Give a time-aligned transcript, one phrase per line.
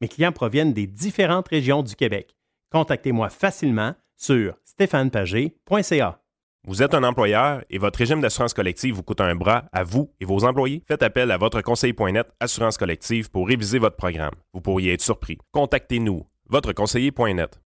[0.00, 2.36] Mes clients proviennent des différentes régions du Québec.
[2.70, 6.20] Contactez-moi facilement sur stéphanepagé.ca.
[6.66, 10.12] Vous êtes un employeur et votre régime d'assurance collective vous coûte un bras à vous
[10.20, 10.82] et vos employés?
[10.86, 14.34] Faites appel à votre conseiller.net Assurance collective pour réviser votre programme.
[14.52, 15.38] Vous pourriez être surpris.
[15.52, 17.60] Contactez-nous, votre conseiller.net.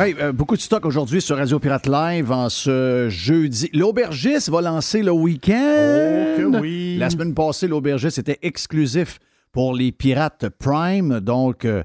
[0.00, 3.68] Hey, euh, beaucoup de stock aujourd'hui sur Radio Pirate Live en ce jeudi.
[3.72, 6.36] L'aubergiste va lancer le week-end.
[6.36, 6.96] Oh que oui.
[6.98, 9.18] La semaine passée, l'aubergiste était exclusif
[9.50, 11.18] pour les pirates Prime.
[11.18, 11.82] Donc, euh,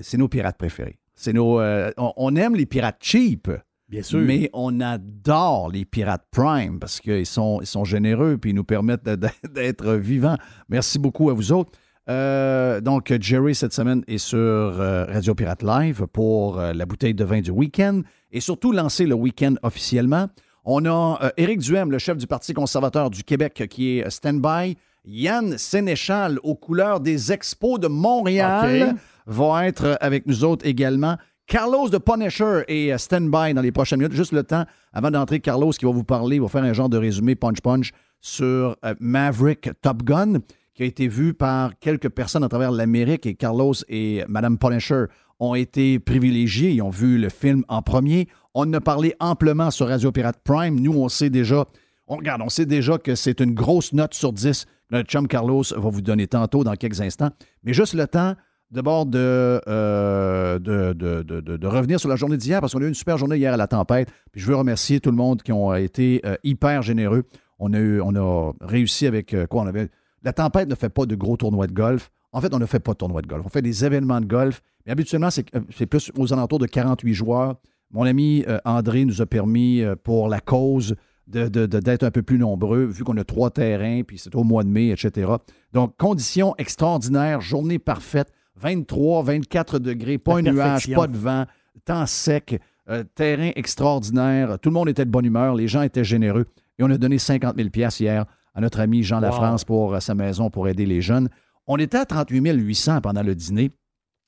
[0.00, 1.00] c'est nos pirates préférés.
[1.16, 3.50] C'est nos, euh, on, on aime les pirates cheap.
[3.88, 4.20] Bien sûr.
[4.20, 8.62] Mais on adore les pirates Prime parce qu'ils sont, ils sont généreux et ils nous
[8.62, 9.08] permettent
[9.52, 10.36] d'être vivants.
[10.68, 11.72] Merci beaucoup à vous autres.
[12.08, 17.14] Euh, donc, Jerry, cette semaine, est sur euh, Radio Pirate Live pour euh, la bouteille
[17.14, 20.28] de vin du week-end et surtout lancer le week-end officiellement.
[20.66, 24.76] On a Éric Duhem, le chef du Parti conservateur du Québec, qui est stand-by.
[25.04, 31.16] Yann Sénéchal, aux couleurs des Expos de Montréal, va être avec nous autres également.
[31.46, 34.14] Carlos de Punisher est stand-by dans les prochaines minutes.
[34.14, 36.96] Juste le temps, avant d'entrer, Carlos qui va vous parler, va faire un genre de
[36.96, 37.92] résumé punch-punch
[38.22, 40.40] sur Maverick Top Gun,
[40.74, 43.26] qui a été vu par quelques personnes à travers l'Amérique.
[43.26, 45.04] Et Carlos et Madame Punisher
[45.40, 46.70] ont été privilégiés.
[46.72, 48.28] Ils ont vu le film en premier.
[48.54, 50.78] On en a parlé amplement sur Radio Pirate Prime.
[50.80, 51.64] Nous, on sait déjà,
[52.08, 55.26] on regarde, on sait déjà que c'est une grosse note sur 10 que notre chum
[55.28, 57.30] Carlos va vous donner tantôt dans quelques instants.
[57.62, 58.34] Mais juste le temps
[58.70, 62.84] d'abord de, euh, de- de- de- de revenir sur la journée d'hier, parce qu'on a
[62.84, 64.08] eu une super journée hier à la tempête.
[64.32, 67.22] Puis je veux remercier tout le monde qui ont été euh, hyper généreux.
[67.60, 69.62] On a, eu, on a réussi avec euh, quoi?
[69.62, 69.88] On avait.
[70.24, 72.10] La tempête ne fait pas de gros tournois de golf.
[72.32, 73.42] En fait, on ne fait pas de tournois de golf.
[73.44, 74.62] On fait des événements de golf.
[74.86, 77.54] Mais habituellement, c'est euh, plus aux alentours de 48 joueurs.
[77.92, 80.96] Mon ami euh, André nous a permis, euh, pour la cause,
[81.28, 84.34] de- de- de- d'être un peu plus nombreux, vu qu'on a trois terrains, puis c'est
[84.34, 85.30] au mois de mai, etc.
[85.72, 91.44] Donc, conditions extraordinaires, journée parfaite, 23, 24 degrés, pas un nuage, pas de vent,
[91.84, 92.60] temps sec,
[92.90, 96.46] euh, terrain extraordinaire, tout le monde était de bonne humeur, les gens étaient généreux.
[96.78, 98.24] Et on a donné 50 000 pièces hier
[98.54, 101.28] à notre ami Jean Lafrance pour euh, sa maison pour aider les jeunes.
[101.66, 103.70] On était à 38 800 pendant le dîner.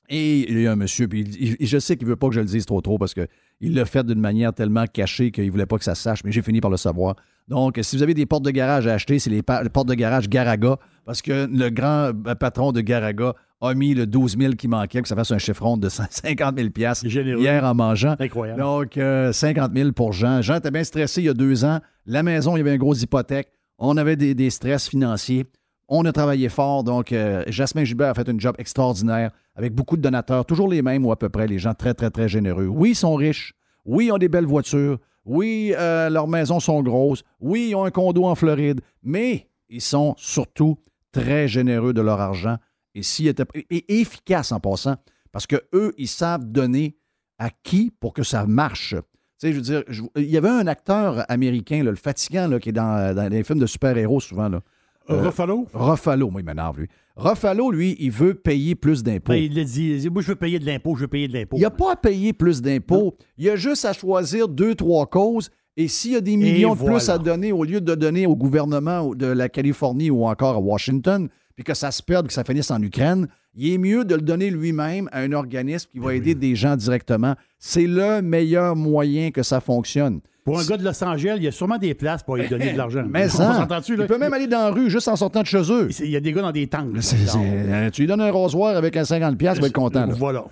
[0.09, 2.29] Et il y a un monsieur, puis il- il- je sais qu'il ne veut pas
[2.29, 3.27] que je le dise trop trop parce qu'il
[3.73, 6.31] l'a fait d'une manière tellement cachée qu'il ne voulait pas que ça se sache, mais
[6.31, 7.15] j'ai fini par le savoir.
[7.49, 10.29] Donc, si vous avez des portes de garage à acheter, c'est les, portes de garage
[10.29, 14.67] Garaga, parce que le grand euh, patron de Garaga a mis le 12 000 qui
[14.69, 17.41] manquait, que ça fasse un chiffron de 50 000 piastres généreux.
[17.41, 18.15] hier en mangeant.
[18.19, 18.61] Incroyable.
[18.61, 20.41] Donc, euh, 50 000 pour Jean.
[20.41, 21.79] Jean était bien stressé il y a deux ans.
[22.05, 23.49] La maison, il y avait une grosse hypothèque.
[23.79, 25.45] On avait des, stress financiers.
[25.87, 26.83] On a travaillé fort.
[26.83, 30.81] Donc, euh, Jasmin Gilbert a fait un job extraordinaire avec beaucoup de donateurs, toujours les
[30.81, 32.67] mêmes ou à peu près, les gens très, très, très généreux.
[32.67, 33.53] Oui, ils sont riches.
[33.85, 34.99] Oui, ils ont des belles voitures.
[35.25, 37.23] Oui, euh, leurs maisons sont grosses.
[37.39, 38.81] Oui, ils ont un condo en Floride.
[39.03, 40.77] Mais ils sont surtout
[41.11, 42.57] très généreux de leur argent
[42.95, 44.95] et, s'ils et, efficaces en passant,
[45.31, 46.97] parce que eux, ils savent donner
[47.37, 48.95] à qui pour que ça marche.
[49.39, 52.47] Tu sais, je veux dire, je- il y avait un acteur américain, là, le fatigant,
[52.47, 54.49] là, qui est dans, dans les films de super-héros souvent.
[54.49, 54.61] Là.
[55.09, 55.67] Euh, Ruffalo?
[55.73, 56.87] Ruffalo, moi, il m'énerve, lui.
[57.15, 59.31] Ruffalo, lui, il veut payer plus d'impôts.
[59.33, 61.27] Ben, il l'a dit, il dit, Moi, je veux payer de l'impôt, je veux payer
[61.27, 61.55] de l'impôt.
[61.55, 63.15] Il n'y a pas à payer plus d'impôts.
[63.37, 65.49] Il y a juste à choisir deux, trois causes.
[65.79, 68.35] Et s'il y a des millions de plus à donner, au lieu de donner au
[68.35, 72.43] gouvernement de la Californie ou encore à Washington, puis que ça se perde, que ça
[72.43, 76.13] finisse en Ukraine, il est mieux de le donner lui-même à un organisme qui va
[76.13, 77.35] aider des gens directement.
[77.59, 80.19] C'est le meilleur moyen que ça fonctionne.
[80.45, 82.71] Pour un gars de Los Angeles, il y a sûrement des places pour lui donner
[82.71, 83.05] de l'argent.
[83.11, 85.89] Mais ça, il peut même aller dans la rue juste en sortant de chez eux.
[85.99, 86.87] Il y a des gars dans des tanks.
[87.35, 90.05] euh, tu lui donnes un rasoir avec un 50$, il va être content.
[90.05, 90.13] là.
[90.17, 90.45] Voilà.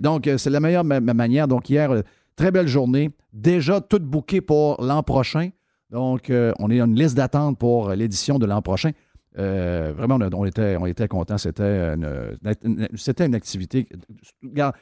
[0.00, 1.48] Donc, euh, c'est la meilleure ma- ma manière.
[1.48, 2.02] Donc, hier, euh,
[2.36, 3.10] très belle journée.
[3.32, 5.48] Déjà, tout booké pour l'an prochain.
[5.90, 8.90] Donc, euh, on est à une liste d'attente pour l'édition de l'an prochain.
[9.38, 11.38] Euh, vraiment, on, était, on était contents.
[11.38, 13.88] C'était une, activité.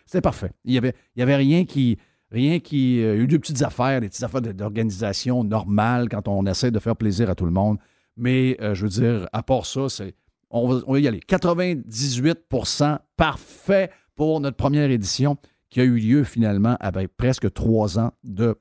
[0.06, 0.52] C'était parfait.
[0.64, 1.98] Il n'y avait, rien qui.
[2.30, 3.02] Rien qui.
[3.02, 6.46] euh, Il y a eu des petites affaires, des petites affaires d'organisation normales quand on
[6.46, 7.78] essaie de faire plaisir à tout le monde.
[8.16, 9.86] Mais euh, je veux dire, à part ça,
[10.50, 11.20] on va y aller.
[11.20, 15.36] 98% parfait pour notre première édition
[15.70, 18.56] qui a eu lieu finalement avec presque trois ans de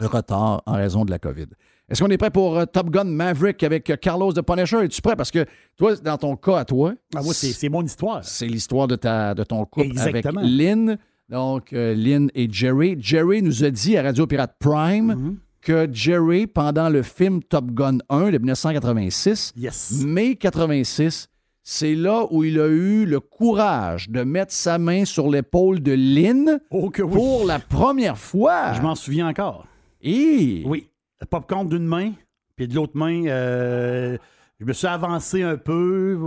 [0.00, 1.46] retard en raison de la COVID.
[1.90, 4.78] Est-ce qu'on est prêt pour euh, Top Gun Maverick avec euh, Carlos de Punisher?
[4.84, 5.16] Es-tu prêt?
[5.16, 5.44] Parce que
[5.76, 8.24] toi, dans ton cas à toi, Ah, moi, c'est mon histoire.
[8.24, 10.40] c'est l'histoire de, ta, de ton couple Exactement.
[10.40, 10.98] avec Lynn.
[11.28, 12.96] Donc, euh, Lynn et Jerry.
[13.00, 15.36] Jerry nous a dit à Radio Pirate Prime Mhm.
[15.62, 20.02] que Jerry, pendant le film Top Gun 1 de 1986, Yes.
[20.04, 21.28] mai 86,
[21.62, 25.92] c'est là où il a eu le courage de mettre sa main sur l'épaule de
[25.92, 27.02] Lynn Oh oui.
[27.10, 28.72] pour la première fois.
[28.74, 29.66] Je m'en souviens encore.
[30.02, 30.86] Et Oui.
[31.28, 32.12] Popcorn d'une main,
[32.56, 34.16] puis de l'autre main, euh,
[34.58, 36.18] je me suis avancé un peu.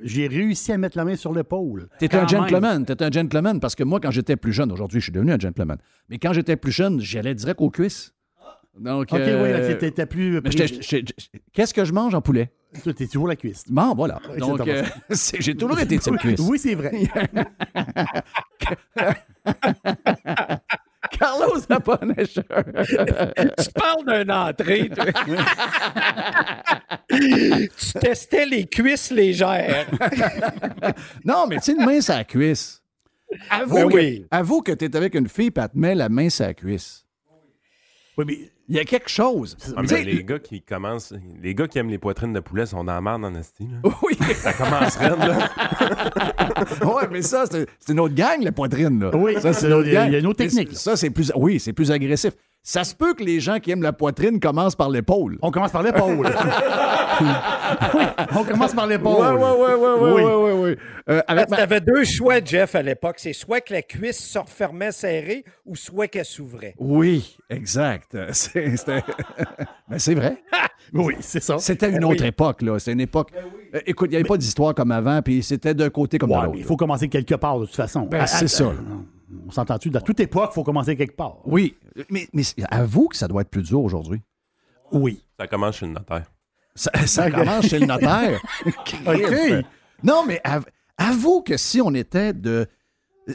[0.00, 1.88] J'ai réussi à mettre la main sur l'épaule.
[1.98, 5.04] T'es un gentleman, t'es un gentleman parce que moi, quand j'étais plus jeune, aujourd'hui, je
[5.04, 5.78] suis devenu un gentleman,
[6.08, 8.14] mais quand j'étais plus jeune, j'allais direct aux cuisses.
[8.78, 10.40] Donc, OK, euh, oui, t'étais plus.
[11.52, 12.50] Qu'est-ce que je mange en poulet?
[12.82, 13.64] T'es toujours la cuisse.
[13.68, 14.18] Bon, voilà.
[14.38, 14.82] Donc, euh,
[15.38, 16.40] j'ai toujours été type cuisse.
[16.40, 16.92] Oui, c'est vrai.
[21.18, 22.44] Carlos n'a pas un écheur.
[23.58, 25.04] Tu parles d'une entrée, toi.
[27.10, 27.68] tu
[28.00, 29.86] testais les cuisses légères.
[31.24, 32.82] Non, mais tu sais, une main sur la cuisse.
[33.50, 36.28] Avoue, Ben que, avoue que t'es avec une fille et elle te met la main
[36.28, 37.06] sur la cuisse.
[38.18, 39.56] Oui, mais Il y a quelque chose.
[39.76, 41.12] Ah, mais les gars qui commencent,
[41.42, 43.66] les gars qui aiment les poitrines de poulet sont dans la merde en esti.
[44.02, 45.50] Oui, Ça commence raide, là.
[46.86, 49.00] ouais, mais ça, c'est une autre gang, la poitrine.
[49.00, 49.10] Là.
[49.16, 50.72] Oui, ça, c'est- il y a- il y a une autre technique.
[50.76, 51.32] Ça, c'est plus.
[51.34, 52.32] Oui, c'est plus agressif.
[52.64, 55.36] Ça se peut que les gens qui aiment la poitrine commencent par l'épaule.
[55.42, 56.24] on commence par l'épaule.
[57.94, 58.02] oui,
[58.36, 59.20] on commence par l'épaule.
[59.36, 60.22] Ouais, ouais, ouais, ouais, ouais, Oui.
[60.22, 60.76] ouais, ouais, ouais.
[61.10, 63.16] Euh, avec ma- Tu avais deux choix, Jeff, à l'époque.
[63.18, 66.74] C'est soit que la cuisse se refermait serrée ou soit qu'elle s'ouvrait.
[66.78, 68.16] Oui, exact.
[68.32, 68.76] C'est
[69.88, 70.36] Ben, c'est vrai.
[70.94, 71.58] Oui, c'est ça.
[71.58, 72.78] C'était une autre époque, là.
[72.78, 73.30] C'est une époque.
[73.74, 76.34] Euh, écoute, il n'y avait pas d'histoire comme avant, puis c'était d'un côté comme de
[76.34, 76.52] l'autre.
[76.56, 78.02] il faut commencer quelque part, de toute façon.
[78.02, 78.64] Ben, Ah, c'est ah, ça.
[78.72, 78.94] ah,
[79.46, 79.90] On s'entend-tu?
[79.90, 81.38] Dans toute époque, il faut commencer quelque part.
[81.44, 81.74] Oui,
[82.10, 84.20] mais, mais avoue que ça doit être plus dur aujourd'hui.
[84.92, 85.22] Oui.
[85.38, 86.24] Ça commence chez le notaire.
[86.74, 88.40] Ça, ça commence chez le notaire?
[89.06, 89.64] OK.
[90.02, 90.66] Non, mais av-
[90.98, 92.66] avoue que si on était de.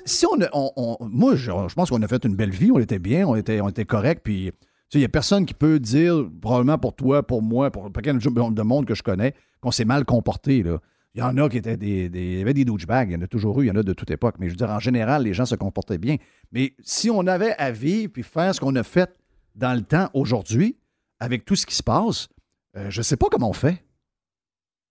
[0.05, 2.71] Si on, a- on- on- moi, je, je pense qu'on a fait une belle vie,
[2.71, 4.57] on était bien, on était, on était correct, puis tu
[4.89, 8.13] sais, il n'y a personne qui peut dire, probablement pour toi, pour moi, pour quelqu'un
[8.15, 10.61] de monde que je connais, qu'on s'est mal comporté.
[10.63, 10.79] Là.
[11.17, 13.15] Il y en a qui étaient des, des- Il y avait des douchebags, il y
[13.15, 14.35] en a toujours eu, il y en a de toute époque.
[14.39, 16.17] Mais je veux dire, en général, les gens se comportaient bien.
[16.51, 19.09] Mais si on avait à vivre puis faire ce qu'on a fait
[19.55, 20.77] dans le temps aujourd'hui,
[21.19, 22.29] avec tout ce qui se passe,
[22.77, 23.83] euh, je ne sais pas comment on fait.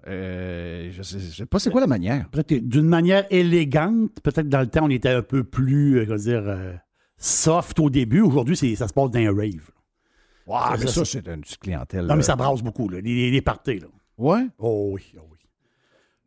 [0.08, 2.28] Euh, je ne sais, je sais pas c'est quoi la manière.
[2.30, 6.16] Peut-être d'une manière élégante, peut-être dans le temps, on était un peu plus, euh, comment
[6.18, 6.74] dire, euh,
[7.16, 8.20] soft au début.
[8.20, 9.70] Aujourd'hui, ça se passe dans un rave.
[10.46, 12.06] Wow, Ça, mais ça, ça, c'est une petite clientèle.
[12.06, 13.80] Non, mais ça brasse beaucoup, là, les parties.
[13.80, 13.86] Là.
[14.18, 14.46] Ouais?
[14.58, 15.35] Oh oui, oh oui.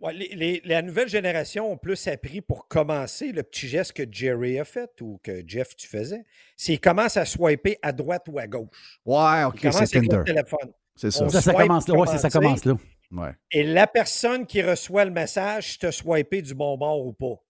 [0.01, 4.03] Ouais, les- les- la nouvelle génération ont plus appris pour commencer le petit geste que
[4.09, 6.23] Jerry a fait ou que Jeff tu faisais.
[6.55, 8.69] C'est qu'il commence à swiper à droite ou à gauche.
[9.05, 10.21] Ouais, OK, c'est Tinder.
[10.25, 10.71] téléphone.
[10.95, 11.27] C'est ça.
[11.29, 11.95] Ça, ça commence là.
[11.95, 12.75] Ouais, ça commence là.
[13.11, 13.31] Ouais.
[13.51, 17.11] Et la personne qui reçoit le message, si tu as swipé du bon bord ou
[17.13, 17.41] pas.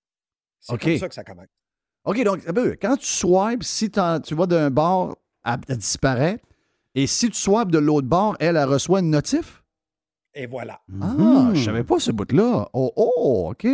[0.60, 0.82] C'est OK.
[0.84, 1.48] comme ça que ça commence.
[2.06, 4.00] OK, donc, un peu, quand tu swipes, si tu
[4.36, 6.40] vas d'un bord, elle, elle disparaît.
[6.96, 9.59] Et si tu swipes de l'autre bord, elle, elle reçoit une notif?
[10.42, 10.80] Et voilà.
[11.02, 11.56] Ah, Mhm.
[11.56, 12.70] je savais pas ce bout-là.
[12.74, 13.68] Oh, oh, OK.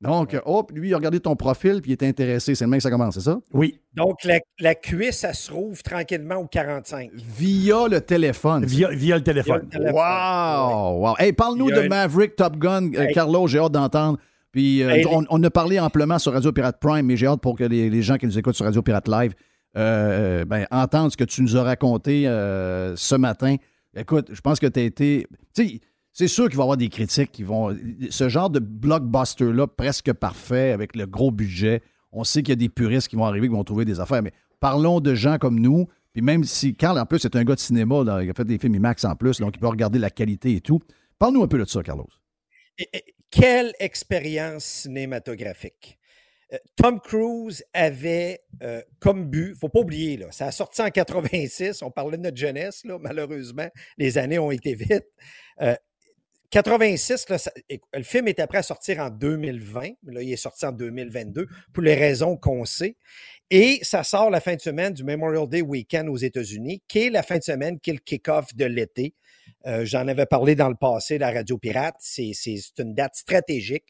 [0.00, 2.54] Donc, hop, lui, il a regardé ton profil puis il est intéressé.
[2.54, 3.38] C'est le même que ça commence, c'est ça?
[3.52, 7.10] Oui, Donc, la, la cuisse, elle se rouvre tranquillement au 45.
[7.14, 8.64] Via le téléphone.
[8.64, 9.60] via, via le téléphone.
[9.62, 9.94] le téléphone.
[9.94, 11.00] Wow!
[11.08, 11.14] wow.
[11.18, 12.92] Hey, parle-nous de Maverick Top Gun.
[12.94, 13.14] Euh, Hey.
[13.14, 14.18] Carlo, j'ai hâte d'entendre.
[14.52, 17.40] Puis, euh, Hey, on, on a parlé amplement sur Radio Pirate Prime, mais j'ai hâte
[17.40, 19.34] pour que les, les gens qui nous écoutent sur Radio Pirate Live
[19.76, 23.56] euh, ben, entendent ce que tu nous as raconté euh, ce matin.
[23.96, 25.26] Écoute, je pense que tu as été.
[25.54, 25.80] Tu sais,
[26.12, 27.76] c'est sûr qu'il va y avoir des critiques qui vont.
[28.10, 31.82] Ce genre de blockbuster-là, presque parfait, avec le gros budget,
[32.12, 34.22] on sait qu'il y a des puristes qui vont arriver, qui vont trouver des affaires,
[34.22, 35.88] mais parlons de gens comme nous.
[36.12, 38.58] Puis même si Carl, en plus, c'est un gars de cinéma, il a fait des
[38.58, 40.80] films IMAX en plus, donc il peut regarder la qualité et tout.
[41.18, 42.06] Parle-nous un peu de ça, Carlos.
[43.30, 45.98] quelle expérience cinématographique.
[46.52, 50.52] Euh, Tom Cruise avait euh, comme but, il ne faut pas oublier, là, ça a
[50.52, 55.06] sorti en 86, on parlait de notre jeunesse, là, malheureusement, les années ont été vite.
[56.50, 57.36] 86, euh,
[57.94, 61.48] le film était prêt à sortir en 2020, mais là, il est sorti en 2022
[61.72, 62.96] pour les raisons qu'on sait.
[63.50, 67.10] Et ça sort la fin de semaine du Memorial Day Weekend aux États-Unis, qui est
[67.10, 69.14] la fin de semaine qui est le kick-off de l'été.
[69.82, 72.32] J'en avais parlé dans le passé, la Radio Pirate, c'est
[72.78, 73.84] une date stratégique.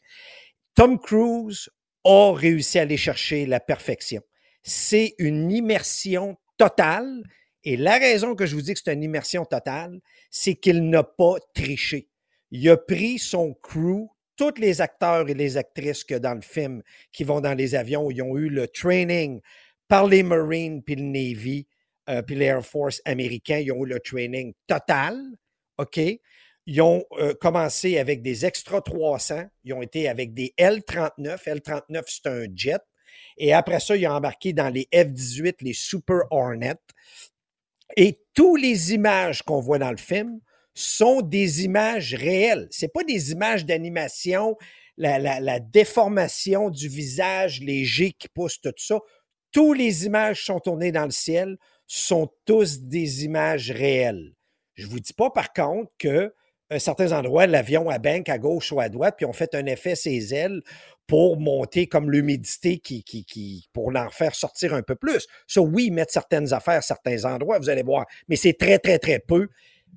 [0.73, 1.69] Tom Cruise
[2.05, 4.21] a réussi à aller chercher la perfection.
[4.63, 7.23] C'est une immersion totale.
[7.63, 11.03] Et la raison que je vous dis que c'est une immersion totale, c'est qu'il n'a
[11.03, 12.07] pas triché.
[12.51, 14.07] Il a pris son crew,
[14.37, 18.11] tous les acteurs et les actrices que dans le film qui vont dans les avions,
[18.11, 19.41] ils ont eu le training
[19.87, 21.67] par les Marines puis le Navy,
[22.09, 25.19] euh, puis l'Air Force américain, ils ont eu le training total.
[25.77, 25.99] OK?
[26.67, 29.43] Ils ont euh, commencé avec des Extra 300.
[29.63, 31.39] Ils ont été avec des L-39.
[31.45, 32.81] L-39, c'est un jet.
[33.37, 36.75] Et après ça, ils ont embarqué dans les F-18, les Super Hornet.
[37.97, 40.39] Et toutes les images qu'on voit dans le film
[40.73, 42.67] sont des images réelles.
[42.71, 44.57] C'est pas des images d'animation,
[44.97, 48.99] la, la, déformation du visage, les G qui poussent, tout ça.
[49.51, 51.57] Toutes les images sont tournées dans le ciel,
[51.87, 54.33] sont tous des images réelles.
[54.73, 56.33] Je vous dis pas par contre que
[56.69, 59.65] à certains endroits, l'avion à banque à gauche ou à droite, puis on fait un
[59.65, 60.61] effet ses ailes
[61.07, 65.27] pour monter comme l'humidité qui, qui, pour en faire sortir un peu plus.
[65.47, 68.97] Ça, oui, mettre certaines affaires à certains endroits, vous allez voir, mais c'est très, très,
[68.97, 69.49] très peu.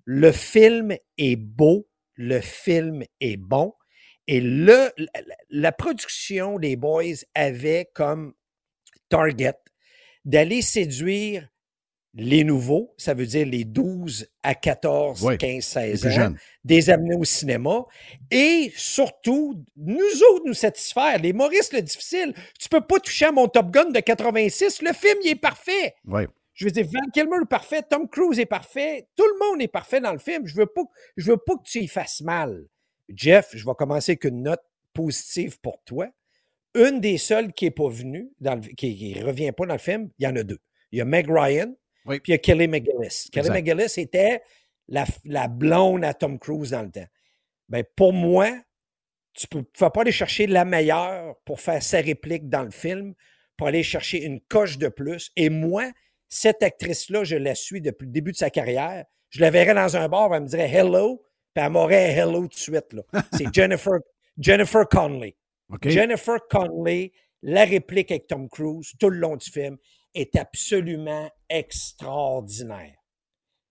[0.04, 3.72] Le film est beau, le film est bon,
[4.26, 4.90] et le,
[5.48, 8.34] la production des Boys avait comme
[9.08, 9.54] target
[10.26, 11.48] d'aller séduire
[12.20, 16.34] les nouveaux, ça veut dire les 12 à 14, 15, 16 ans,
[16.64, 17.87] des amener au cinéma
[18.28, 21.20] et surtout, nous autres nous satisfaire.
[21.22, 24.92] Les Maurice, le difficile, tu peux pas toucher à mon Top Gun de 86, le
[24.92, 25.94] film, il est parfait.
[26.54, 29.68] Je veux dire, Van Kilmer est parfait, Tom Cruise est parfait, tout le monde est
[29.68, 30.44] parfait dans le film.
[30.44, 30.82] Je veux pas,
[31.16, 32.66] je veux pas que tu y fasses mal.
[33.08, 36.08] Jeff, je vais commencer avec une note positive pour toi.
[36.75, 38.32] Une des seules qui n'est pas venue,
[38.76, 40.58] qui ne revient pas dans le film, il y en a deux.
[40.90, 41.72] Il y a Meg Ryan,
[42.08, 43.28] puis il y a Kelly McGillis.
[43.30, 44.42] Kelly McGillis était
[44.88, 47.06] la, la, blonde à Tom Cruise dans le temps.
[47.68, 48.50] Ben, pour moi,
[49.34, 53.14] tu ne vas pas aller chercher la meilleure pour faire sa réplique dans le film,
[53.56, 55.30] pour aller chercher une coche de plus.
[55.36, 55.90] Et moi,
[56.28, 59.04] cette actrice-là, je la suis depuis le début de sa carrière.
[59.30, 61.22] Je la verrais dans un bar, elle me dirait hello,
[61.54, 62.96] puis elle m'aurait hello tout de suite.
[63.36, 63.98] C'est Jennifer,
[64.38, 65.36] Jennifer Connelly.
[65.82, 67.12] Jennifer Connelly,
[67.42, 69.76] la réplique avec Tom Cruise tout le long du film
[70.14, 72.94] est absolument extraordinaire.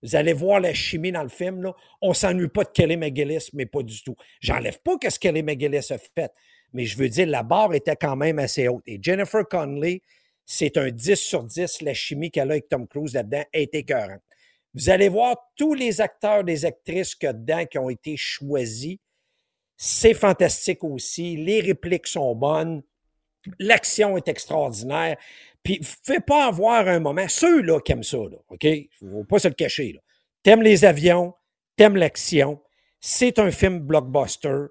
[0.02, 1.62] Vous allez voir la chimie dans le film.
[1.62, 1.74] Là.
[2.00, 4.14] On ne s'ennuie pas de Kelly McGillis, mais pas du tout.
[4.40, 6.32] J'enlève pas ce que Kelly McGillis a fait,
[6.72, 8.84] mais je veux dire, la barre était quand même assez haute.
[8.86, 10.02] Et Jennifer Connelly,
[10.46, 11.82] c'est un 10 sur 10.
[11.82, 14.22] La chimie qu'elle a avec Tom Cruise là-dedans est écœurante.
[14.74, 18.98] Vous allez voir tous les acteurs, les actrices que dedans qui ont été choisis.
[19.76, 21.36] C'est fantastique aussi.
[21.36, 22.82] Les répliques sont bonnes.
[23.58, 25.16] L'action est extraordinaire.
[25.62, 27.28] Puis, fais pas avoir un moment.
[27.28, 28.66] Ceux-là qui aiment ça, là, OK?
[29.00, 29.98] Faut pas se le cacher.
[30.42, 31.34] T'aimes les avions,
[31.76, 32.62] t'aimes l'action.
[33.00, 34.66] C'est un film blockbuster.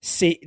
[0.00, 0.40] C'est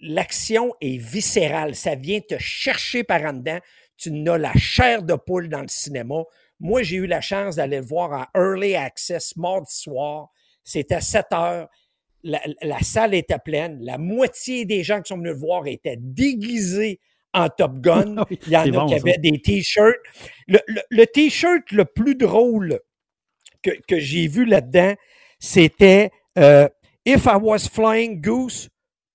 [0.00, 1.74] l'action est viscérale.
[1.74, 3.58] Ça vient te chercher par en dedans.
[3.96, 6.22] Tu n'as la chair de poule dans le cinéma.
[6.60, 10.28] Moi, j'ai eu la chance d'aller le voir en early access mardi soir.
[10.62, 11.68] C'était à 7 heures.
[12.22, 13.78] La, salle était pleine.
[13.80, 17.00] La moitié des gens qui sont venus le voir étaient déguisés
[17.34, 18.24] en Top Gun.
[18.46, 19.98] Il y en a qui avaient des T-shirts.
[20.48, 22.80] Le, T-shirt le plus drôle
[23.62, 24.94] que, que j'ai vu là-dedans,
[25.38, 26.68] c'était euh,
[27.04, 28.68] If I was flying, Goose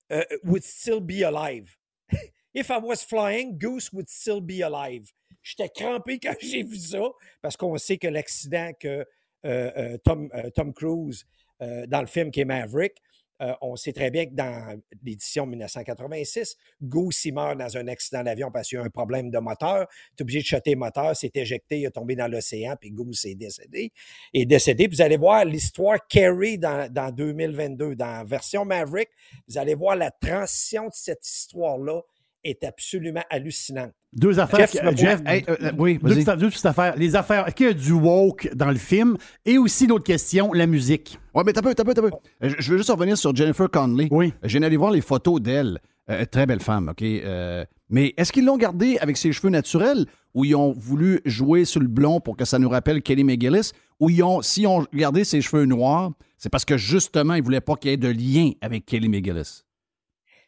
[0.09, 1.77] uh, would still be alive.
[2.53, 5.11] If I was flying, Goose would still be alive.
[5.41, 6.99] J'étais crampé quand j'ai vu ça,
[7.41, 9.05] parce qu'on sait que l'accident que
[9.45, 11.25] euh, euh, Tom, Tom, Cruise,
[11.59, 12.93] dans le film qui est Maverick,
[13.41, 18.23] euh, on sait très bien que dans l'édition 1986, Goose il meurt dans un accident
[18.23, 19.87] d'avion parce qu'il y a un problème de moteur.
[20.15, 22.91] Tu es obligé de chuter le moteur, s'est éjecté, il est tombé dans l'océan, puis
[22.91, 23.91] Goose est décédé.
[24.33, 24.87] Décédé.
[24.87, 29.09] vous allez voir l'histoire Carrie dans, dans 2022, dans version Maverick.
[29.47, 32.01] Vous allez voir la transition de cette histoire-là
[32.43, 33.91] est absolument hallucinante.
[34.13, 34.67] Deux affaires.
[34.71, 36.95] Jeff, Jeff, Hey, euh, euh, oui, deux, petites- deux petites affaires.
[36.95, 37.47] Les affaires.
[37.47, 39.17] Est-ce qu'il y a du woke dans le film?
[39.45, 41.19] Et aussi, l'autre question, la musique.
[41.35, 42.11] Ouais, mais t'as peu, t'as peu, t'as peu.
[42.43, 44.07] Euh, Je veux juste revenir sur Jennifer Connelly.
[44.11, 44.33] Oui.
[44.43, 45.79] J'ai allé voir les photos d'elle.
[46.09, 47.01] Euh, très belle femme, OK?
[47.03, 50.05] Euh, mais est-ce qu'ils l'ont gardée avec ses cheveux naturels?
[50.33, 53.71] Ou ils ont voulu jouer sur le blond pour que ça nous rappelle Kelly McGillis?
[53.99, 57.59] Ou ils ont, s'ils ont gardé ses cheveux noirs, c'est parce que justement, ils voulaient
[57.59, 59.63] pas qu'il y ait de lien avec Kelly McGillis?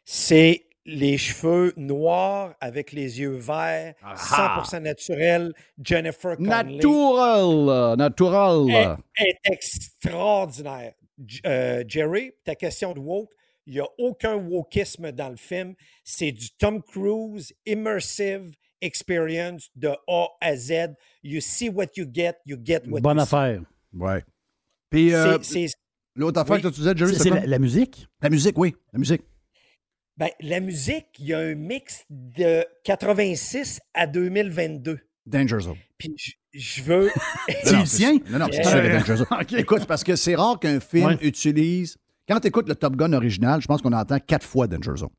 [0.04, 4.14] C'est les cheveux noirs avec les yeux verts, Ah.
[4.16, 6.76] 100% naturel, Jennifer Connelly.
[6.76, 7.96] Natural!
[7.96, 8.70] Natural!
[8.70, 10.92] est, est extraordinaire.
[11.46, 13.30] Euh, Jerry, ta question de woke,
[13.66, 15.74] il n'y a aucun wokisme dans le film.
[16.02, 20.94] C'est du Tom Cruise immersive experience de A à Z.
[21.22, 23.34] You see what you get, you get what Bonne you see.
[23.34, 23.60] affaire.
[23.92, 24.24] Ouais.
[24.88, 25.36] Puis euh,
[26.16, 26.62] l'autre affaire oui.
[26.62, 28.06] que tu disais, Jerry, C'est la, la musique?
[28.22, 28.74] La musique, oui.
[28.94, 29.22] La musique.
[30.16, 34.98] Ben, la musique, il y a un mix de 86 à 2022.
[35.26, 35.76] Danger Zone.
[35.98, 37.10] Puis je, je veux.
[37.64, 38.18] C'est Non, le sien?
[38.30, 39.26] Non, non, c'est Euh, sûr, le Danger Zone.
[39.58, 41.18] Écoute, parce que c'est rare qu'un film Ouais.
[41.22, 41.96] utilise.
[42.28, 45.10] Quand tu écoutes le Top Gun original, je pense qu'on entend quatre fois Danger Zone.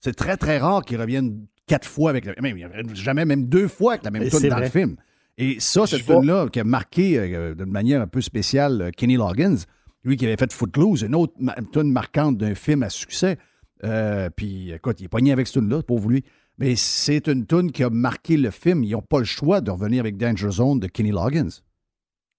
[0.00, 2.34] C'est très, très rare qu'ils reviennent quatre fois avec le.
[2.40, 2.56] Même,
[2.94, 4.96] jamais, même deux fois avec la même tune dans le film.
[5.38, 9.16] Et ça, cette tune-là, qui a marqué euh, d'une manière un peu spéciale euh, Kenny
[9.16, 9.56] Loggins,
[10.02, 13.36] lui qui avait fait Footloose, une autre ma- tune marquante d'un film à succès.
[13.84, 16.24] Euh, puis, écoute, il est pogné avec cette tune-là, pauvre lui.
[16.58, 18.82] Mais c'est une tune qui a marqué le film.
[18.84, 21.48] Ils n'ont pas le choix de revenir avec Danger Zone de Kenny Loggins.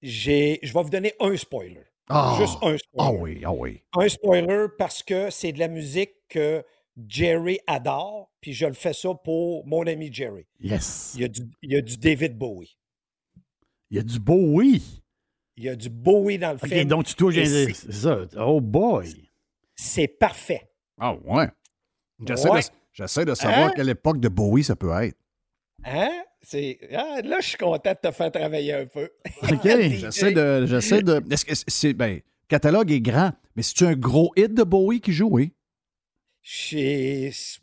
[0.01, 1.83] j'ai- Je vais vous donner un spoiler.
[2.09, 2.35] Ah!
[2.39, 2.79] Juste un spoiler.
[2.97, 3.81] Ah oui, ah oui.
[3.97, 6.63] Un spoiler parce que c'est de la musique que
[7.07, 10.45] Jerry adore, puis je le fais ça pour mon ami Jerry.
[10.59, 11.13] Yes.
[11.15, 12.77] Il y a du, il y a du David Bowie.
[13.91, 15.01] Il y a du oui.
[15.57, 16.87] Il y a du Bowie dans le film.
[16.87, 17.35] donc tu touches.
[17.35, 18.19] C'est- ça.
[18.37, 19.29] Oh boy.
[19.75, 20.69] C'est parfait.
[20.99, 21.47] Ah ouais.
[22.25, 23.25] J'essaie Ouais.
[23.25, 23.73] de, savoir Hein?
[23.75, 25.17] quelle époque de Bowie ça peut être.
[25.85, 26.23] Hein?
[26.93, 29.09] Ah, là, je suis content de te faire travailler un peu.
[29.43, 29.63] OK.
[29.63, 30.65] J'essaie de.
[30.65, 31.21] J'essaie de.
[31.31, 31.93] Est-ce que c'est.
[31.93, 35.53] Ben, le catalogue est grand, mais c'est-tu un gros hit de Bowie qui joue, oui?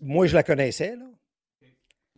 [0.01, 0.95] Moi, je la connaissais.
[0.97, 1.07] Là.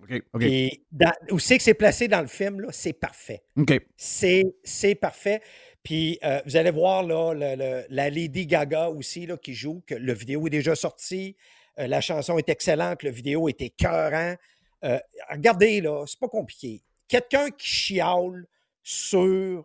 [0.03, 0.23] OK.
[0.35, 0.43] OK.
[0.43, 1.13] Et dans...
[1.31, 2.61] où c'est que c'est placé dans le film?
[2.61, 2.69] Là?
[2.73, 3.43] C'est parfait.
[3.57, 3.81] OK.
[3.97, 5.41] C'est, c'est parfait.
[5.87, 9.85] Puis euh, vous allez voir là, le- le- la Lady Gaga aussi là, qui joue,
[9.87, 11.37] que le vidéo est déjà sorti.
[11.79, 14.35] Euh, la chanson est excellente, le vidéo est écœurant.
[14.83, 14.99] Euh,
[15.31, 16.83] regardez, là, c'est pas compliqué.
[17.07, 18.47] Quelqu'un qui chiale
[18.83, 19.65] sur.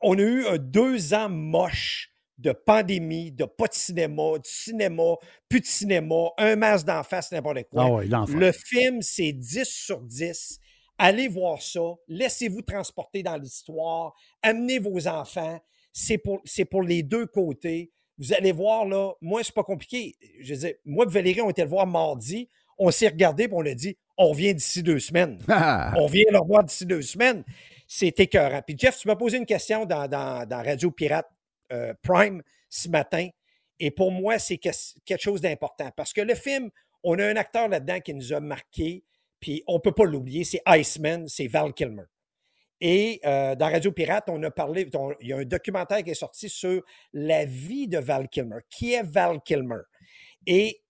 [0.00, 5.14] On a eu un deux ans moche de pandémie, de pas de cinéma, du cinéma,
[5.48, 7.84] plus de cinéma, un masque d'en face, n'importe quoi.
[7.84, 8.06] Ah ouais.
[8.40, 10.58] Le film, c'est 10 sur 10.
[11.04, 11.80] Allez voir ça.
[12.06, 14.14] Laissez-vous transporter dans l'histoire.
[14.40, 15.60] Amenez vos enfants.
[15.92, 17.90] C'est pour, les deux côtés.
[18.18, 20.14] Vous allez voir, là, moi, c'est pas compliqué.
[20.40, 22.48] Je dire, moi et Valérie, on était le voir mardi.
[22.78, 25.38] On s'est regardé et on a dit on revient d'ici deux semaines.
[25.48, 27.42] Ah, On vient le revoir d'ici deux semaines.
[27.88, 28.62] C'est écœurant.
[28.64, 31.28] Puis Jeff, tu m'as posé une question dans, dans- dans Radio Pirate
[31.72, 33.28] euh, Prime ce matin.
[33.80, 34.68] Et pour moi, c'est que-
[35.04, 35.90] quelque chose d'important.
[35.96, 36.70] Parce que le film,
[37.02, 39.02] on a un acteur là-dedans qui nous a marqué.
[39.42, 42.04] Puis on ne peut pas l'oublier, c'est Iceman, c'est Val Kilmer.
[42.80, 44.88] Et euh, dans Radio Pirate, on a parlé,
[45.20, 46.80] il y a un documentaire qui est sorti sur
[47.12, 48.60] la vie de Val Kilmer.
[48.70, 49.82] Qui est Val Kilmer?
[50.46, 50.80] Et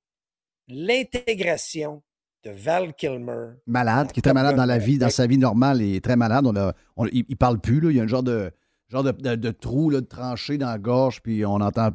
[0.68, 2.02] l'intégration
[2.44, 5.80] de Val Kilmer malade, qui est très malade dans la vie, dans sa vie normale,
[5.80, 6.46] il est très malade.
[6.46, 6.74] On a,
[7.10, 7.90] il, il parle plus, là.
[7.90, 8.52] Il y a un genre de,
[8.88, 11.90] genre de, trou, de tranché dans la gorge, puis on entend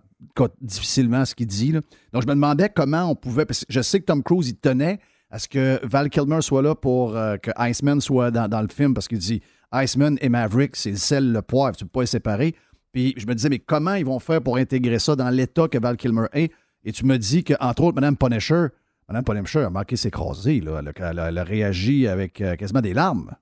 [0.61, 1.71] difficilement ce qu'il dit.
[1.71, 1.83] Donc,
[2.21, 3.45] je me demandais comment on pouvait.
[3.45, 6.61] Parce que je sais que Tom Cruise, il tenait à ce que Val Kilmer soit
[6.61, 9.41] là pour euh, que Iceman soit dans, le film, parce qu'il dit
[9.73, 12.55] Iceman et Maverick, c'est le sel, le poivre, tu ne peux pas les séparer.
[12.93, 15.77] Puis je me disais, mais comment ils vont faire pour intégrer ça dans l'état que
[15.77, 16.51] Val Kilmer est?
[16.85, 18.67] Et tu me dis qu'entre autres, Mme Punisher,
[19.09, 20.81] Mme Punisher a manqué s'écraser, là.
[20.95, 23.35] Elle, a- réagi avec euh, quasiment des larmes.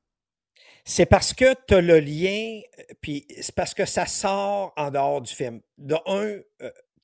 [0.84, 4.92] C'est parce que tu as le lien, euh, puis c'est parce que ça sort en
[4.92, 5.62] dehors du film.
[5.78, 6.40] De un,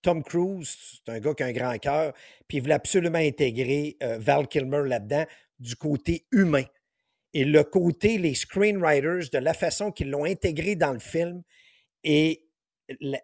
[0.02, 2.14] Tom Cruise, c'est un gars qui a un grand cœur,
[2.48, 5.26] puis il voulait absolument intégrer euh, Val Kilmer là-dedans
[5.60, 6.66] du côté humain.
[7.34, 11.44] Et le côté, les screenwriters, de la façon qu'ils l'ont intégré dans le film
[12.04, 12.46] et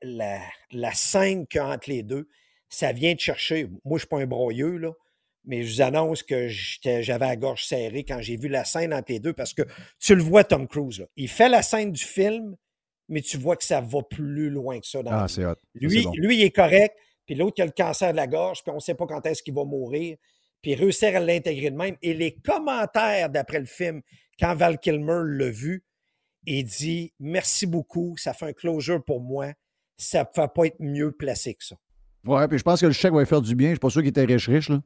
[0.02, 2.30] la, scène qu'il y a entre les deux,
[2.70, 3.66] ça vient de chercher.
[3.66, 4.80] Moi, je ne suis pas un broyeux,
[5.46, 9.12] mais je vous annonce que j'avais la gorge serrée quand j'ai vu la scène entre
[9.12, 9.64] les deux parce que
[10.00, 11.06] tu le vois, Tom Cruise.
[11.16, 12.56] Il fait la scène du film,
[13.10, 15.02] mais tu vois que ça va plus loin que ça.
[15.04, 15.56] Dans Ah, c'est hot.
[15.76, 16.12] Lui, bon.
[16.16, 18.76] lui, il est correct, puis l'autre, il a le cancer de la gorge, puis on
[18.76, 20.18] ne sait pas quand est-ce qu'il va mourir.
[20.62, 21.96] Puis réussir à l'intégrer de même.
[22.02, 24.02] Et les commentaires d'après le film,
[24.40, 25.84] quand Val Kilmer l'a vu,
[26.46, 29.54] il dit Merci beaucoup, ça fait un closure pour moi.
[29.98, 31.76] Ça ne peut pas être mieux placé que ça.
[32.26, 33.70] Ouais, puis je pense que le chèque va lui faire du bien.
[33.70, 34.82] Je suis pas sûr qu'il était riche-riche, là.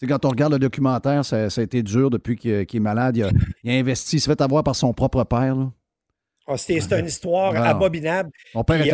[0.00, 3.16] C'est quand on regarde le documentaire, ça, a été dur depuis qu'il est malade.
[3.16, 3.30] Il a,
[3.64, 5.56] investi, il s'est fait avoir par son propre père.
[6.46, 8.30] Ah, c'est une histoire abominable.
[8.54, 8.92] Mon père était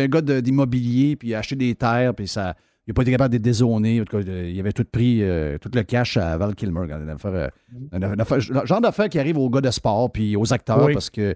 [0.00, 2.54] un, gars d'immobilier, puis il a acheté des terres, puis ça,
[2.86, 4.02] il n'a pas été capable de dézoner.
[4.12, 6.86] Il avait tout pris, euh, tout le cash à Val Kilmer.
[6.90, 7.48] Euh,
[7.92, 11.34] le genre d'affaires qui arrive aux gars de sport puis aux acteurs parce que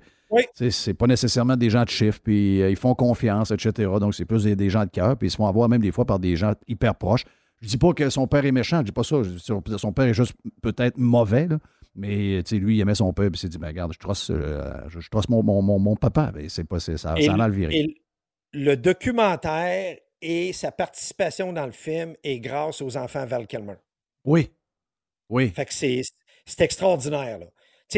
[0.55, 3.91] c'est pas nécessairement des gens de chiffre, puis euh, ils font confiance, etc.
[4.01, 6.05] Donc, c'est plus des, gens de cœur, puis ils se font avoir même des fois
[6.05, 7.25] par des gens hyper proches.
[7.61, 9.17] Je dis pas que son père est méchant, je dis pas ça.
[9.77, 11.49] son père est juste peut-être mauvais,
[12.01, 15.29] mais lui, il aimait son père, puis il s'est dit ben, regarde, je trosse, je,
[15.29, 16.33] mon, mon, papa.
[16.49, 17.95] C'est pas, ça, ça a mal viré.
[18.53, 23.77] le documentaire et sa participation dans le film est grâce aux enfants Val Kilmer.
[24.25, 24.51] Oui.
[25.29, 25.51] Oui.
[25.51, 26.03] Fait que c'est,
[26.59, 27.47] extraordinaire, là.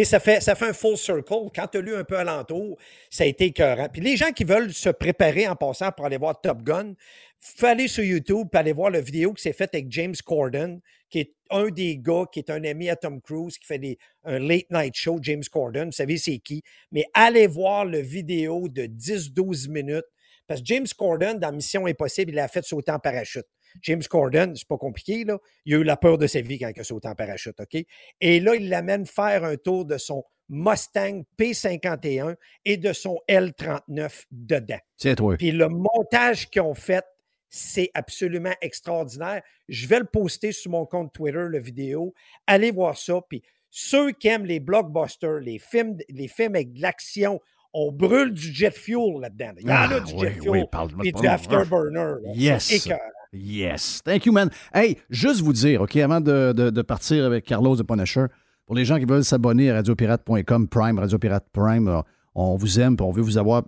[0.04, 1.50] Ça fait, ça fait un full circle.
[1.54, 2.78] Quand tu as lu un peu alentour,
[3.10, 3.88] ça a été écœurant.
[3.92, 6.94] Puis les gens qui veulent se préparer en passant pour aller voir Top Gun,
[7.40, 10.80] faut aller sur YouTube et aller voir la vidéo qui s'est faite avec James Corden,
[11.10, 13.98] qui est un des gars qui est un ami à Tom Cruise, qui fait des,
[14.24, 15.86] un late night show, James Corden.
[15.86, 16.62] Vous savez c'est qui.
[16.90, 20.06] Mais allez voir la vidéo de 10-12 minutes
[20.46, 23.46] parce que James Corden, dans Mission Impossible, il a fait sauter en parachute.
[23.82, 25.38] James Corden, c'est pas compliqué, là.
[25.64, 27.82] Il a eu la peur de sa vie quand il a sauté en parachute, OK?
[28.20, 32.36] Et là, il l'amène faire un tour de son Mustang P51
[32.66, 34.78] et de son L39 dedans.
[34.98, 35.36] C'est toi.
[35.38, 37.04] Puis le montage qu'ils ont fait,
[37.54, 39.42] c'est absolument extraordinaire.
[39.68, 42.14] Je vais le poster sur mon compte Twitter, la vidéo.
[42.46, 43.20] Allez voir ça.
[43.28, 47.40] Puis ceux qui aiment les blockbusters, les films, les films avec de l'action,
[47.74, 49.52] on brûle du jet fuel là-dedans.
[49.58, 50.66] Il y en a ah, du jet fuel
[51.04, 52.14] et du afterburner.
[52.34, 52.88] Yes.
[53.34, 54.02] Yes.
[54.02, 54.50] Thank you, man.
[54.74, 58.26] Hey, juste vous dire, OK, avant de, partir avec Carlos de Punisher,
[58.64, 62.00] pour les gens qui veulent s'abonner à radiopirate.com Prime, Radiopirate Prime, euh,
[62.34, 63.64] on vous aime, on veut vous avoir.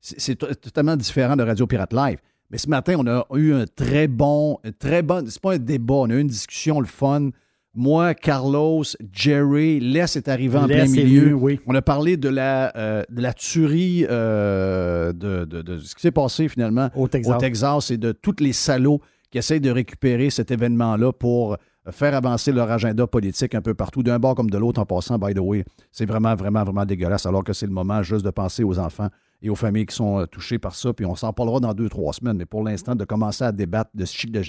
[0.00, 2.18] C'est totalement différent de Radio Pirate Live.
[2.52, 5.94] Mais ce matin, on a eu un très bon, très bon, c'est pas un débat,
[5.94, 7.30] on a eu une discussion, le fun
[7.74, 11.32] moi, Carlos, Jerry, Les est arrivé en plein milieu.
[11.32, 11.58] oui.
[11.66, 16.48] On a parlé de la, euh, de la tuerie euh, de, ce qui s'est passé
[16.48, 17.90] finalement au Texas.
[17.90, 21.56] et de tous les salauds qui essayent de récupérer cet événement-là pour
[21.90, 25.18] faire avancer leur agenda politique un peu partout, d'un bord comme de l'autre en passant,
[25.18, 25.64] by the way.
[25.90, 29.08] C'est vraiment, vraiment, vraiment dégueulasse, alors que c'est le moment juste de penser aux enfants
[29.42, 30.92] et aux familles qui sont euh, touchées par ça.
[30.92, 33.90] Puis on s'en parlera dans deux, trois semaines, mais pour l'instant, de commencer à débattre
[33.94, 34.42] de, de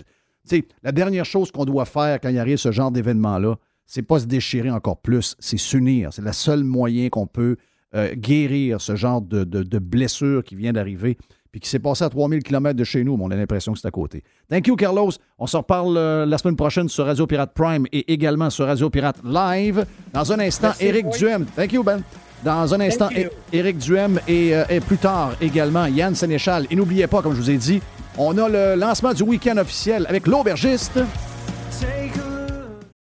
[0.46, 4.20] sais, la dernière chose qu'on doit faire quand il arrive ce genre d'événement-là, c'est pas
[4.20, 6.14] se déchirer encore plus, c'est s'unir.
[6.14, 7.58] C'est le seul moyen qu'on peut
[7.96, 11.18] euh, guérir ce genre de, de, blessure qui vient d'arriver
[11.52, 13.80] puis qui s'est passé à 3000 km de chez nous, mais on a l'impression que
[13.80, 14.24] c'est à côté.
[14.50, 15.12] Thank you, Carlos.
[15.38, 18.90] On se reparle euh, la semaine prochaine sur Radio Pirate Prime et également sur Radio
[18.90, 19.86] Pirate Live.
[20.12, 21.46] Dans un instant, Eric Duhem.
[21.56, 22.02] Thank you, Ben.
[22.44, 23.10] Dans un instant,
[23.54, 26.68] Éric Duhem et, euh, et, plus tard également Yann Sénéchal.
[26.70, 27.82] Et n'oubliez pas, comme je vous ai dit,
[28.18, 31.00] on a le lancement du week-end officiel avec l'aubergiste.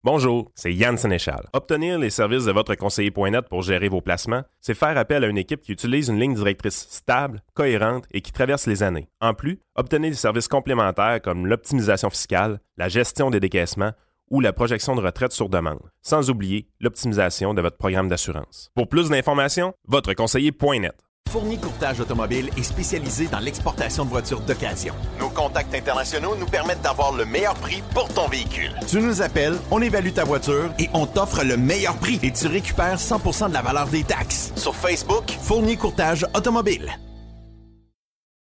[0.06, 1.48] Bonjour, c'est Yann Sénéchal.
[1.54, 5.38] Obtenir les services de votre conseiller.net pour gérer vos placements, c'est faire appel à une
[5.38, 9.08] équipe qui utilise une ligne directrice stable, cohérente et qui traverse les années.
[9.22, 13.92] En plus, obtenez des services complémentaires comme l'optimisation fiscale, la gestion des décaissements
[14.34, 18.72] ou la projection de retraite sur demande, sans oublier l'optimisation de votre programme d'assurance.
[18.74, 20.96] Pour plus d'informations, votre conseiller.net.
[21.30, 24.96] Fournier Courtage Automobile est spécialisé dans l'exportation de voitures d'occasion.
[25.20, 28.72] Nos contacts internationaux nous permettent d'avoir le meilleur prix pour ton véhicule.
[28.88, 32.48] Tu nous appelles, on évalue ta voiture et on t'offre le meilleur prix et tu
[32.48, 34.52] récupères 100% de la valeur des taxes.
[34.56, 36.92] Sur Facebook, Fournier Courtage Automobile.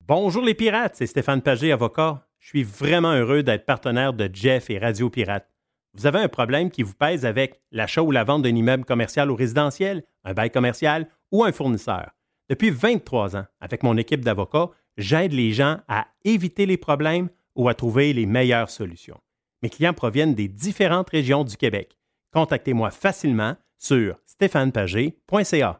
[0.06, 2.26] Bonjour les pirates, c'est Stéphane Pagé, avocat.
[2.38, 5.49] Je suis vraiment heureux d'être partenaire de Jeff et Radio Pirate.
[5.94, 9.30] Vous avez un problème qui vous pèse avec l'achat ou la vente d'un immeuble commercial
[9.30, 12.10] ou résidentiel, un bail commercial ou un fournisseur.
[12.48, 17.68] Depuis 23 ans, avec mon équipe d'avocats, j'aide les gens à éviter les problèmes ou
[17.68, 19.20] à trouver les meilleures solutions.
[19.62, 21.98] Mes clients proviennent des différentes régions du Québec.
[22.32, 25.79] Contactez-moi facilement sur stéphanepagé.ca.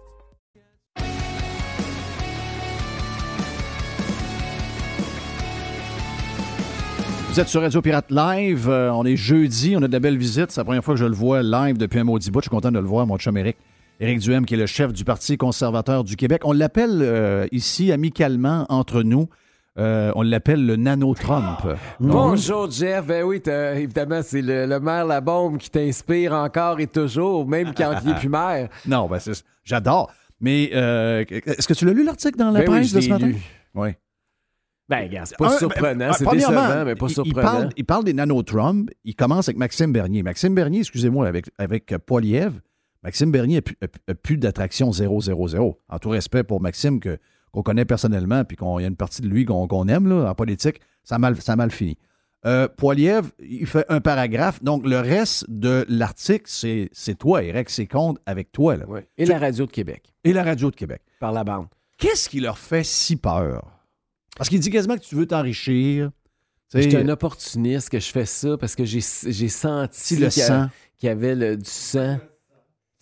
[7.31, 8.67] Vous êtes sur Radio Pirate Live.
[8.69, 9.75] Euh, on est jeudi.
[9.77, 10.51] On a de belles visites.
[10.51, 12.39] C'est la première fois que je le vois live depuis un maudit bout.
[12.41, 13.55] Je suis content de le voir, mon chum Eric.
[14.01, 16.41] Éric Duhem, qui est le chef du Parti conservateur du Québec.
[16.43, 19.27] On l'appelle euh, ici amicalement entre nous
[19.77, 21.59] Euh, on l'appelle le nano-Trump.
[22.01, 26.87] Bonjour Jeff, ben oui, évidemment, c'est le, le maire La Bombe qui t'inspire encore et
[26.87, 28.67] toujours, même quand il est plus maire.
[28.85, 29.19] Non, ben
[29.63, 30.11] j'adore.
[30.41, 33.01] Mais euh, est-ce que tu l'as lu l'article dans la Ben oui, presse je de
[33.01, 33.27] ce matin?
[33.27, 33.37] lu.
[33.75, 33.89] Oui.
[34.91, 37.41] Ben, gars, c'est pas Un, surprenant, ben, c'est premièrement, décevant, mais pas il- il surprenant.
[37.51, 38.85] parle, il parle des nanotrums.
[39.05, 40.21] Il commence avec Maxime Bernier.
[40.21, 42.59] Maxime Bernier, excusez-moi, avec, avec euh, Poiliev.
[43.03, 45.19] Maxime Bernier n'a plus, a- a plus d'attraction 000.
[45.89, 47.17] En tout respect pour Maxime, que,
[47.51, 50.29] qu'on connaît personnellement, puis qu'il y a une partie de lui qu'on, qu'on aime là,
[50.29, 51.97] en politique, ça a mal, ça a mal fini.
[52.45, 54.61] Euh, Poiliev, il fait un paragraphe.
[54.63, 58.75] Donc, le reste de l'article, c'est, c'est toi, Eric, c'est compte avec toi.
[58.77, 58.85] Là.
[59.17, 61.01] Et la radio de Québec, Et la radio de Québec.
[61.19, 61.67] par la bande.
[61.97, 63.63] Qu'est-ce qui leur fait si peur?
[64.37, 66.11] Parce qu'il dit quasiment que tu veux t'enrichir.
[66.73, 70.67] J'étais un opportuniste que je fais ça parce que j'ai, senti le qu'il sang.
[70.97, 72.17] qu'il y avait le- du sang.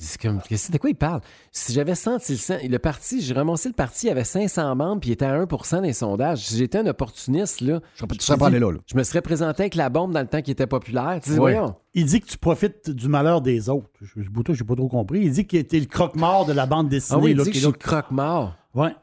[0.02, 1.20] C'est comme, qu'est-ce- de quoi il parle?
[1.52, 4.74] Si j'avais senti le sang, le parti, j'ai ramassé le parti, il y avait 500
[4.74, 6.40] membres, puis il était à 1 des sondages.
[6.48, 8.78] Si j'étais un opportuniste, là, Je tu serais pas allé là, là.
[8.88, 11.20] je me serais présenté avec la bombe dans le temps qui était populaire.
[11.22, 11.54] Tu sais, Ouais.
[11.54, 11.76] voyons.
[11.94, 13.90] Il dit que tu profites du malheur des autres.
[14.02, 15.20] Je je n'ai pas trop compris.
[15.26, 17.20] Il dit qu'il était le croque-mort de la bande dessinée.
[17.20, 18.56] Ah oui, il là, dit que je suis le croque-mort.
[18.74, 18.96] Ouais.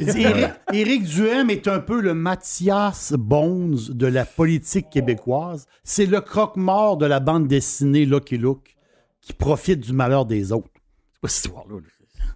[0.00, 5.66] Éric, Éric Duhem est un peu le Mathias Bones de la politique québécoise.
[5.84, 8.76] C'est le croque-mort de la bande dessinée Lucky Luke
[9.20, 10.68] qui profite du malheur des autres.
[11.12, 11.76] C'est quoi cette histoire-là?
[11.76, 11.82] là?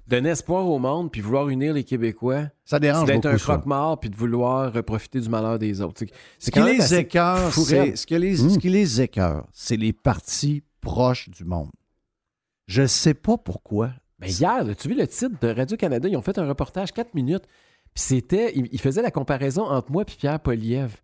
[0.06, 4.08] Donner espoir au monde, puis vouloir unir les Québécois, Ça dérange d'être un croque-mort, puis
[4.08, 5.98] de vouloir profiter du malheur des autres.
[5.98, 6.76] C'est- Ce les
[7.96, 11.68] ce, qui les, ce qui les écœure, c'est les partis proches du monde.
[12.66, 13.90] Je sais pas pourquoi.
[14.20, 17.14] Ben hier, là, tu vu le titre de Radio-Canada, ils ont fait un reportage 4
[17.14, 17.44] minutes.
[17.94, 20.96] Puis c'était, ils ils faisaient la comparaison entre moi et Pierre Poliev.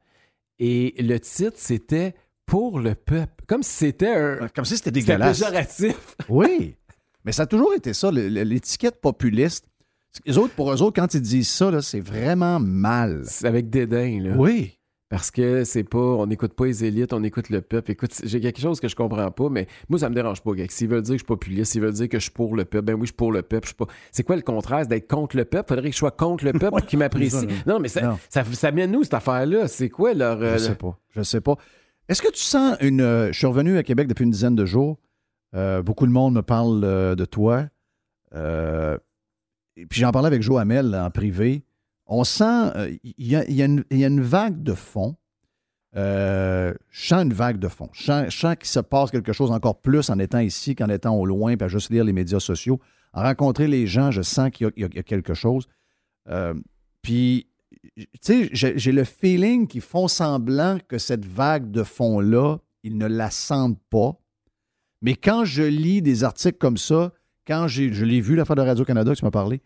[0.58, 2.14] Et le titre, c'était
[2.46, 3.44] Pour le peuple.
[3.46, 4.48] Comme si c'était un.
[4.48, 5.38] Comme si c'était C'était dégueulasse.
[5.40, 6.16] péjoratif.
[6.28, 6.76] Oui,
[7.24, 9.66] mais ça a toujours été ça, l'étiquette populiste.
[10.26, 13.22] Les autres, pour eux autres, quand ils disent ça, c'est vraiment mal.
[13.26, 14.36] C'est avec dédain, là.
[14.36, 14.78] Oui.
[15.16, 17.92] Parce que c'est pas, on n'écoute pas les élites, on écoute le peuple.
[17.92, 20.64] Écoute, j'ai quelque chose que je comprends pas, mais moi, ça me dérange pas, gars.
[20.68, 22.64] S'ils veulent dire que je suis populiste, s'ils veulent dire que je suis pour le
[22.64, 23.64] peuple, ben oui, je suis pour le peuple.
[23.66, 23.86] je suis pas...
[24.12, 24.80] C'est quoi le contraire?
[24.82, 25.68] C'est d'être contre le peuple?
[25.68, 27.30] Faudrait que je sois contre le peuple qui m'apprécie.
[27.30, 27.52] ça, là.
[27.66, 28.18] Non, mais ça, Non.
[28.28, 29.68] ça, ça mène où, cette affaire-là?
[29.68, 30.42] C'est quoi leur.
[30.42, 30.98] euh, Je sais pas.
[31.10, 31.56] Je sais pas.
[32.08, 33.00] Est-ce que tu sens une.
[33.00, 34.98] euh, je suis revenu à Québec depuis une dizaine de jours.
[35.54, 37.66] Euh, beaucoup de monde me parle euh, de toi.
[39.76, 41.62] Et puis j'en parlais avec Joe Hamel en privé.
[42.06, 42.44] On sent.
[42.76, 45.16] euh, Il y, a, une- vague de fond.
[45.96, 47.88] Euh, je sens une vague de fond.
[47.92, 51.14] Je sens, sens qu'il se passe quelque chose encore plus en étant ici qu'en étant
[51.16, 52.80] au loin, puis à juste lire les médias sociaux.
[53.12, 55.68] En rencontrer les gens, je sens qu'il y a- quelque chose.
[56.28, 56.54] Euh,
[57.02, 57.46] puis,
[57.96, 63.06] tu sais, j'ai le feeling qu'ils font semblant que cette vague de fond-là, ils ne
[63.06, 64.18] la sentent pas.
[65.00, 67.12] Mais quand je lis des articles comme ça,
[67.46, 69.60] quand je l'ai vu, l'affaire de Radio-Canada tu m'as parlé,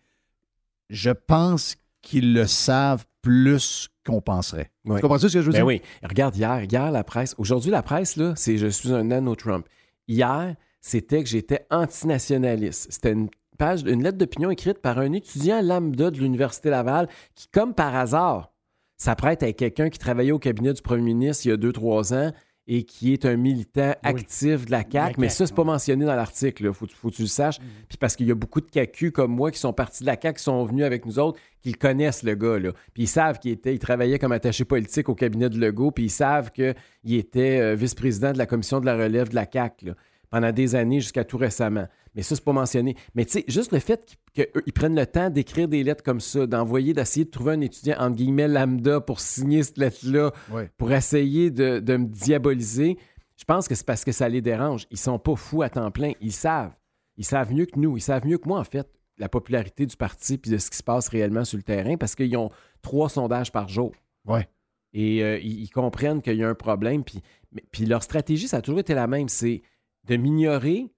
[0.90, 4.70] je pense qu'ils le savent plus qu'on penserait.
[4.84, 4.96] Ouais.
[4.96, 5.66] Tu comprends ce que je veux Ben dire?
[5.66, 5.82] oui.
[6.02, 7.34] Regarde, hier, hier, la presse.
[7.38, 9.66] Aujourd'hui, la presse, là, c'est je suis un nano-Trump.
[10.06, 12.88] Hier, c'était que j'étais antinationaliste.
[12.90, 17.48] C'était une page, une lettre d'opinion écrite par un étudiant lambda de l'Université Laval qui,
[17.48, 18.52] comme par hasard,
[18.96, 22.14] s'apprête à quelqu'un qui travaillait au cabinet du premier ministre il y a deux, trois
[22.14, 22.32] ans
[22.70, 25.18] et qui est un militant actif de la CAQ.
[25.18, 26.66] mais ça, c'est pas mentionné dans l'article.
[26.66, 27.58] Il faut, faut que tu le saches.
[27.88, 30.20] Puis parce qu'il y a beaucoup de CAQ comme moi qui sont partis de la
[30.20, 32.58] CAQ, qui sont venus avec nous autres, qui connaissent, le gars.
[32.58, 32.72] Là.
[32.92, 36.04] Puis ils savent qu'il était, il travaillait comme attaché politique au cabinet de Legault, puis
[36.04, 36.74] ils savent qu'il
[37.06, 39.94] était euh, vice-président de la commission de la relève de la CAQ là,
[40.30, 41.86] pendant des années jusqu'à tout récemment.
[42.14, 42.96] Mais ça, c'est pas mentionné.
[43.14, 46.46] Mais tu sais, juste le fait qu'ils prennent le temps d'écrire des lettres comme ça,
[46.46, 50.70] d'envoyer, d'essayer de trouver un étudiant, entre guillemets, lambda pour signer cette lettre-là, Ouais.
[50.76, 52.96] pour essayer de, de me diaboliser,
[53.36, 54.86] je pense que c'est parce que ça les dérange.
[54.90, 56.12] Ils sont pas fous à temps plein.
[56.20, 56.72] Ils savent.
[57.16, 57.96] Ils savent mieux que nous.
[57.96, 58.88] Ils savent mieux que moi, en fait,
[59.18, 62.14] la popularité du parti puis de ce qui se passe réellement sur le terrain parce
[62.14, 62.50] qu'ils ont
[62.82, 63.92] trois sondages par jour.
[64.26, 64.48] Ouais.
[64.92, 67.04] Et euh, ils, ils comprennent qu'il y a un problème.
[67.04, 67.20] Puis,
[67.52, 69.28] mais- puis leur stratégie, ça a toujours été la même.
[69.28, 69.62] C'est
[70.08, 70.92] de m'ignorer,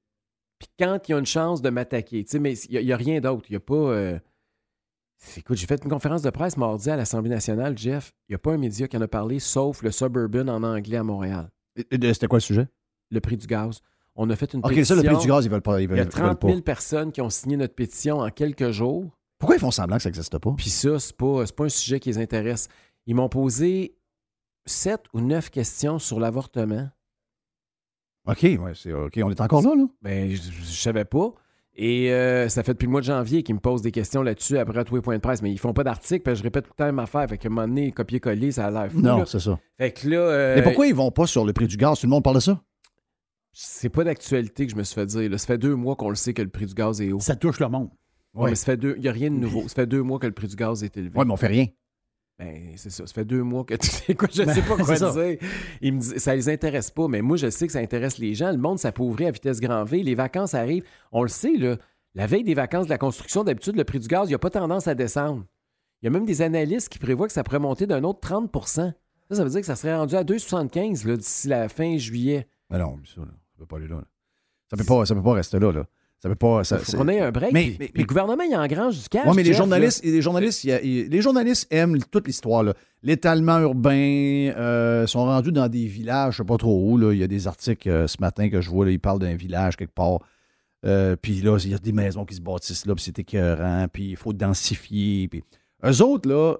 [0.58, 2.24] puis quand il y a une chance de m'attaquer.
[2.24, 3.44] Tu sais, mais il n'y a, rien d'autre.
[3.48, 3.74] Il n'y a pas...
[3.74, 4.18] euh,
[5.36, 8.12] Écoute, j'ai fait une conférence de presse mardi à l'Assemblée nationale, Jeff.
[8.28, 10.96] Il n'y a pas un média qui en a parlé, sauf le Suburban en anglais
[10.96, 11.50] à Montréal.
[11.76, 12.68] C'était quoi le sujet?
[13.10, 13.80] Le prix du gaz.
[14.16, 14.96] On a fait une OK, pétition.
[14.96, 15.78] ça, le prix du gaz, ils veulent pas.
[15.80, 16.48] Ils Il y veulent, a ils veulent 30 pas.
[16.48, 19.10] 000 personnes qui ont signé notre pétition en quelques jours.
[19.38, 20.52] Pourquoi ils font semblant que ça n'existe pas?
[20.56, 22.68] Puis ça, c'est pas, c'est pas un sujet qui les intéresse.
[23.06, 23.96] Ils m'ont posé
[24.66, 26.88] sept ou neuf questions sur l'avortement.
[28.30, 29.18] OK, ouais, c'est OK.
[29.22, 29.84] On est encore là, là?
[30.02, 31.32] Ben, je, je savais pas.
[31.76, 34.58] Et euh, ça fait depuis le mois de janvier qu'ils me posent des questions là-dessus
[34.58, 35.40] après tous les points de presse.
[35.40, 37.26] Mais ils font pas d'article, puis je répète tout le temps même affaire.
[37.28, 39.00] Fait qu'à un moment donné, copier-coller, ça a l'air fou.
[39.00, 39.24] Non, là.
[39.26, 39.58] c'est ça.
[39.78, 40.16] Fait que là.
[40.18, 42.00] euh, Mais pourquoi ils vont pas sur le prix du gaz?
[42.00, 42.60] Tout le monde parle de ça?
[43.52, 45.30] C'est pas d'actualité que je me suis fait dire.
[45.30, 45.38] là.
[45.38, 47.20] Ça fait deux mois qu'on le sait que le prix du gaz est haut.
[47.20, 47.88] Ça touche le monde.
[48.34, 48.94] Ouais, mais ça fait deux.
[48.96, 49.62] Il n'y a rien de nouveau.
[49.66, 51.12] Ça fait deux mois que le prix du gaz est élevé.
[51.18, 51.66] Oui, mais on fait rien.
[52.40, 53.06] Ben, c'est ça.
[53.06, 55.38] Ça fait deux mois que tu sais quoi, je Ben, sais pas quoi dire.
[55.82, 58.34] Ils me disent, ça les intéresse pas, mais moi, je sais que ça intéresse les
[58.34, 58.50] gens.
[58.50, 60.02] Le monde s'appauvrit à vitesse grand V.
[60.02, 60.84] Les vacances arrivent.
[61.12, 61.76] On le sait, là.
[62.14, 64.50] La veille des vacances de la construction, d'habitude, le prix du gaz, il n'a pas
[64.50, 65.44] tendance à descendre.
[66.02, 68.50] Il y a même des analystes qui prévoient que ça pourrait monter d'un autre 30
[68.66, 68.94] Ça,
[69.30, 72.48] ça veut dire que ça serait rendu à 2,75 là, d'ici la fin juillet.
[72.70, 73.96] Mais non, mais ça, là, ça peut pas aller là.
[73.96, 74.04] là.
[74.70, 75.72] Ça peut pas, ça peut pas rester là.
[75.72, 75.84] là.
[76.22, 76.64] Ça peut pas.
[76.64, 77.52] Ça, ait un break.
[77.52, 79.24] Mais- puis- mais- puis le gouvernement, il engrange du cash.
[79.26, 82.62] Oui, mais les Jeff, journalistes, les journalistes, y a- les journalistes aiment toute l'histoire.
[83.02, 86.98] L'étalement urbain, euh, sont rendus dans des villages, je sais pas trop où.
[86.98, 87.12] Là.
[87.14, 89.34] Il y a des articles euh, ce matin que je vois, là, ils parlent d'un
[89.34, 90.18] village quelque part.
[90.84, 93.86] Euh, puis là, il y a des maisons qui se bâtissent là, puis c'est écœurant,
[93.90, 95.26] puis il faut densifier.
[95.28, 95.42] Puis...
[95.86, 96.56] Eux autres, là,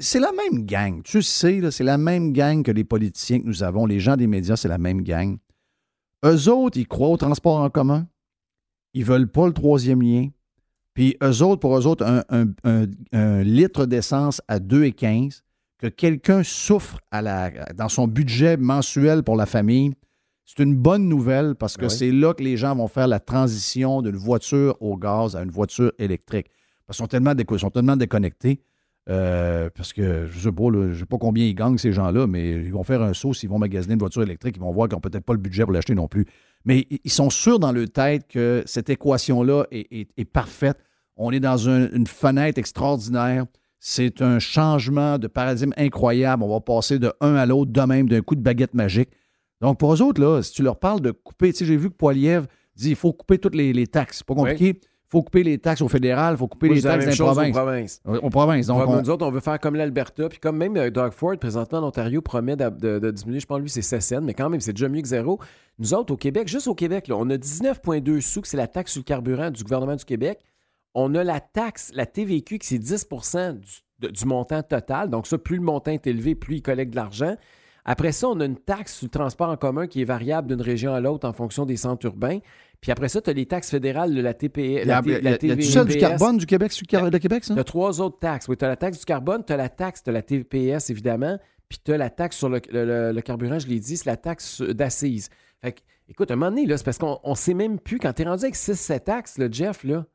[0.00, 1.02] c'est la même gang.
[1.04, 3.86] Tu sais, c'est la même gang que les politiciens que nous avons.
[3.86, 5.36] Les gens des médias, c'est la même gang.
[6.24, 8.08] Eux autres, ils croient au transport en commun.
[8.96, 10.28] Ils veulent pas le troisième lien.
[10.94, 15.42] Puis eux autres, pour eux autres, un, un- un- un litre d'essence à 2,15,
[15.78, 19.92] que quelqu'un souffre à la, dans son budget mensuel pour la famille,
[20.46, 21.90] c'est une bonne nouvelle parce que Oui.
[21.90, 25.50] c'est là que les gens vont faire la transition d'une voiture au gaz à une
[25.50, 26.46] voiture électrique.
[26.86, 28.60] Parce qu'ils sont tellement, déco- sont tellement déconnectés.
[29.08, 32.26] Euh, parce que je sais pas, là, je sais pas combien ils gagnent ces gens-là,
[32.26, 34.88] mais ils vont faire un saut s'ils vont magasiner une voiture électrique, ils vont voir
[34.88, 36.26] qu'ils n'ont peut-être pas le budget pour l'acheter non plus.
[36.64, 40.78] Mais ils sont sûrs dans leur tête que cette équation-là est, est- est parfaite.
[41.16, 43.46] On est dans un- une fenêtre extraordinaire.
[43.78, 46.42] C'est un changement de paradigme incroyable.
[46.42, 49.10] On va passer de un à l'autre de même d'un coup de baguette magique.
[49.60, 51.90] Donc, pour eux autres, là, si tu leur parles de couper, tu sais, j'ai vu
[51.90, 54.18] que Poiliev dit il faut couper toutes les, les taxes.
[54.18, 54.80] C'est pas compliqué.
[55.08, 57.28] Faut couper les taxes au fédéral, il faut couper les taxes même dans les chose
[57.28, 57.56] aux provinces.
[57.56, 58.30] provinces.
[58.30, 58.66] Provinces.
[58.66, 60.28] Donc, on- Nous autres, on veut faire comme l'Alberta.
[60.28, 63.46] Puis comme même euh, Doug Ford, présentement en Ontario, promet de, de- de diminuer, je
[63.46, 65.38] pense, lui, c'est 16 cents, mais quand même, c'est déjà mieux que zéro.
[65.78, 68.66] Nous autres, au Québec, juste au Québec, là, on a 19,2 sous, que c'est la
[68.66, 70.40] taxe sur le carburant du gouvernement du Québec.
[70.94, 73.06] On a la taxe, la TVQ, qui c'est 10
[73.60, 73.68] du,
[74.00, 75.10] de- du montant total.
[75.10, 77.36] Donc ça, plus le montant est élevé, plus il collecte de l'argent.
[77.84, 80.60] Après ça, on a une taxe sur le transport en commun qui est variable d'une
[80.60, 82.38] région à l'autre en fonction des centres urbains.
[82.86, 84.58] Puis après ça, tu as les taxes fédérales de la TPE.
[84.60, 86.86] il y a, la, y a- la il y a du carbone du Québec, sur
[86.92, 87.52] le Québec, ça?
[87.54, 88.46] Tu as trois autres taxes.
[88.46, 90.88] Oui, tu as la taxe du carbone, tu as la taxe, tu as la TPS,
[90.90, 91.36] évidemment,
[91.68, 94.06] puis tu as la taxe sur le, le- le- le carburant, je l'ai dit, c'est
[94.06, 95.30] la taxe d'assises.
[95.60, 98.12] Fait que, écoute, à un moment donné, c'est parce qu'on ne sait même plus, quand
[98.12, 100.06] tu es rendu avec 6-7 taxes, le Jeff, là,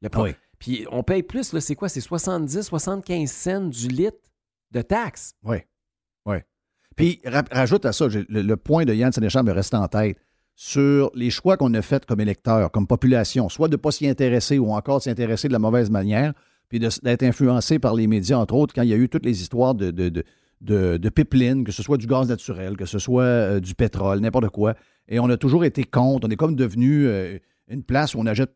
[0.00, 0.30] le Oui.
[0.60, 1.88] puis on paye plus, là, c'est quoi?
[1.88, 4.30] C'est 70, 75 cents du litre
[4.70, 5.34] de taxes.
[5.42, 5.56] Oui.
[6.26, 6.36] Oui.
[6.94, 10.16] Puis, ra- rajoute à ça, le, le point de Yann Sénéchal me reste en tête
[10.62, 14.06] sur les choix qu'on a faits comme électeurs, comme population, soit de ne pas s'y
[14.06, 16.34] intéresser ou encore de s'y intéresser de la mauvaise manière,
[16.68, 19.40] puis d'être influencé par les médias, entre autres, quand il y a eu toutes les
[19.40, 20.22] histoires de, de,
[20.62, 24.74] que ce soit du gaz naturel, que ce soit euh, du pétrole, n'importe quoi.
[25.08, 26.28] Et on a toujours été contre.
[26.28, 28.54] On est comme devenu euh, une place où on achète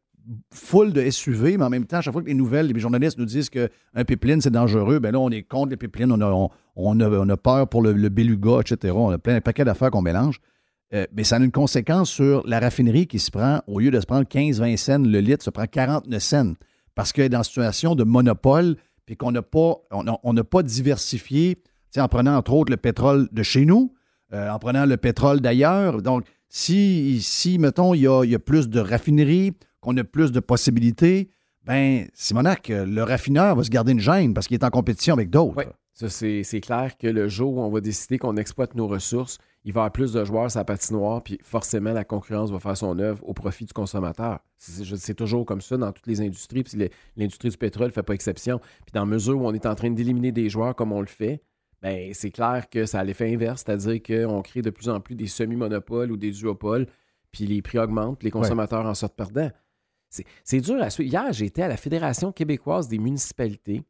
[0.52, 3.16] full de SUV, mais en même temps, à chaque fois que les nouvelles, les journalistes
[3.16, 6.30] nous disent qu'un pipeline, c'est dangereux, ben là, on est contre les pipelines, on a,
[6.30, 8.92] on, on a, on a peur pour le, le beluga, etc.
[8.94, 10.38] On a plein un paquet d'affaires qu'on mélange.
[10.92, 14.00] Euh, mais ça a une conséquence sur la raffinerie qui se prend, au lieu de
[14.00, 16.52] se prendre 15-20 cents le litre, se prend 49 cents.
[16.94, 21.58] Parce qu'elle est dans une situation de monopole, puis qu'on n'a pas, on diversifié,
[21.96, 23.92] en prenant entre autres le pétrole de chez nous,
[24.32, 26.02] euh, en prenant le pétrole d'ailleurs.
[26.02, 31.28] Donc, si, si mettons, il y a, plus de raffineries, qu'on a plus de possibilités,
[31.64, 35.30] ben, Simonac, le raffineur va se garder une gêne parce qu'il est en compétition avec
[35.30, 35.54] d'autres.
[35.56, 35.64] Oui,
[36.08, 39.78] c'est clair que le jour où on va décider qu'on exploite nos ressources, il va
[39.78, 42.98] y avoir plus de joueurs sur la patinoire, puis forcément, la concurrence va faire son
[42.98, 44.40] œuvre au profit du consommateur.
[44.58, 48.12] C'est toujours comme ça dans toutes les industries, puis l'industrie du pétrole ne fait pas
[48.12, 48.58] exception.
[48.58, 51.06] Puis dans la mesure où on est en train d'éliminer des joueurs comme on le
[51.06, 51.42] fait,
[51.80, 55.14] ben, c'est clair que ça a l'effet inverse, c'est-à-dire qu'on crée de plus en plus
[55.14, 56.86] des semi-monopoles ou des duopoles,
[57.30, 59.50] puis les prix augmentent, puis les consommateurs en sortent perdants.
[60.44, 61.10] C'est dur à suivre.
[61.10, 63.82] Hier, j'étais à la Fédération québécoise des municipalités.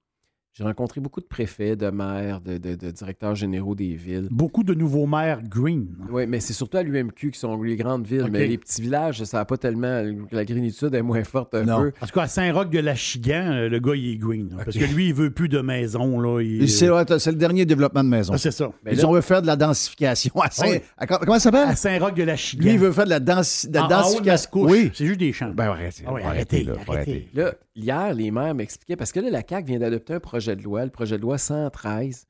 [0.57, 4.29] J'ai rencontré beaucoup de préfets, de maires, de, de- de directeurs généraux des villes.
[4.31, 5.89] Beaucoup de nouveaux maires green.
[6.13, 8.29] Oui, mais c'est surtout à l'UMQ qui sont les grandes villes.
[8.31, 10.05] Mais les petits villages, ça n'a pas tellement.
[10.31, 11.81] La grénitude est moins forte un Non.
[11.83, 11.93] peu.
[12.01, 14.55] En tout cas, à Saint-Roch de la Chigan, euh, le gars, il est green.
[14.65, 16.21] Parce que lui, il veut plus de maison.
[16.21, 18.33] Là, il- Et C'est le dernier développement de maison.
[18.37, 18.71] Ah, c'est ça.
[18.85, 20.35] Mais Ils là- ont veut faire de la densification.
[20.41, 20.79] À Saint- Oui.
[20.97, 21.69] à- comment ça s'appelle?
[21.69, 22.63] À Saint-Roch de la Chigan.
[22.63, 24.51] Lui, il veut faire de la, densi- de la En- en haut de la densification.
[24.53, 24.71] couche.
[24.71, 24.91] oui.
[24.95, 25.51] C'est juste des champs.
[25.53, 26.05] Ben, arrêtez.
[26.07, 27.29] Ah oui, arrêtez, là, faut arrêtez.
[27.35, 30.63] Là, hier, les maires m'expliquaient, parce que là, la CAQ vient d'adopter un projet de
[30.63, 32.27] loi, le projet de loi 113.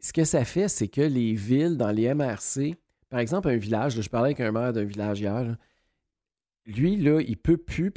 [0.00, 2.76] Ce que ça fait, c'est que les villes, dans les MRC,
[3.08, 5.56] par exemple, un village, là, je parlais avec un maire d'un village hier, là,
[6.66, 7.92] lui, là, il peut plus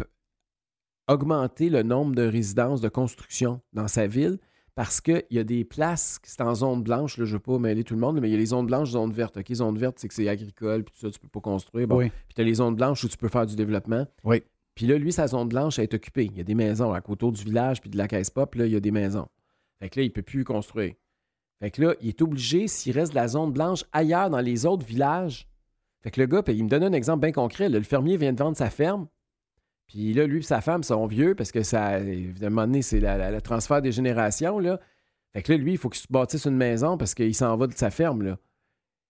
[1.08, 4.40] augmenter le nombre de résidences de construction dans sa ville
[4.76, 7.42] parce qu'il y a des places, qui c'est en zone blanche, là, je ne veux
[7.42, 9.36] pas mêler tout le monde, mais il y a les zones blanches, zones vertes.
[9.36, 11.88] OK, zone verte, c'est que c'est agricole, puis tout ça, tu peux pas construire.
[11.88, 11.98] Bon.
[11.98, 12.10] Oui.
[12.10, 14.08] Puis tu as les zones blanches où tu peux faire du développement.
[14.24, 14.44] Oui.
[14.76, 16.26] Puis là, lui, sa zone blanche est occupée.
[16.26, 18.66] Il y a des maisons à autour du village, puis de la caisse pop, là,
[18.66, 19.28] il y a des maisons.
[19.80, 20.94] Fait que là, il ne peut plus construire.
[21.60, 24.66] Fait que là, il est obligé, s'il reste de la zone blanche ailleurs dans les
[24.66, 25.48] autres villages.
[26.02, 27.70] Fait que le gars, il me donne un exemple bien concret.
[27.70, 29.08] le fermier vient de vendre sa ferme.
[29.86, 33.82] Puis là, lui et sa femme sont vieux parce que ça, donné, c'est le transfert
[33.82, 34.58] des générations.
[34.58, 34.80] Là.
[35.34, 37.68] Fait que là, lui, il faut qu'il se bâtisse une maison parce qu'il s'en va
[37.68, 38.24] de sa ferme.
[38.24, 38.38] Là.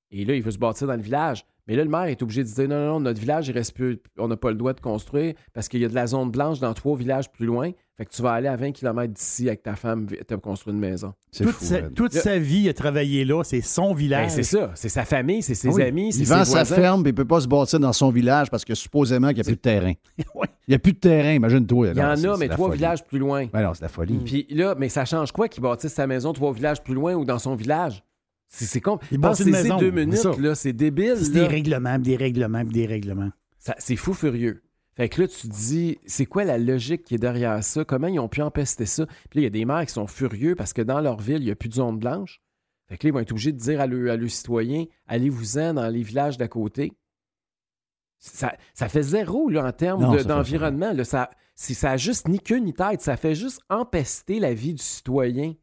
[0.09, 1.45] Et là, il veut se bâtir dans le village.
[1.67, 3.73] Mais là, le maire est obligé de dire non, non, non, notre village, il reste
[3.75, 6.31] plus, on n'a pas le droit de construire parce qu'il y a de la zone
[6.31, 7.71] blanche dans trois villages plus loin.
[7.97, 10.73] Fait que tu vas aller à 20 km d'ici avec ta femme, tu as construit
[10.73, 11.13] une maison.
[11.31, 11.65] C'est Toute, fou.
[11.65, 13.43] sa, toute Là- sa vie, il a travaillé là.
[13.43, 14.31] C'est son Ben, village.
[14.31, 15.83] c'est ça, c'est sa famille, c'est ses oui.
[15.83, 16.75] amis, c'est Il ses vend sa voisins.
[16.75, 19.35] ferme, puis il ne peut pas se bâtir dans son village parce que supposément qu'il
[19.37, 19.93] n'y a plus de terrain.
[20.33, 20.47] Ouais.
[20.67, 21.87] Il n'y a plus de terrain, imagine-toi.
[21.89, 23.45] Il y en a, mais trois villages plus loin.
[23.51, 24.17] Ben non, c'est la folie.
[24.23, 27.25] Puis là, mais ça change quoi qu'il bâtisse sa maison trois villages plus loin ou
[27.25, 28.03] dans son village?
[28.53, 28.99] C'est con.
[29.11, 30.33] Il bâtit une maison, deux minutes, ça.
[30.37, 31.15] là, c'est débile.
[31.17, 33.31] C'est des règlements, des règlements, des règlements.
[33.57, 34.61] Ça- C'est fou furieux.
[34.97, 37.85] Fait que là, tu te dis, c'est quoi la logique qui est derrière ça?
[37.85, 39.05] Comment ils ont pu empester ça?
[39.29, 41.37] Puis là, il y a des maires qui sont furieux parce que dans leur ville,
[41.37, 42.41] il n'y a plus de zone blanche.
[42.89, 45.75] Fait que là, ils vont être obligés de dire à leurs à leurs citoyens, allez-vous-en
[45.75, 46.91] dans les villages d'à côté.
[48.19, 51.03] Ça, ça fait zéro là, en termes de- ça d'environnement.
[51.05, 53.01] Ça, c'est- ça a juste ni queue ni tête.
[53.01, 55.53] Ça fait juste empester la vie du citoyen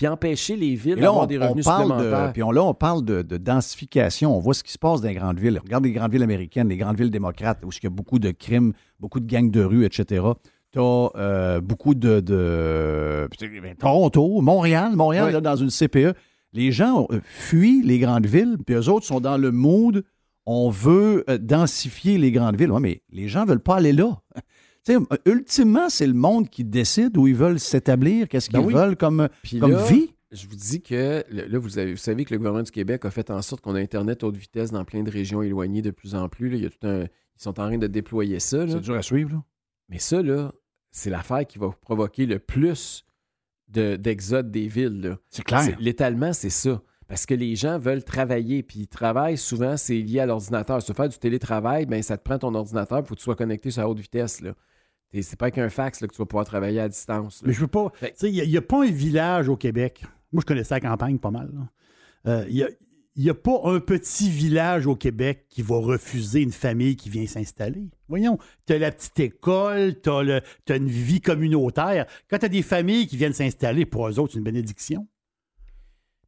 [0.00, 2.28] puis empêcher les villes d'avoir on, des on revenus parle supplémentaires.
[2.28, 4.34] de, puis on, là, on parle de, de densification.
[4.34, 5.60] On voit ce qui se passe dans les grandes villes.
[5.62, 8.30] Regarde les grandes villes américaines, les grandes villes démocrates, où il y a beaucoup de
[8.30, 10.24] crimes, beaucoup de gangs de rue, etc.
[10.72, 12.20] Tu as beaucoup de...
[12.20, 13.28] de-
[13.62, 15.32] ben, Toronto, Montréal, Montréal, Oui.
[15.34, 16.14] là, dans une CPE.
[16.54, 20.02] Les gens euh, fuient les grandes villes, puis eux autres sont dans le mood,
[20.46, 22.72] on veut euh, densifier les grandes villes.
[22.72, 24.18] Ouais, mais les gens ne veulent pas aller là.
[24.86, 28.58] Tu sais, euh, ultimement, c'est le monde qui décide où ils veulent s'établir, qu'est-ce qu'ils
[28.60, 28.72] Ben oui.
[28.74, 30.14] veulent comme, Puis comme là, vie.
[30.32, 33.10] Je vous dis que là, vous, avez- vous savez que le gouvernement du Québec a
[33.10, 36.14] fait en sorte qu'on a Internet haute vitesse dans plein de régions éloignées de plus
[36.14, 36.48] en plus.
[36.50, 36.56] là.
[36.56, 38.66] Il y a tout un- ils sont en train de déployer ça.
[38.68, 39.42] C'est dur à suivre, là.
[39.88, 40.52] Mais ça, là,
[40.92, 43.04] c'est l'affaire qui va provoquer le plus
[43.68, 45.16] de- d'exode des villes.
[45.30, 45.76] C'est clair.
[45.80, 46.80] L'étalement, c'est ça.
[47.08, 50.80] Parce que les gens veulent travailler, puis ils travaillent souvent, c'est lié à l'ordinateur.
[50.80, 53.34] Se faire du télétravail, ben, ça te prend ton ordinateur, il faut que tu sois
[53.34, 54.40] connecté sur la haute vitesse.
[54.42, 54.54] là.
[55.12, 57.42] C'est pas avec un fax là, que tu vas pouvoir travailler à distance.
[57.42, 57.48] là.
[57.48, 57.92] Mais je veux pas.
[58.00, 60.04] Tu sais, il n'y a, pas un village au Québec.
[60.32, 61.50] Moi, je connaissais la campagne pas mal.
[61.52, 61.68] là.
[62.32, 62.68] Euh, Il n'y a,
[63.16, 67.26] y a pas un petit village au Québec qui va refuser une famille qui vient
[67.26, 67.90] s'installer.
[68.08, 72.06] Voyons, tu as la petite école, tu as, une vie communautaire.
[72.28, 75.08] Quand tu as des familles qui viennent s'installer, pour eux autres, c'est une bénédiction.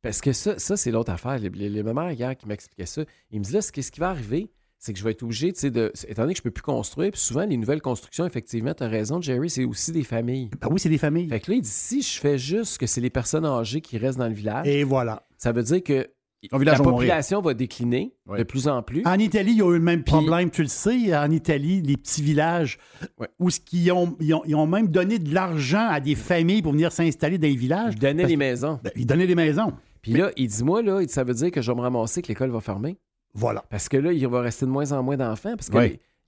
[0.02, 1.38] Parce que ça, ça c'est l'autre affaire.
[1.38, 4.00] Les, les, les mamans hier qui m'expliquaient ça, ils me disaient ce, qui- ce qui
[4.00, 4.50] va arriver,
[4.84, 5.92] c'est que je vais être obligé, tu sais, de.
[6.08, 8.88] Étant donné que je peux plus construire, puis souvent, les nouvelles constructions, effectivement, tu as
[8.88, 10.50] raison, Jerry, c'est aussi des familles.
[10.60, 11.28] Ben oui, c'est des familles.
[11.28, 13.96] Fait que là, il dit si je fais juste que c'est les personnes âgées qui
[13.96, 15.22] restent dans le village, Et voilà.
[15.38, 16.08] ça veut dire que
[16.50, 19.02] la population va décliner de plus en plus.
[19.06, 21.16] En Italie, il y a eu le même Puis- problème, tu le sais.
[21.16, 22.78] En Italie, les petits villages
[23.38, 23.60] où ce
[23.92, 27.38] ont, ils ont, ils ont même donné de l'argent à des familles pour venir s'installer
[27.38, 27.94] dans les villages.
[27.94, 28.80] Donnais Parce- les maisons.
[28.82, 29.72] Ben, ils donnaient des maisons.
[30.02, 32.26] Puis là, il dit moi, là, ça veut dire que je vais me ramasser que
[32.26, 32.98] l'école va fermer.
[33.34, 33.64] Voilà.
[33.70, 35.54] Parce que là, il va rester de moins en moins d'enfants.
[35.56, 35.76] Parce que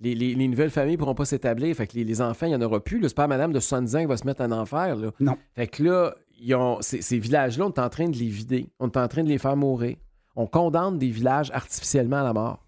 [0.00, 1.74] les, les- les nouvelles familles ne pourront pas s'établir.
[1.76, 2.98] Fait que les, les enfants, il n'y en aura plus.
[3.00, 3.09] là.
[3.09, 4.96] C'est pas madame de 70 ans qui va se mettre en enfer.
[4.96, 5.11] Là.
[5.20, 5.36] Non.
[5.55, 8.66] Fait que là, ils ont, ces, ces villages-là, on est en train de les vider.
[8.80, 9.96] On est en train de les faire mourir.
[10.36, 12.64] On condamne des villages artificiellement à la mort.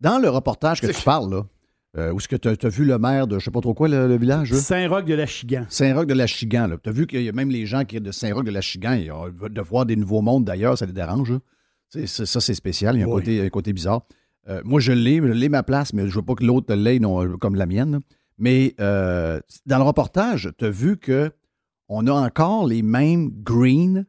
[0.00, 1.46] Dans le reportage que tu parles, là,
[1.96, 3.86] euh, où est-ce que tu as, vu le maire de je sais pas trop quoi,
[3.88, 4.50] le, le village?
[4.52, 4.58] là?
[4.58, 5.64] Saint-Roch de la Chigan.
[5.68, 6.68] Saint-Roch de la Chigan.
[6.82, 8.94] Tu as vu qu'il y a même les gens qui de Saint-Roch de la Chigan,
[8.94, 11.30] ils ont- de voir des nouveaux mondes d'ailleurs, ça les dérange.
[11.30, 11.38] là.
[12.06, 12.96] Ça, c'est spécial.
[12.96, 13.14] Il y a un, Oui.
[13.22, 14.02] côté, un côté bizarre.
[14.48, 16.98] Euh, moi, je l'ai, je l'ai ma place, mais je veux pas que l'autre l'ait
[16.98, 18.00] non, comme la mienne.
[18.38, 21.30] Mais euh, dans le reportage, tu as vu que
[21.88, 24.06] on a encore les mêmes greens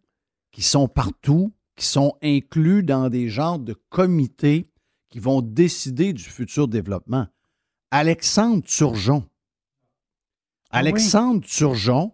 [0.51, 4.69] qui sont partout, qui sont inclus dans des genres de comités
[5.09, 7.27] qui vont décider du futur développement.
[7.91, 9.23] Alexandre Turgeon.
[10.71, 10.89] Ah oui?
[10.89, 12.13] Alexandre Turgeon,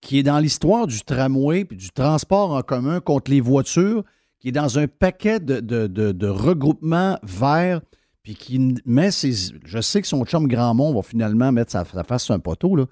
[0.00, 4.04] qui est dans l'histoire du tramway puis du transport en commun contre les voitures,
[4.40, 7.80] qui est dans un paquet de, de, de- de regroupements verts,
[8.22, 9.32] puis qui met ses.
[9.64, 12.76] Je sais que son chum Grandmont va finalement mettre sa, sa face sur un poteau,
[12.76, 12.86] là.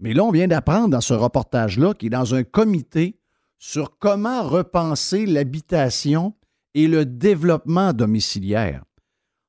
[0.00, 3.18] Mais là, on vient d'apprendre dans ce reportage-là qu'il est dans un comité
[3.58, 6.34] sur comment repenser l'habitation
[6.74, 8.82] et le développement domiciliaire.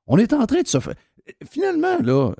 [0.06, 0.94] On est en train de se faire.
[1.50, 2.32] Finalement, là,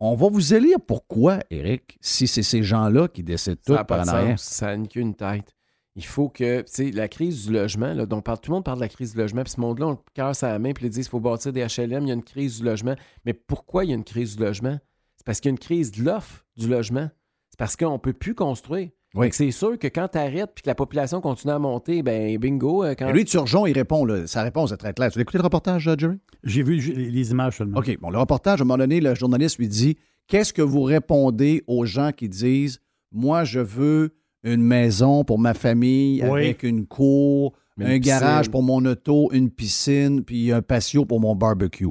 [0.00, 4.04] on va vous élire pourquoi, Eric, si c'est ces gens-là qui décident tout par en
[4.08, 4.38] arrière.
[4.38, 5.54] Ça n'a qu'une tête.
[5.96, 8.64] Il faut que, tu sais, la crise du logement, là, dont parle- tout le monde
[8.64, 10.72] parle de la crise du logement, puis ce monde-là, on le cœur à la main,
[10.72, 12.94] puis ils disent qu'il faut bâtir des HLM, il y a une crise du logement.
[13.24, 14.78] Mais pourquoi il y a une crise du logement?
[15.16, 17.08] C'est parce qu'il y a une crise de l'offre du logement.
[17.50, 18.90] C'est parce qu'on ne peut plus construire.
[19.14, 19.28] Oui.
[19.32, 22.84] C'est sûr que quand tu arrêtes puis que la population continue à monter, ben bingo.
[22.84, 23.08] euh, Quand...
[23.08, 25.10] Et lui, Turgeon, il répond, là, sa réponse est très claire.
[25.10, 26.18] Tu as écouté le reportage, euh, Jerry?
[26.44, 27.78] J'ai vu les images seulement.
[27.78, 27.98] OK.
[28.00, 31.62] Bon, le reportage, à un moment donné, le journaliste lui dit Qu'est-ce que vous répondez
[31.66, 34.14] aux gens qui disent Moi, je veux
[34.46, 36.44] une maison pour ma famille Oui.
[36.44, 41.20] avec une cour, Une un garage pour mon auto, une piscine, puis un patio pour
[41.20, 41.88] mon barbecue.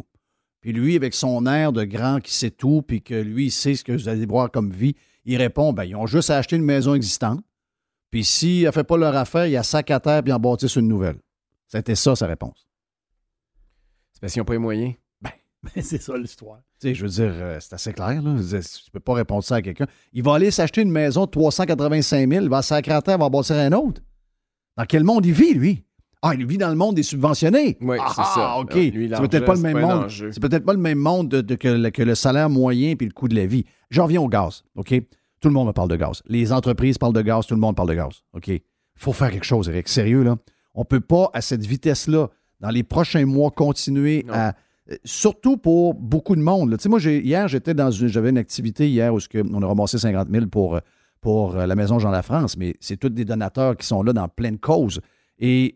[0.61, 3.75] Puis lui, avec son air de grand qui sait tout, puis que lui, il sait
[3.75, 4.95] ce que vous allez voir comme vie,
[5.25, 7.41] il répond ben, ils ont juste à acheter une maison existante.
[8.09, 10.39] Puis s'il ne fait pas leur affaire, il y a sac à terre, puis en
[10.39, 11.17] bâtisse une nouvelle.
[11.67, 12.65] C'était ça, sa réponse.
[14.13, 14.93] C'est parce qu'ils n'ont pas les moyens.
[15.81, 16.59] c'est ça l'histoire.
[16.79, 18.21] Tu sais, je veux dire, euh, c'est assez clair.
[18.21, 18.33] Là.
[18.33, 19.87] Dire, tu peux pas répondre ça à quelqu'un.
[20.13, 23.19] Il va aller s'acheter une maison de 385 000, il va sacrer à terre, il
[23.19, 24.01] va en bâtir un autre.
[24.77, 25.83] Dans quel monde il vit, lui?
[26.21, 27.77] Ah, il vit dans le monde des subventionnés.
[27.81, 28.57] Oui, ah, c'est ça.
[28.57, 28.71] OK.
[28.73, 30.09] Ah, lui, c'est peut-être pas le même monde.
[30.09, 33.05] C'est peut-être pas le même monde de- de- que, le, que le salaire moyen puis
[33.05, 33.63] le coût de la vie.
[33.91, 34.63] J'en reviens au gaz.
[34.75, 34.93] OK?
[35.39, 36.23] Tout le monde me parle de gaz.
[36.25, 38.23] Les entreprises parlent de gaz, tout le monde parle de gaz.
[38.33, 38.47] OK?
[38.47, 38.61] Il
[38.97, 39.87] faut faire quelque chose, Eric.
[39.87, 40.35] Sérieux, là.
[40.73, 44.33] On peut pas, à cette vitesse-là, dans les prochains mois, continuer Non.
[44.33, 44.53] à.
[44.91, 46.77] Euh, Surtout pour beaucoup de monde.
[46.77, 48.07] Tu sais, moi, hier, j'étais dans une.
[48.07, 49.19] J'avais une activité hier où
[49.51, 50.79] on a ramassé 50 000 pour, euh,
[51.21, 54.27] pour euh, la Maison Jean Lafrance, mais c'est tous des donateurs qui sont là dans
[54.27, 55.01] pleine cause.
[55.37, 55.75] Et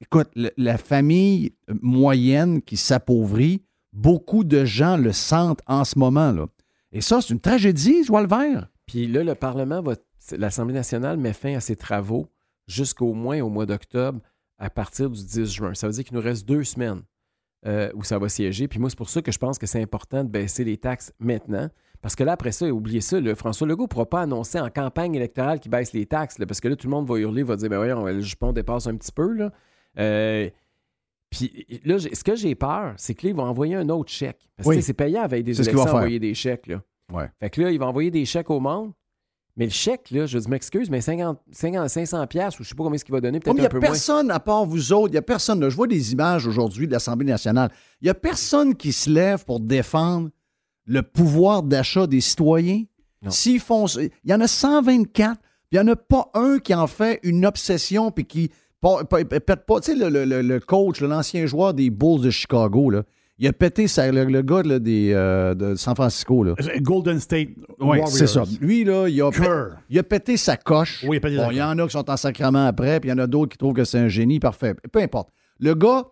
[0.00, 6.32] écoute, la famille moyenne qui s'appauvrit, beaucoup de gens le sentent en ce moment.
[6.32, 6.48] Là.
[6.90, 8.26] Et ça, c'est une tragédie, je vois.
[8.86, 9.94] Puis là, le Parlement va.
[10.36, 12.26] L'Assemblée nationale met fin à ses travaux
[12.66, 14.20] jusqu'au moins au mois d'octobre
[14.58, 15.74] à partir du 10 juin.
[15.74, 17.02] Ça veut dire qu'il nous reste deux semaines
[17.66, 18.68] euh, où ça va siéger.
[18.68, 21.12] Puis moi, c'est pour ça que je pense que c'est important de baisser les taxes
[21.18, 21.68] maintenant.
[22.00, 24.70] Parce que là, après ça, oubliez ça, là, François Legault ne pourra pas annoncer en
[24.70, 26.38] campagne électorale qu'il baisse les taxes.
[26.38, 28.52] là, parce que là, tout le monde va hurler, va dire ben voyons, le jupon
[28.52, 29.32] dépasse un petit peu.
[29.32, 29.50] Là.
[29.98, 30.48] Euh,
[31.30, 34.48] puis là, ce que j'ai peur, c'est que là, ils vont envoyer un autre chèque.
[34.56, 34.82] Parce que Oui.
[34.82, 36.68] c'est payant avec des élections vont envoyer des chèques.
[36.68, 36.80] Là.
[37.12, 37.26] Ouais.
[37.40, 38.92] Fait que là, il va envoyer des chèques au monde.
[39.58, 42.74] Mais le chèque, là, je dis, m'excuse, mais 50, 50 500 pièces ou je sais
[42.74, 44.30] pas combien ce qu'il va donner, Oh, peut-être mais il n'y un a peu personne,
[44.30, 45.60] à part vous autres, il n'y a personne.
[45.60, 45.68] là.
[45.68, 47.70] je vois des images aujourd'hui de l'Assemblée nationale.
[48.00, 50.30] Il n'y a personne qui se lève pour défendre
[50.86, 52.84] le pouvoir d'achat des citoyens.
[53.28, 53.86] S'ils font.
[53.86, 57.18] Il y en a 124, puis il n'y en a pas un qui en fait
[57.24, 58.50] une obsession puis qui
[58.80, 59.80] pète pas.
[59.80, 63.02] Tu sais, le, le- coach, l'ancien joueur des Bulls de Chicago, là,
[63.38, 66.42] il a pété sa- le, le gars là, des, euh, de San Francisco.
[66.44, 66.54] Là.
[66.80, 68.08] Golden State Oui, Warriors.
[68.08, 68.42] c'est ça.
[68.60, 69.66] Lui, là, il a, pé- Kerr.
[69.90, 71.04] il a pété sa coche.
[71.06, 73.08] Oui, il a pété Bon, il y en a qui sont en sacrement après, puis
[73.08, 74.40] il y en a d'autres qui trouvent que c'est un génie.
[74.40, 74.74] Parfait.
[74.92, 75.28] Peu importe.
[75.60, 76.04] Le gars,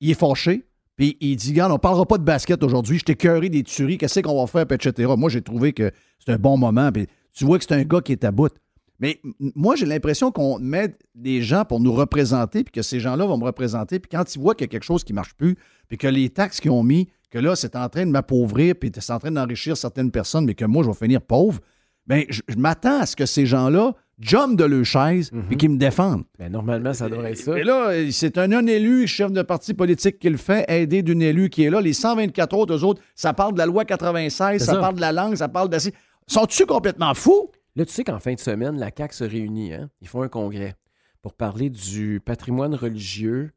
[0.00, 0.66] il est fâché,
[0.96, 3.98] puis il dit Regarde, on parlera pas de basket aujourd'hui, je t'ai cœuré des tueries,
[3.98, 5.12] qu'est-ce qu'on va faire, etc.
[5.16, 5.90] Moi, j'ai trouvé que
[6.24, 8.52] c'est un bon moment, puis tu vois que c'est un gars qui est à bout.
[8.98, 9.20] Mais
[9.54, 13.36] moi, j'ai l'impression qu'on met des gens pour nous représenter, puis que ces gens-là vont
[13.36, 15.56] me représenter, puis quand ils voient qu'il y a quelque chose qui marche plus,
[15.88, 18.90] puis que les taxes qu'ils ont mis, que là, c'est en train de m'appauvrir, puis
[18.98, 21.60] c'est en train d'enrichir certaines personnes, mais que moi, je vais finir pauvre,
[22.06, 25.70] bien, je, je m'attends à ce que ces gens-là jumpent de leur chaise, puis qu'ils
[25.70, 26.24] me défendent.
[26.38, 27.58] Mais normalement, ça devrait être ça.
[27.58, 31.50] Et là, c'est un non-élu, chef de parti politique qui le fait, aidé d'une élue
[31.50, 31.80] qui est là.
[31.80, 34.78] Les 124 autres, eux autres, ça parle de la loi 96, ça, ça.
[34.78, 35.92] parle de la langue, ça parle d'assez.
[36.26, 37.50] Sont-tu complètement fous?
[37.76, 39.74] Là, tu sais qu'en fin de semaine, la CAQ se réunit.
[39.74, 39.90] Hein?
[40.00, 40.74] Ils font un congrès
[41.20, 43.50] pour parler du patrimoine religieux,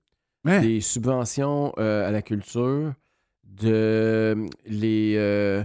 [0.45, 0.61] Hein?
[0.61, 2.93] des subventions euh, à la culture,
[3.43, 4.35] de
[4.65, 5.15] les.
[5.17, 5.63] euh,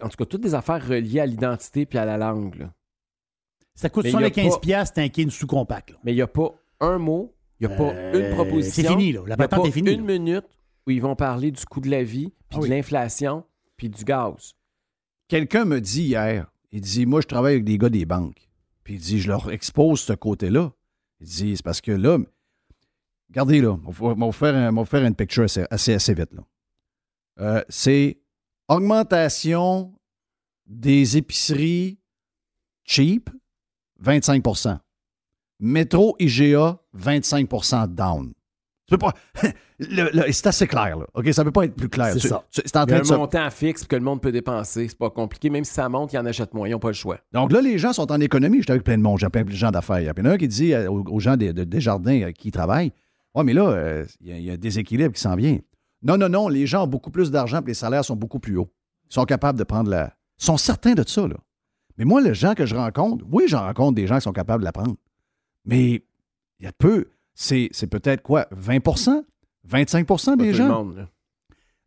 [0.00, 2.54] en tout cas, toutes des affaires reliées à l'identité puis à la langue.
[2.56, 2.72] là.
[3.74, 5.94] Ça coûte Mais il y a 75 pas- piastres, t'inquiète une sous-compact.
[6.02, 6.50] Mais il n'y a pas
[6.80, 8.82] un mot, il n'y a pas Euh, une proposition.
[8.84, 9.20] c'est fini, là.
[9.26, 10.12] La Il y a patente pas est finie, Une là.
[10.18, 10.44] minute
[10.86, 12.68] où ils vont parler du coût de la vie, puis Ah oui.
[12.70, 13.44] de l'inflation,
[13.76, 14.54] puis du gaz.
[15.28, 18.48] Quelqu'un me dit hier, il dit, moi, je travaille avec des gars des banques.
[18.84, 20.72] Puis il dit, je leur expose ce côté-là.
[21.20, 22.18] Il dit, c'est parce que là,
[23.28, 24.32] regardez là, on va vous
[24.84, 26.32] faire, une picture assez, assez, assez vite.
[26.32, 26.42] là.
[27.38, 28.18] Euh, c'est
[28.68, 29.92] augmentation
[30.66, 31.98] des épiceries
[32.84, 33.30] cheap,
[34.02, 34.78] 25%
[35.58, 38.32] Métro IGA, 25% down.
[38.86, 39.14] Tu peux pas.
[40.30, 41.06] c'est assez clair, là.
[41.14, 41.32] OK?
[41.32, 42.12] Ça peut pas être plus clair.
[42.12, 42.44] C'est ça.
[42.50, 44.30] C'est en Il y a train un de se montant fixe que le monde peut
[44.30, 44.86] dépenser.
[44.88, 45.50] C'est pas compliqué.
[45.50, 46.68] Même si ça monte, ils en achètent moins.
[46.68, 47.18] Ils n'ont pas le choix.
[47.32, 48.58] Donc là, les gens sont en économie.
[48.58, 50.00] J'étais avec plein de monde, j'ai plein de gens d'affaires.
[50.00, 52.92] Il y en a un qui dit aux, gens des de, Desjardins euh, qui travaillent
[53.36, 55.58] Ouais, mais là, euh, il y, a- il y a un déséquilibre qui s'en vient.
[56.02, 58.56] Non, non, non, les gens ont beaucoup plus d'argent et les salaires sont beaucoup plus
[58.56, 58.72] hauts.
[59.10, 60.14] Ils sont capables de prendre la.
[60.40, 61.36] Ils sont certains de ça, là.
[61.98, 64.62] Mais moi, les gens que je rencontre, oui, j'en rencontre des gens qui sont capables
[64.62, 64.96] de la prendre.
[65.64, 66.02] Mais
[66.60, 67.06] il y a peu.
[67.34, 69.22] C'est c'est peut-être quoi 20%
[69.64, 70.68] 25 Pas des tout le gens?
[70.84, 70.96] monde.
[70.96, 71.08] là.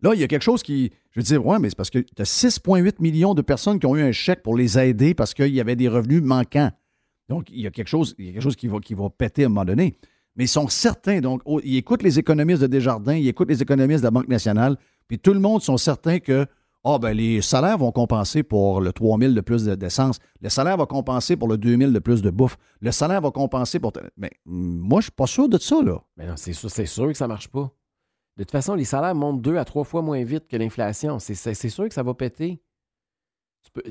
[0.02, 0.92] Là, il y a quelque chose qui.
[1.12, 3.86] Je veux dire, ouais, mais c'est parce que tu as 6,8 millions de personnes qui
[3.86, 6.72] ont eu un chèque pour les aider parce qu'il y avait des revenus manquants.
[7.30, 9.10] Donc, il y a quelque chose, il y a quelque chose qui, va, qui va
[9.10, 9.96] péter à un moment donné.
[10.36, 11.20] Mais ils sont certains.
[11.20, 14.28] Donc, oh, ils écoutent les économistes de Desjardins, ils écoutent les économistes de la Banque
[14.30, 14.78] nationale,
[15.08, 16.46] puis tout le monde sont certains que
[16.86, 20.18] ah, ben, les salaires vont compenser pour le 3 000 de plus de- d'essence.
[20.40, 22.58] Le salaire va compenser pour le 2 000 de plus de bouffe.
[22.80, 23.92] Le salaire va compenser pour.
[24.16, 26.02] Mais moi, je suis pas sûr de ça, là.
[26.16, 27.70] Mais non, c'est sûr, c'est sûr que ça marche pas.
[28.38, 31.20] De toute façon, les salaires montent deux à trois fois moins vite que l'inflation.
[31.20, 32.62] C'est c'est- c'est sûr que ça va péter.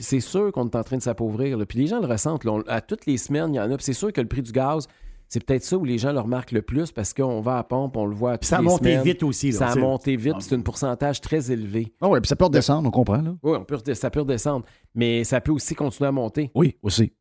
[0.00, 1.58] c'est sûr qu'on est en train de s'appauvrir.
[1.68, 2.44] Puis les gens le ressentent.
[2.68, 3.76] à toutes les semaines, il y en a.
[3.76, 4.88] Puis c'est sûr que le prix du gaz,
[5.28, 7.96] c'est peut-être ça où les gens le remarquent le plus parce qu'on va à pompe,
[7.96, 9.02] on le voit à ça a monté semaines.
[9.04, 10.36] vite aussi, là, Ça a monté vite.
[10.40, 11.92] C'est un pourcentage très élevé.
[12.00, 13.20] Ah ouais, puis ça peut redescendre, on comprend.
[13.22, 13.34] Là.
[13.42, 14.64] Oui, on peut, rede- ça peut redescendre.
[14.94, 16.50] Mais ça peut aussi continuer à monter.
[16.54, 17.12] Oui, aussi.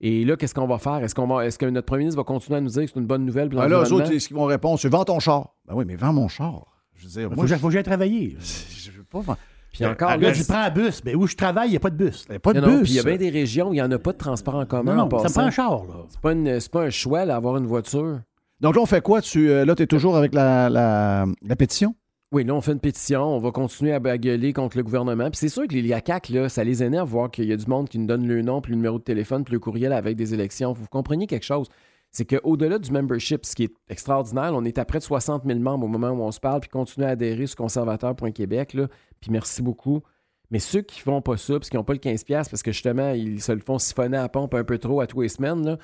[0.00, 0.96] Et là, qu'est-ce qu'on va faire?
[1.04, 2.98] Est-ce, qu'on va, est-ce que notre premier ministre va continuer à nous dire que c'est
[2.98, 5.20] une bonne nouvelle pour Ah, là, eux autres, ce qu'ils vont répondre, c'est vends ton
[5.20, 5.54] char.
[5.66, 6.66] Ben oui, mais vends mon char.
[6.96, 8.36] Je veux dire, Faut moi, je j'aille- faut que j'aille travailler.
[8.76, 9.38] je veux pas vendre.
[9.72, 11.00] Puis encore, Là, là, je prends un bus.
[11.02, 12.26] Ben, où je travaille, il n'y a pas de bus.
[12.28, 12.82] Il y a pas de non, non, bus.
[12.82, 14.56] puis il y a bien des régions où il n'y en a pas de transport
[14.56, 14.94] en commun.
[14.94, 15.40] Non, en non, ça me passant.
[15.40, 15.94] prend un char, là.
[16.10, 18.20] C'est pas, une- pas un choix d'avoir une voiture.
[18.60, 19.20] Donc là, on fait quoi?
[19.22, 21.94] Tu, euh, là, tu es toujours avec la, la, la pétition?
[22.32, 25.24] Oui, là, on fait une pétition, on va continuer à, à gueuler contre le gouvernement.
[25.30, 27.66] Puis c'est sûr que les LIACAC, là, ça les énerve voir qu'il y a du
[27.66, 30.16] monde qui nous donne le nom, puis le numéro de téléphone, puis le courriel avec
[30.16, 30.72] des élections.
[30.72, 31.68] Vous compreniez quelque chose?
[32.12, 35.58] C'est qu'au-delà du membership, ce qui est extraordinaire, on est à près de 60 000
[35.60, 38.76] membres au moment où on se parle, puis continuer à adhérer sur conservateur.québec.
[39.20, 40.02] Puis merci beaucoup.
[40.50, 43.12] Mais ceux qui font pas ça, parce qu'ils n'ont pas le 15$, parce que justement,
[43.12, 45.78] ils se le font siphonner à pompe un peu trop à tous les semaines,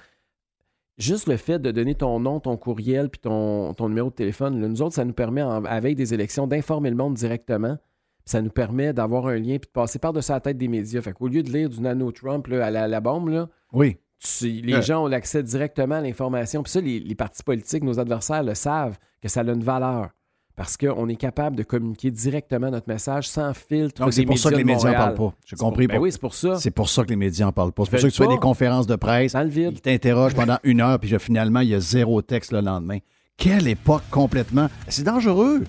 [0.99, 4.83] juste le fait de donner ton nom, ton courriel, puis ton, numéro de téléphone, nous
[4.83, 7.79] autres, ça nous permet, en- avec des élections, d'informer le monde directement.
[8.27, 11.01] Ça nous permet d'avoir un lien puis de passer par-dessus la tête des médias.
[11.01, 13.97] Fait qu'au lieu de lire du nano-Trump là, à la, la bombe, là, Oui.
[14.19, 14.83] Tu- les Ouais.
[14.83, 16.63] gens ont l'accès directement à l'information.
[16.63, 20.09] Puis ça, les, les partis politiques, nos adversaires le savent, que ça a une valeur.
[20.57, 24.51] Parce qu'on est capable de communiquer directement notre message sans filtre Donc, c'est pour ça
[24.51, 25.33] que les médias n'en parlent pas.
[25.47, 25.87] J'ai pour- compris.
[25.87, 26.57] Ben oui, c'est pour ça.
[26.57, 27.85] C'est pour ça que les médias n'en parlent pas.
[27.85, 29.35] C'est pour ça que tu fais des conférences de presse.
[29.35, 29.71] Dans le vide.
[29.75, 32.99] Ils t'interrogent pendant une heure, puis finalement, il y a zéro texte le lendemain.
[33.37, 34.69] Quelle époque complètement.
[34.89, 35.63] C'est dangereux.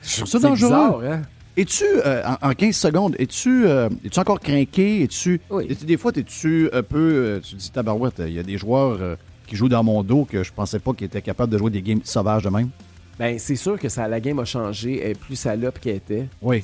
[0.00, 0.68] C'est C'est dangereux.
[0.68, 1.22] bizarre, hein?
[1.58, 5.02] Es-tu, euh, en, en 15 secondes, es-tu euh, es-tu encore craqué?
[5.02, 5.66] Es-tu, Oui.
[5.74, 6.98] des fois, es-tu un peu.
[6.98, 10.04] euh, tu te dis, tabarouette, il y a des joueurs euh, qui jouent dans mon
[10.04, 12.68] dos que je pensais pas qu'ils étaient capables de jouer des games sauvages de même?
[13.18, 16.28] Ben, c'est sûr que ça, la game a changé, elle est plus salope qu'elle était.
[16.40, 16.62] Oui.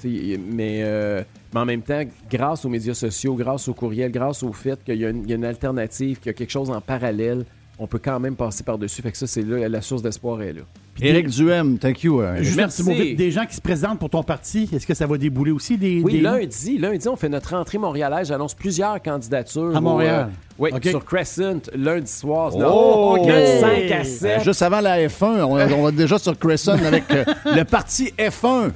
[0.49, 4.53] Mais, euh, mais en même temps, grâce aux médias sociaux, grâce au courriel, grâce au
[4.53, 6.71] fait qu'il y, a une- il y a une alternative, qu'il y a quelque chose
[6.71, 7.45] en parallèle,
[7.81, 9.03] on peut quand même passer par-dessus.
[9.03, 10.63] Fait que ça, c'est là, la source d'espoir est là.
[11.01, 12.21] Éric Duhem, thank you.
[12.21, 12.83] euh, Juste un Merci.
[12.83, 13.17] petit mot vite.
[13.19, 16.01] Des gens qui se présentent pour ton parti, est-ce que ça va débouler aussi des.
[16.05, 18.29] Oui, des- lundi, lundi, on fait notre rentrée montréalaise.
[18.29, 19.77] J'annonce plusieurs candidatures.
[19.77, 20.31] À Montréal.
[20.59, 20.87] oui, OK.
[20.87, 22.53] sur Crescent, lundi soir.
[22.55, 23.27] Oh, Donc, OK.
[23.27, 24.45] de 5 à Euh, 7.
[24.45, 28.71] juste avant la F1, on, on va déjà sur Crescent avec euh, le parti F1.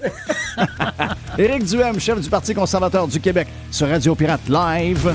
[1.38, 5.14] Éric Duhem, chef du Parti conservateur du Québec, sur Radio Pirate Live.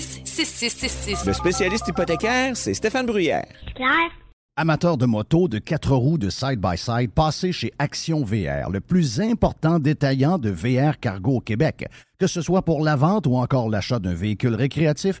[0.00, 1.26] 266-6666.
[1.26, 3.46] Le spécialiste hypothécaire, c'est Stéphane Bruyère.
[3.74, 4.10] Claire.
[4.56, 9.78] Amateurs de moto, de quatre roues, de side-by-side, passez chez Action VR, le plus important
[9.78, 11.86] détaillant de VR cargo au Québec.
[12.18, 15.20] Que ce soit pour la vente ou encore l'achat d'un véhicule récréatif,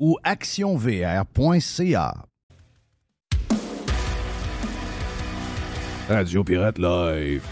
[0.00, 2.14] ou actionvr.ca.
[6.08, 7.42] Radio Pirate Live.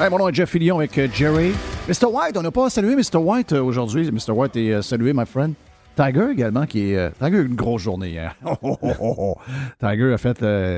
[0.00, 1.52] Hey, mon nom est Jeff Fillion avec euh, Jerry.
[1.88, 2.06] Mr.
[2.06, 3.18] White, on n'a pas salué Mr.
[3.18, 4.10] White euh, aujourd'hui.
[4.10, 4.32] Mr.
[4.32, 5.54] White est euh, salué, my friend.
[5.94, 7.12] Tiger également, qui est.
[7.18, 8.34] Tiger a eu une grosse journée hier.
[8.44, 9.34] Oh, oh, oh, oh.
[9.78, 10.34] Tiger, a fait,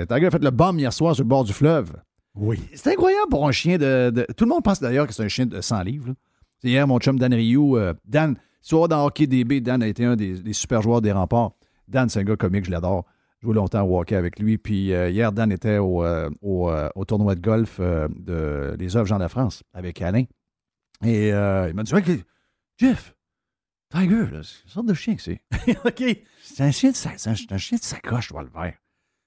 [0.06, 1.92] Tiger a fait le bomb hier soir sur le bord du fleuve.
[2.34, 2.58] Oui.
[2.74, 5.28] C'est incroyable pour un chien de, de- Tout le monde pense d'ailleurs que c'est un
[5.28, 6.08] chien de 100 livres.
[6.08, 6.14] là.
[6.62, 7.76] C'est hier, mon chum Dan Rioux.
[7.76, 11.52] euh, Dan, soit dans Hockey DB, Dan a été un des, super joueurs des remparts.
[11.88, 13.04] Dan, c'est un gars comique, je l'adore.
[13.40, 14.58] J'ai joué longtemps au hockey avec lui.
[14.58, 19.26] Puis euh, hier, Dan était au, euh, au, tournoi de golf de, œuvres Jean de
[19.26, 20.24] France avec Alain.
[21.04, 22.20] Et il m'a dit que-
[22.78, 23.14] Jeff,
[23.90, 25.40] Tiger, là, c'est une sorte de chien que c'est.
[25.84, 26.02] OK.
[26.42, 28.74] C'est un chien de, un, un chien de sacoche, je vois le vert.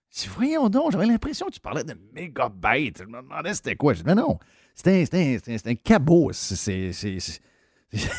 [0.09, 2.99] Si voyons donc, j'avais l'impression que tu parlais de méga bête.
[2.99, 3.93] Je me demandais c'était quoi.
[3.93, 4.39] Je dis, mais non,
[4.75, 6.29] c'est un, c'est un- c'est un- un cabot.
[6.33, 6.55] C'est.
[6.55, 7.41] c'est- c'est- c'est-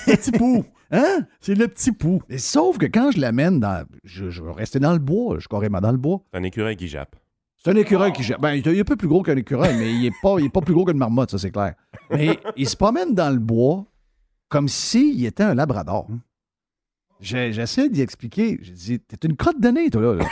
[0.08, 0.64] Le petit pou.
[0.92, 1.26] Hein?
[1.40, 2.22] C'est le petit pou.
[2.28, 3.84] Mais sauf que quand je l'amène dans.
[4.04, 6.22] Je, je vais rester dans le bois, je suis carrément dans le bois.
[6.32, 7.16] C'est un écureuil qui jappe.
[7.56, 8.40] C'est un écureuil qui jette.
[8.40, 10.48] Ben, il est un peu plus gros qu'un écureuil, mais il est pas, il est
[10.50, 11.74] pas plus gros qu'une marmotte, ça, c'est clair.
[12.10, 13.84] Mais il se promène dans le bois
[14.48, 16.06] comme s'il était un labrador.
[17.20, 18.58] J'essaie d'y expliquer.
[18.62, 20.14] J'ai dit, t'es une crotte de nez, toi, là.
[20.14, 20.24] là.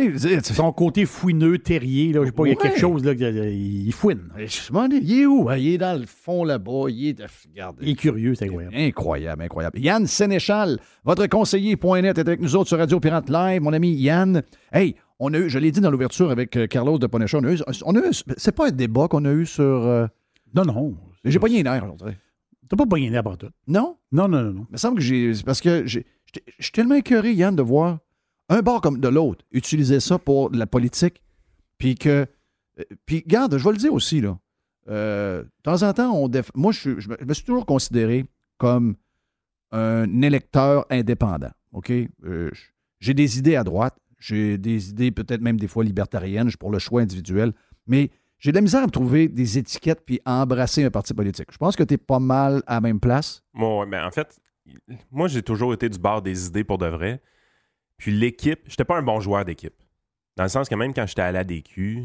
[0.00, 2.62] Tu sais, Son côté fouineux, terrier, là, je sais pas, il y a Ouais.
[2.62, 4.28] quelque chose, là, euh, il fouine.
[4.38, 5.48] je il est où?
[5.48, 5.56] hein?
[5.56, 6.84] Il est dans le fond là-bas.
[6.88, 7.16] Il est.
[7.48, 7.76] Regarde.
[7.82, 8.74] Il est curieux, c'est incroyable.
[8.76, 9.78] Incroyable, incroyable.
[9.78, 13.60] Yann Sénéchal, votre conseiller.net est avec nous autres sur Radio Pirate Live.
[13.62, 14.42] Mon ami Yann.
[14.72, 17.44] Hey, on a eu, je l'ai dit dans l'ouverture avec euh, Carlos de Ponecha, on
[17.44, 19.62] a eu, on a eu- c'est pas un débat qu'on a eu sur.
[19.64, 20.06] euh,
[20.54, 20.96] Non, non.
[21.24, 22.18] j'ai pas un air, on dirait.
[22.68, 23.50] T'as pas pogné n'importe tout.
[23.68, 23.96] Non?
[24.10, 24.66] Non, non, non, non.
[24.70, 25.32] Il me semble que j'ai.
[25.44, 26.06] parce que j'ai-
[26.58, 27.98] je suis tellement écœuré, Yann, de voir
[28.48, 31.22] un bord comme de l'autre utiliser ça pour la politique.
[31.78, 32.26] Puis que.
[32.78, 34.38] euh, Puis, garde, je vais le dire aussi, là.
[34.88, 38.24] Euh, de temps en temps, on déf- moi, je, me, suis toujours considéré
[38.58, 38.96] comme
[39.70, 41.52] un électeur indépendant.
[41.72, 41.92] OK?
[42.24, 42.50] Euh,
[43.00, 43.96] j'ai des idées à droite.
[44.18, 46.50] J'ai des idées peut-être même des fois libertariennes.
[46.58, 47.52] Pour le choix individuel.
[47.86, 51.14] Mais j'ai de la misère à me trouver des étiquettes puis à embrasser un parti
[51.14, 51.48] politique.
[51.52, 53.42] Je pense que tu es pas mal à la même place.
[53.54, 54.38] Moi, ouais, ben, en fait,
[55.10, 57.20] moi, j'ai toujours été du bord des idées pour de vrai.
[57.98, 59.74] Puis l'équipe, j'étais pas un bon joueur d'équipe.
[60.36, 62.04] Dans le sens que même quand j'étais à la DQ,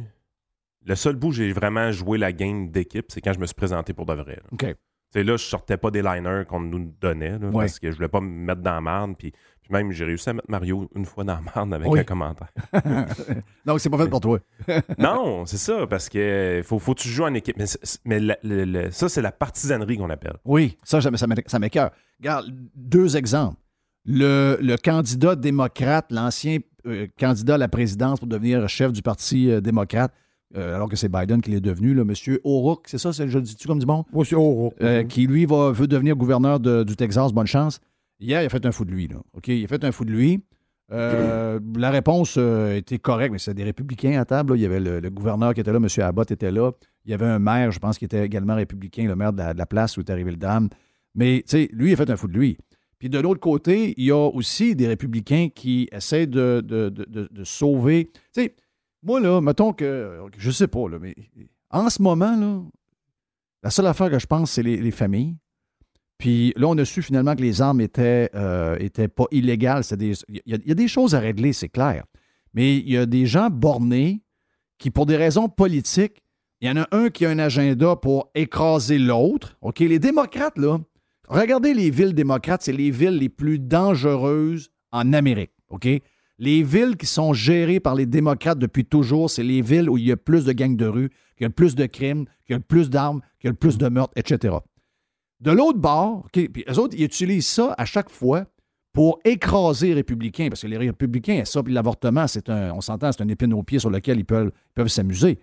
[0.86, 3.56] le seul bout où j'ai vraiment joué la game d'équipe, c'est quand je me suis
[3.56, 4.36] présenté pour de vrai.
[4.36, 4.50] là.
[4.52, 4.66] OK.
[5.14, 7.64] Tu sais, là, je sortais pas des liners qu'on nous donnait là, Ouais.
[7.66, 9.16] parce que je voulais pas me mettre dans la marde.
[9.18, 12.00] Puis, puis même, j'ai réussi à mettre Mario une fois dans la marde avec Oui.
[12.02, 12.50] un commentaire.
[13.66, 14.40] Donc, c'est pas fait pour toi.
[14.98, 17.56] non, c'est ça, parce que faut, faut que tu joues en équipe.
[18.04, 20.36] Mais, la- ça, c'est la partisanerie qu'on appelle.
[20.44, 21.92] Oui, ça, ça m'écoeure.
[22.20, 23.58] Regarde, deux exemples.
[24.08, 29.52] Le, le candidat démocrate, l'ancien euh, candidat à la présidence pour devenir chef du Parti
[29.52, 30.14] euh, démocrate,
[30.56, 32.14] euh, alors que c'est Biden qui l'est devenu, là, M.
[32.46, 33.86] O'Rourke, c'est ça, c'est- je le dis-tu comme du?
[33.86, 34.76] Moi, c'est O'Rourke.
[34.82, 37.34] Euh, qui, lui, va, veut devenir gouverneur de- du Texas.
[37.34, 37.82] Bonne chance.
[38.20, 39.08] Hier, il a fait un fou de lui.
[39.10, 39.18] Là.
[39.34, 39.50] OK?
[39.50, 40.42] Il a fait un fou de lui.
[40.94, 42.38] Euh, la réponse
[42.74, 44.54] était correcte, mais c'est des républicains à table.
[44.54, 44.56] là.
[44.58, 45.88] Il y avait le, le gouverneur qui était là, M.
[46.04, 46.72] Abbott était là.
[47.04, 49.54] Il y avait un maire, je pense, qui était également républicain, le maire de la,
[49.54, 50.70] de la place où est arrivé le drame.
[51.14, 52.58] Mais, tu sais, lui, il a fait un fou de lui.
[53.00, 56.64] Puis de l'autre côté, il y a aussi des républicains qui essaient de,
[57.44, 58.10] sauver.
[58.34, 58.56] Tu sais,
[59.04, 61.16] moi, là, mettons que, je sais pas, là, mais
[61.70, 62.62] en ce moment, là,
[63.64, 65.36] la seule affaire que je pense, c'est les, les familles.
[66.18, 68.78] Puis là, on a su finalement que les armes étaient, euh,
[69.16, 69.84] pas illégales.
[70.00, 72.06] Il y a des choses à régler, c'est clair.
[72.54, 74.24] Mais il y a des gens bornés
[74.80, 76.24] qui, pour des raisons politiques,
[76.60, 79.58] il y en a un qui a un agenda pour écraser l'autre.
[79.62, 79.80] OK?
[79.80, 80.80] Les démocrates, là,
[81.28, 85.52] regardez les villes démocrates, c'est les villes les plus dangereuses en Amérique.
[85.70, 85.88] OK?
[86.40, 90.06] Les villes qui sont gérées par les démocrates depuis toujours, c'est les villes où il
[90.06, 92.58] y a plus de gangs de rue, qu'il y a plus de crimes, qu'il y
[92.58, 94.56] a plus d'armes, qu'il y a plus de meurtres, etc.
[95.40, 98.46] De l'autre bord, eux autres, ils utilisent ça à chaque fois
[98.94, 103.12] pour écraser les républicains, parce que les républicains, ça, puis l'avortement, c'est un, on s'entend,
[103.12, 104.52] c'est un épine au pied sur lequel ils peuvent
[104.88, 105.40] s'amuser.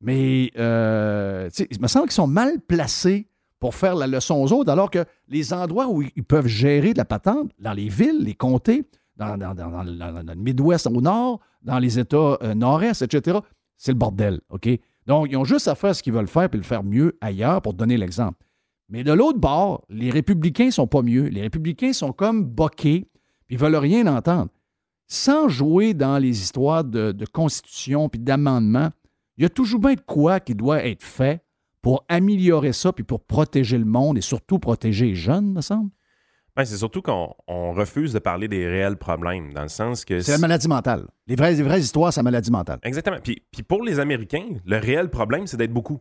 [0.00, 3.28] Mais, euh, il me semble qu'ils sont mal placés
[3.64, 6.98] pour faire la leçon aux autres, alors que les endroits où ils peuvent gérer de
[6.98, 8.84] la patente, dans les villes, les comtés,
[9.16, 13.38] dans, le- Midwest au nord, dans les États euh, nord-est, etc.,
[13.78, 14.42] c'est le bordel?
[15.06, 17.62] Donc, ils ont juste à faire ce qu'ils veulent faire puis le faire mieux ailleurs
[17.62, 18.36] pour donner l'exemple.
[18.90, 21.28] Mais de l'autre bord, les républicains sont pas mieux.
[21.28, 23.08] Les républicains sont comme boqués,
[23.46, 24.50] puis ils veulent rien entendre.
[25.06, 28.90] Sans jouer dans les histoires de, de constitution puis d'amendement,
[29.38, 31.40] il y a toujours bien de quoi qui doit être fait
[31.84, 35.90] pour améliorer ça puis pour protéger le monde et surtout protéger les jeunes, me semble?
[36.56, 40.20] Ben, c'est surtout qu'on on refuse de parler des réels problèmes, dans le sens que...
[40.20, 41.06] C'est la maladie mentale.
[41.26, 42.78] Les vraies, les vraies histoires, c'est la maladie mentale.
[42.84, 43.18] Exactement.
[43.22, 46.00] Puis, puis pour les Américains, le réel problème, c'est d'être beaucoup.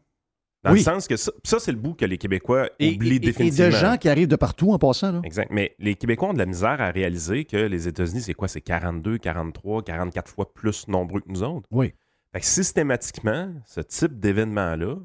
[0.64, 0.78] Dans Oui.
[0.78, 3.20] le sens que ça, ça, c'est le bout que les Québécois Et, oublient et- et
[3.20, 3.66] définitivement.
[3.72, 5.12] de gens qui arrivent de partout en passant.
[5.12, 5.22] Là.
[5.26, 5.50] Exact.
[5.52, 8.48] Mais les Québécois ont de la misère à réaliser que les États-Unis, c'est quoi?
[8.48, 11.68] C'est 42, 43, 44 fois plus nombreux que nous autres.
[11.72, 11.94] Oui.
[12.32, 14.96] Fait que systématiquement, ce type d'événement-là,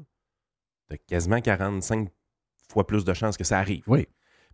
[0.89, 2.09] de quasiment 45
[2.71, 3.83] fois plus de chances que ça arrive.
[3.87, 4.07] Oui.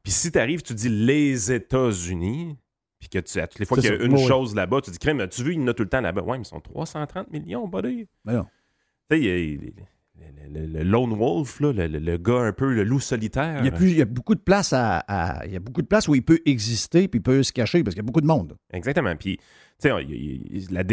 [0.03, 2.57] Puis si tu arrives, tu dis les États-Unis,
[2.99, 4.91] puis que tu, à toutes les fois qu'il y a une Oui, chose là-bas, tu
[4.91, 6.21] dis, crème, as-tu vu, il y en a tout le temps là-bas.
[6.21, 8.07] Ouais, mais ils sont 330 millions, buddy.
[8.23, 8.45] Ben non.
[9.09, 9.59] Tu sais,
[10.17, 13.59] le, le- le lone wolf, là, le, le- le gars un peu, le loup solitaire.
[13.59, 15.59] Il y, a plus, il y a beaucoup de place à, à- il y a
[15.59, 18.05] beaucoup de place où il peut exister puis il peut se cacher parce qu'il y
[18.05, 18.55] a beaucoup de monde.
[18.71, 19.15] Exactement.
[19.15, 19.37] Puis,
[19.81, 20.83] tu sais, la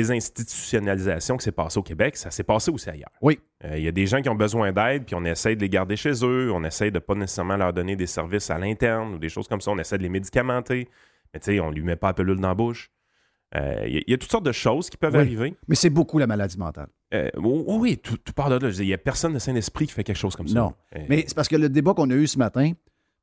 [0.46, 3.10] désinstitutionnalisation qui s'est passée au Québec, ça s'est passé aussi ailleurs.
[3.20, 3.38] Oui.
[3.64, 5.68] Euh, Il y a des gens qui ont besoin d'aide, puis on essaie de les
[5.68, 9.18] garder chez eux, on essaie de pas nécessairement leur donner des services à l'interne ou
[9.18, 10.88] des choses comme ça, on essaie de les médicamenter,
[11.32, 12.90] mais tu sais, on lui met pas la pilule dans la bouche.
[13.54, 15.20] Euh, Il y, a- il y a toutes sortes de choses qui peuvent Oui.
[15.20, 15.54] arriver.
[15.68, 16.88] Mais c'est beaucoup la maladie mentale.
[17.14, 18.72] Euh, oui, oui, tout, tout part de là.
[18.78, 20.58] Il n'y a personne de Saint-Esprit qui fait quelque chose comme ça.
[20.58, 20.72] Non.
[20.96, 22.72] Euh, Mais c'est parce que le débat qu'on a eu ce matin,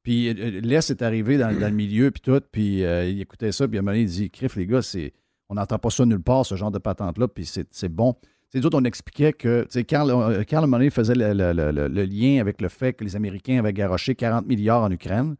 [0.03, 3.67] puis euh, Les est arrivé dans, dans le milieu, puis tout, puis il écoutait ça,
[3.67, 5.13] puis à un moment donné, il dit Criff, les gars, c'est,
[5.49, 8.15] on n'entend pas ça nulle part, ce genre de patente-là, puis c'est, bon.
[8.51, 12.05] C'est d'autres, on expliquait que, tu sais, Carl, euh, Carl, donné, faisait le, le- le-
[12.05, 15.35] lien avec le fait que les Américains avaient garoché 40 milliards en Ukraine,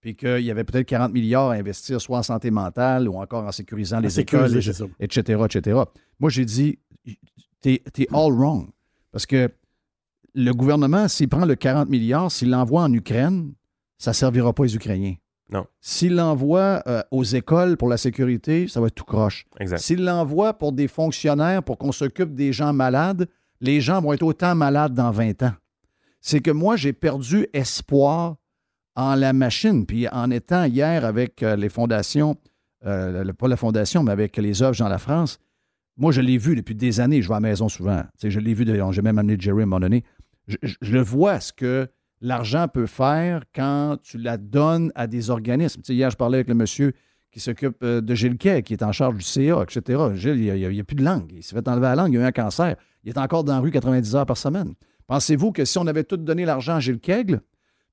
[0.00, 3.44] puis qu'il y avait peut-être 40 milliards à investir soit en santé mentale ou encore
[3.44, 4.50] en sécurisant les écoles,
[5.00, 5.80] etc., etc.
[6.20, 6.78] Moi, j'ai dit,
[7.60, 8.68] t'es, t'es all wrong.
[9.10, 9.48] Parce que
[10.34, 13.52] le gouvernement, s'il prend le 40 milliards, s'il l'envoie en Ukraine,
[13.98, 15.14] ça ne servira pas aux Ukrainiens.
[15.50, 15.66] Non.
[15.80, 19.44] S'il l'envoie euh, aux écoles pour la sécurité, ça va être tout croche.
[19.60, 19.78] Exact.
[19.78, 23.28] S'il l'envoie pour des fonctionnaires, pour qu'on s'occupe des gens malades,
[23.60, 25.52] les gens vont être autant malades dans 20 ans.
[26.20, 28.36] C'est que moi, j'ai perdu espoir
[28.96, 29.84] en la machine.
[29.86, 32.36] Puis en étant hier avec euh, les fondations,
[32.86, 35.38] euh, le- pas la fondation, mais avec les œuvres Jean La France,
[35.98, 37.20] moi, je l'ai vu depuis des années.
[37.20, 38.02] Je vais à la maison souvent.
[38.22, 40.04] Je l'ai vu, j'ai même amené Jerry à un moment donné.
[40.48, 41.88] Je, je- je le vois, ce que
[42.22, 45.82] l'argent peut faire quand tu la donnes à des organismes.
[45.88, 46.92] Hier, je parlais avec le monsieur
[47.30, 50.00] qui s'occupe euh, de Gilles qui est en charge du CA, etc.
[50.14, 51.32] Gilles, il n'y a, plus de langue.
[51.34, 52.76] Il s'est fait enlever la langue, il a eu un cancer.
[53.04, 54.74] Il est encore dans la rue 90 heures par semaine.
[55.06, 57.40] Pensez-vous que si on avait tout donné l'argent à Gilles Kegel,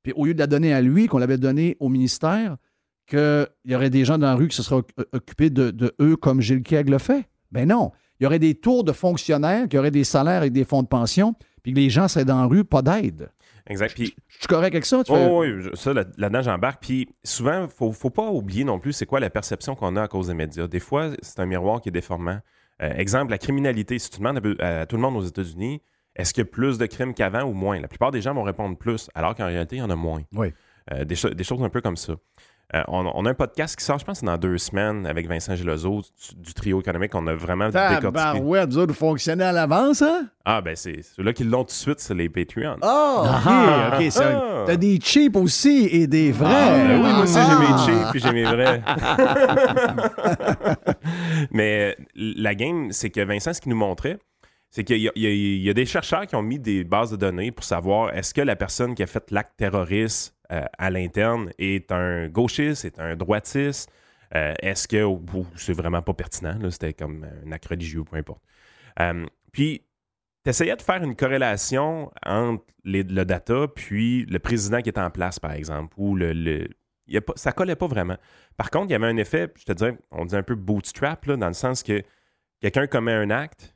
[0.04, 2.58] puis au lieu de la donner à lui, qu'on l'avait donné au ministère,
[3.08, 6.16] qu'il y aurait des gens dans la rue qui se seraient oc- occupés de, eux
[6.16, 7.28] comme Gilles le fait?
[7.52, 7.92] Ben non.
[8.20, 10.88] Il y aurait des tours de fonctionnaires, qui auraient des salaires et des fonds de
[10.88, 13.30] pension, puis que les gens seraient dans la rue, pas d'aide.
[13.70, 13.94] Exact.
[13.94, 15.04] Puis, Je suis correct avec ça?
[15.04, 16.82] Tu fais- Oh, oui, je- ça, là- là-dedans, j'embarque.
[16.82, 20.04] Puis souvent, il faut, faut pas oublier non plus c'est quoi la perception qu'on a
[20.04, 20.68] à cause des médias.
[20.68, 22.40] Des fois, c'est un miroir qui est déformant.
[22.82, 24.00] Euh, exemple, la criminalité.
[24.00, 25.82] Si tu demandes à, à tout le monde aux États-Unis,
[26.16, 27.80] est-ce qu'il y a plus de crimes qu'avant ou moins?
[27.80, 30.24] La plupart des gens vont répondre plus, alors qu'en réalité, il y en a moins.
[30.34, 30.54] Oui.
[30.92, 32.14] Euh, des, cho- des choses un peu comme ça.
[32.76, 35.56] Euh, on, on a un podcast qui sort, je pense, dans deux semaines avec Vincent
[35.56, 37.16] Gilozo du, du trio économique.
[37.16, 38.40] On a vraiment décortiqué.
[38.44, 40.28] Vous autres, vous fonctionnez à l'avance, hein?
[40.46, 42.78] Ah, ben, c'est ceux-là qui l'ont tout de suite, c'est les Patreons.
[42.84, 43.88] Ah, Ah.
[43.96, 44.12] OK, OK.
[44.12, 44.64] c'est- Ah.
[44.68, 46.54] T'as des cheap aussi et des vrais.
[46.54, 47.86] Ah, ben oui, moi aussi, j'ai mes Ah.
[47.86, 48.84] cheap puis j'ai mes vrais.
[51.52, 54.18] Mais euh, la game, c'est que Vincent, ce qu'il nous montrait,
[54.70, 56.60] c'est qu'il y, a- il y a- il y a des chercheurs qui ont mis
[56.60, 60.36] des bases de données pour savoir est-ce que la personne qui a fait l'acte terroriste
[60.52, 63.92] euh, à l'interne est un gauchiste, est un droitiste,
[64.36, 65.06] euh, est-ce que
[65.56, 68.42] c'est vraiment pas pertinent, c'était comme un acte religieux, peu importe.
[69.00, 69.84] Euh, puis,
[70.44, 75.10] tu essayais de faire une corrélation entre le data puis le président qui est en
[75.10, 76.68] place, par exemple, ou le, le-
[77.08, 78.18] il a pas, ça collait pas vraiment.
[78.56, 81.26] Par contre, il y avait un effet, je te dirais, on dit un peu bootstrap,
[81.26, 82.04] là, dans le sens que
[82.62, 83.76] quelqu'un commet un acte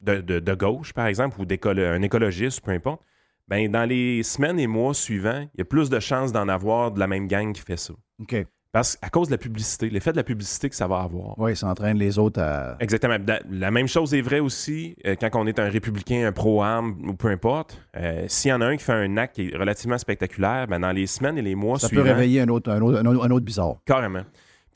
[0.00, 3.02] de, de- gauche, par exemple, ou d'écolo- un écologiste, peu importe,
[3.48, 6.92] ben, dans les semaines et mois suivants, il y a plus de chances d'en avoir
[6.92, 7.94] de la même gang qui fait ça.
[8.20, 8.46] OK.
[8.70, 11.38] Parce à cause de la publicité, l'effet de la publicité que ça va avoir.
[11.38, 12.76] Oui, ça entraîne les autres à.
[12.80, 13.16] Exactement.
[13.50, 17.14] La même chose est vraie aussi euh, quand on est un républicain, un pro-arme ou
[17.14, 17.80] peu importe.
[17.96, 20.80] Euh, S'il y en a un qui fait un acte qui est relativement spectaculaire, ben,
[20.80, 23.06] dans les semaines et les mois Ça peut suivants, réveiller un autre, un autre, un
[23.06, 23.76] autre, un autre bizarre.
[23.86, 24.24] Carrément.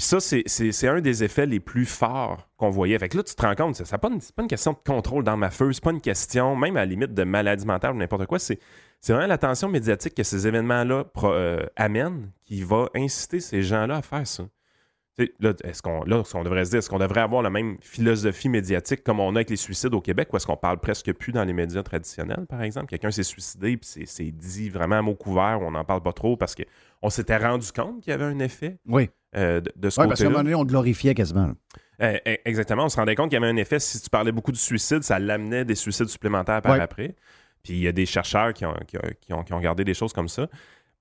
[0.03, 2.99] Ça, c'est- un des effets les plus forts qu'on voyait.
[2.99, 5.51] Fait que là, tu te rends compte, c'est pas une question de contrôle dans ma
[5.51, 8.39] feu, c'est pas une question, même à la limite de maladie mentale ou n'importe quoi,
[8.39, 8.59] c'est
[9.07, 14.27] vraiment l'attention médiatique que ces événements-là euh, amènent qui va inciter ces gens-là à faire
[14.27, 14.45] ça.
[15.19, 17.77] Là, est-ce qu'on là, est-ce qu'on devrait se dire, est-ce qu'on devrait avoir la même
[17.83, 21.13] philosophie médiatique comme on a avec les suicides au Québec, ou est-ce qu'on parle presque
[21.13, 22.87] plus dans les médias traditionnels, par exemple?
[22.87, 26.15] Quelqu'un s'est suicidé, puis c'est- c'est dit vraiment à mot couvert, on n'en parle pas
[26.15, 29.11] trop parce qu'on s'était rendu compte qu'il y avait un effet Oui.
[29.37, 30.31] euh, de, de ce Oui, parce qu'à un côté-là.
[30.31, 31.49] moment donné, on glorifiait quasiment.
[31.49, 31.55] là.
[32.01, 32.87] Euh, euh, exactement.
[32.87, 33.79] On se rendait compte qu'il y avait un effet.
[33.81, 36.81] Si tu parlais beaucoup du suicide, ça l'amenait des suicides supplémentaires par Ouais.
[36.81, 37.15] après.
[37.63, 39.85] Puis il y a des chercheurs qui ont, qui, ont, qui ont- qui ont regardé
[39.85, 40.49] des choses comme ça.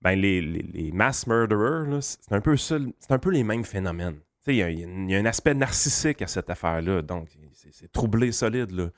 [0.02, 3.44] Ben, les, les- les mass murderers, là, c'est un, peu ça- c'est un peu les
[3.44, 4.20] mêmes phénomènes.
[4.44, 4.84] Tu sais, Il y, y
[5.16, 7.02] a y un aspect narcissique à cette affaire-là.
[7.04, 7.30] Donc,
[7.72, 8.72] c'est troublé solide.
[8.72, 8.90] Là.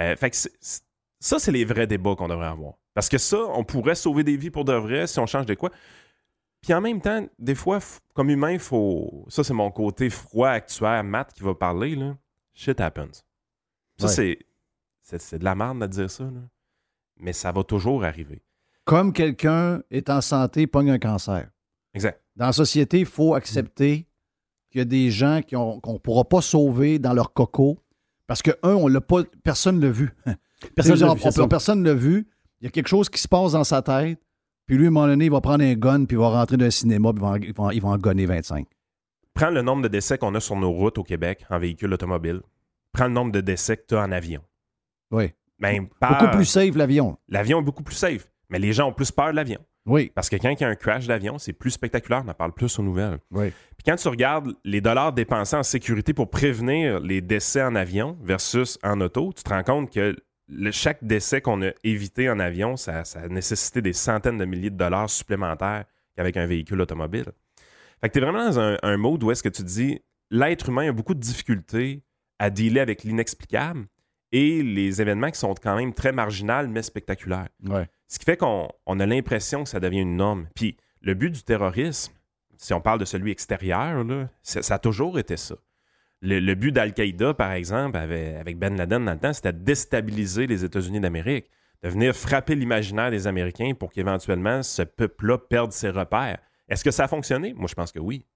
[0.00, 2.74] Euh, fait que ça, c'est les vrais débats qu'on devrait avoir.
[2.94, 5.54] Parce que ça, on pourrait sauver des vies pour de vrai si on change de
[5.54, 5.70] quoi.
[6.60, 7.78] Puis en même temps, des fois,
[8.14, 9.24] comme humain, il faut.
[9.28, 11.94] Ça, c'est mon côté froid, actuel, Matt qui va parler.
[11.94, 12.16] Là.
[12.52, 13.22] Shit happens.
[13.98, 14.12] Ça, Ouais.
[14.12, 15.18] c'est.
[15.20, 16.24] c'est de la merde de dire ça.
[16.24, 16.40] Là.
[17.20, 18.42] Mais ça va toujours arriver.
[18.88, 21.48] Comme quelqu'un est en santé, pogne un cancer.
[21.92, 22.22] Exact.
[22.36, 24.06] Dans la société, il faut accepter
[24.70, 27.78] qu'il y a des gens qu'on ne pourra pas sauver dans leur coco
[28.26, 30.10] parce que, un, on l'a pas, personne ne l'a vu.
[30.74, 32.26] Personne ne l'a vu.
[32.60, 34.18] Il y a quelque chose qui se passe dans sa tête.
[34.66, 36.56] Puis lui, à un moment donné, il va prendre un gun, puis il va rentrer
[36.56, 38.66] dans un cinéma, puis il va en, il va en- il va en gonner 25.
[39.34, 42.40] Prends le nombre de décès qu'on a sur nos routes au Québec en véhicule automobile.
[42.92, 44.40] Prends le nombre de décès que tu as en avion.
[45.12, 45.32] Oui.
[45.60, 47.16] Ben, par- Beaucoup plus safe, l'avion.
[47.28, 49.60] L'avion est beaucoup plus safe, mais les gens ont plus peur de l'avion.
[49.86, 50.12] Oui.
[50.14, 52.52] Parce que quand il y a un crash d'avion, c'est plus spectaculaire, on en parle
[52.52, 53.18] plus aux nouvelles.
[53.30, 53.50] Oui.
[53.76, 58.18] Puis quand tu regardes les dollars dépensés en sécurité pour prévenir les décès en avion
[58.22, 60.14] versus en auto, tu te rends compte que
[60.48, 64.44] le- chaque décès qu'on a évité en avion, ça, ça a nécessité des centaines de
[64.44, 65.84] milliers de dollars supplémentaires
[66.16, 67.26] qu'avec un véhicule automobile.
[68.00, 70.00] Fait que tu es vraiment dans un, un mode où est-ce que tu te dis
[70.30, 72.02] l'être humain a beaucoup de difficultés
[72.38, 73.86] à dealer avec l'inexplicable
[74.32, 77.48] et les événements qui sont quand même très marginaux mais spectaculaires.
[77.66, 77.88] Ouais.
[78.08, 80.48] Ce qui fait qu'on on a l'impression que ça devient une norme.
[80.54, 82.12] Puis le but du terrorisme,
[82.56, 85.54] si on parle de celui extérieur, là, ça, a toujours été ça.
[86.20, 90.64] Le, but d'Al-Qaïda, par exemple, avec Ben Laden dans le temps, c'était de déstabiliser les
[90.64, 91.48] États-Unis d'Amérique,
[91.84, 96.38] de venir frapper l'imaginaire des Américains pour qu'éventuellement ce peuple-là perde ses repères.
[96.68, 97.54] Est-ce que ça a fonctionné?
[97.54, 98.26] Moi, je pense que oui.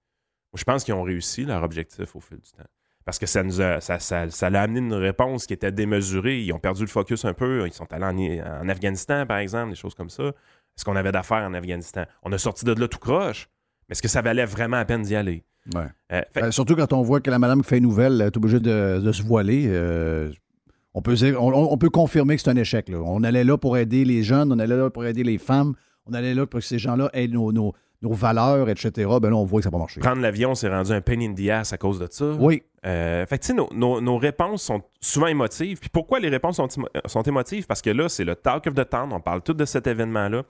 [0.53, 2.63] Moi, je pense qu'ils ont réussi leur objectif au fil du temps.
[3.05, 6.41] Parce que ça nous a, ça, ça, ça l'a amené une réponse qui était démesurée.
[6.41, 7.67] Ils ont perdu le focus un peu.
[7.67, 10.23] Ils sont allés en, en Afghanistan, par exemple, des choses comme ça.
[10.23, 12.03] Est-ce qu'on avait d'affaires en Afghanistan?
[12.23, 13.49] On a sorti de là tout croche.
[13.89, 15.43] Mais est-ce que ça valait vraiment la peine d'y aller?
[15.75, 15.83] Ouais.
[16.13, 18.35] Euh, fait- Euh, surtout quand on voit que la madame qui fait une nouvelle est
[18.37, 19.65] obligée de, de se voiler.
[19.67, 20.31] euh,
[20.93, 22.87] on, peut, dire- on, on peut confirmer que c'est un échec.
[22.89, 22.99] là.
[22.99, 25.73] On allait là pour aider les jeunes, on allait là pour aider les femmes,
[26.05, 27.73] on allait là pour que ces gens-là aient nos, nos-
[28.03, 28.91] nos valeurs, etc.
[29.21, 29.99] Ben là, on voit que ça n'a pas marché.
[30.01, 32.25] Prendre l'avion, c'est rendu un pain in the ass à cause de ça.
[32.39, 32.61] Oui.
[32.85, 35.79] Euh, fait que, tu sais, nos, nos- nos réponses sont souvent émotives.
[35.79, 37.65] Puis pourquoi les réponses sont, émo- sont émotives?
[37.65, 39.09] Parce que là, c'est le talk of the town.
[39.13, 40.43] On parle tout de cet événement-là.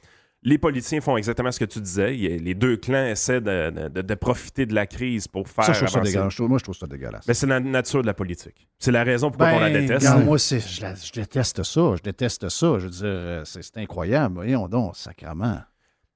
[0.45, 2.11] Les politiciens font exactement ce que tu disais.
[2.11, 5.63] Les deux clans essaient de, de- de profiter de la crise pour faire.
[5.63, 6.37] Ça, je trouve ça dégueulasse.
[6.39, 7.25] Moi, je trouve ça dégueulasse.
[7.29, 8.67] Mais c'est la nature de la politique.
[8.77, 10.05] C'est la raison pourquoi on la Ben, déteste.
[10.05, 11.95] regarde, moi, je, la- je déteste ça.
[11.95, 12.75] Je déteste ça.
[12.77, 14.35] Je veux dire, euh, c'est c'est incroyable.
[14.35, 15.59] Voyons donc, sacrement.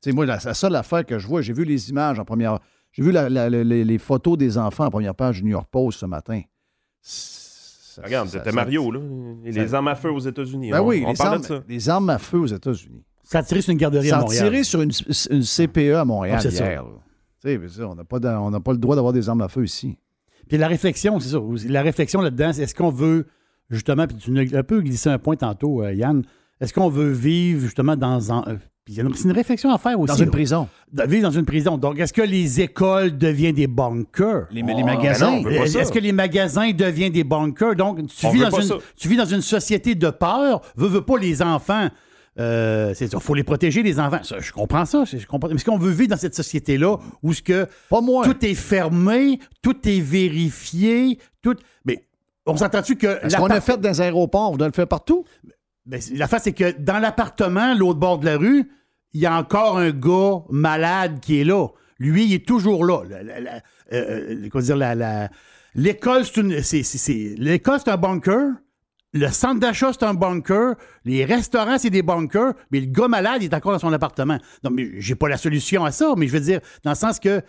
[0.02, 2.60] Sais, moi, la, la seule affaire que je vois, j'ai vu les images en première.
[2.92, 5.52] J'ai vu la- la- la- les, les photos des enfants en première page du New
[5.52, 6.42] York Post ce matin.
[7.02, 9.00] Ça- Regarde, ça- c'était ça- Mario, là.
[9.46, 10.72] Et les armes à feu aux États-Unis.
[10.72, 11.64] Ben on, oui, on les armes, de ça.
[11.68, 13.04] les armes à feu aux États-Unis.
[13.24, 14.44] Ça a tiré sur une garderie Ça à a Montréal.
[14.50, 14.92] tiré sur une,
[15.32, 16.66] une CPE à Montréal Ah, c'est ça.
[16.66, 16.84] hier.
[17.70, 19.64] ça, on n'a pas, de- on n'a pas le droit d'avoir des armes à feu
[19.66, 19.98] ici.
[20.48, 21.40] Puis la réflexion, c'est ça.
[21.68, 23.28] La réflexion là-dedans, c'est est-ce qu'on veut,
[23.70, 26.24] justement, puis tu nous as un peu glissé un point tantôt, euh, Yann,
[26.62, 28.44] est-ce qu'on veut vivre, justement, dans un.
[28.88, 30.14] Puis il y a une- c'est une réflexion à faire aussi.
[30.14, 30.32] Dans une là.
[30.32, 30.70] prison.
[30.94, 31.78] De vivre dans une prison.
[31.78, 34.46] Donc, est-ce que les écoles deviennent des bunkers?
[34.50, 35.42] Les, les magasins.
[35.42, 35.82] ben pas ça.
[35.82, 37.76] Est-ce que les magasins deviennent des bunkers?
[37.76, 40.62] Donc, tu, vis dans, une, tu vis dans une société de peur.
[40.78, 41.90] Veux, veux pas les enfants.
[42.40, 43.20] Euh, c'est ça.
[43.20, 44.24] faut les protéger, les enfants.
[44.24, 45.04] Ça, je comprends ça.
[45.04, 45.50] Je comprends.
[45.50, 48.24] Mais est-ce qu'on veut vivre dans cette société-là où ce que Pas moi.
[48.24, 51.56] tout est fermé, tout est vérifié, tout.
[51.84, 52.06] Mais
[52.46, 53.20] on s'entend-tu que.
[53.28, 55.26] Ce qu'on a fait dans les aéroports, on doit le faire partout.
[55.88, 58.70] Ben, c'est- L'affaire, c'est que dans l'appartement, l'autre bord de la rue,
[59.14, 61.68] il y a encore un gars malade qui est là.
[61.98, 63.02] Lui, il est toujours là.
[63.10, 63.62] La- la- la-
[64.76, 65.30] la- la-
[65.76, 68.52] L'école, c'est un bunker.
[69.14, 70.76] Le centre d'achat, c'est un bunker.
[71.06, 72.54] Les restaurants, c'est des bunkers.
[72.72, 74.38] Mais le gars malade, il est encore dans son appartement.
[74.64, 77.20] Non, mais j'ai pas la solution à ça, mais je veux dire, dans le sens
[77.20, 77.42] que.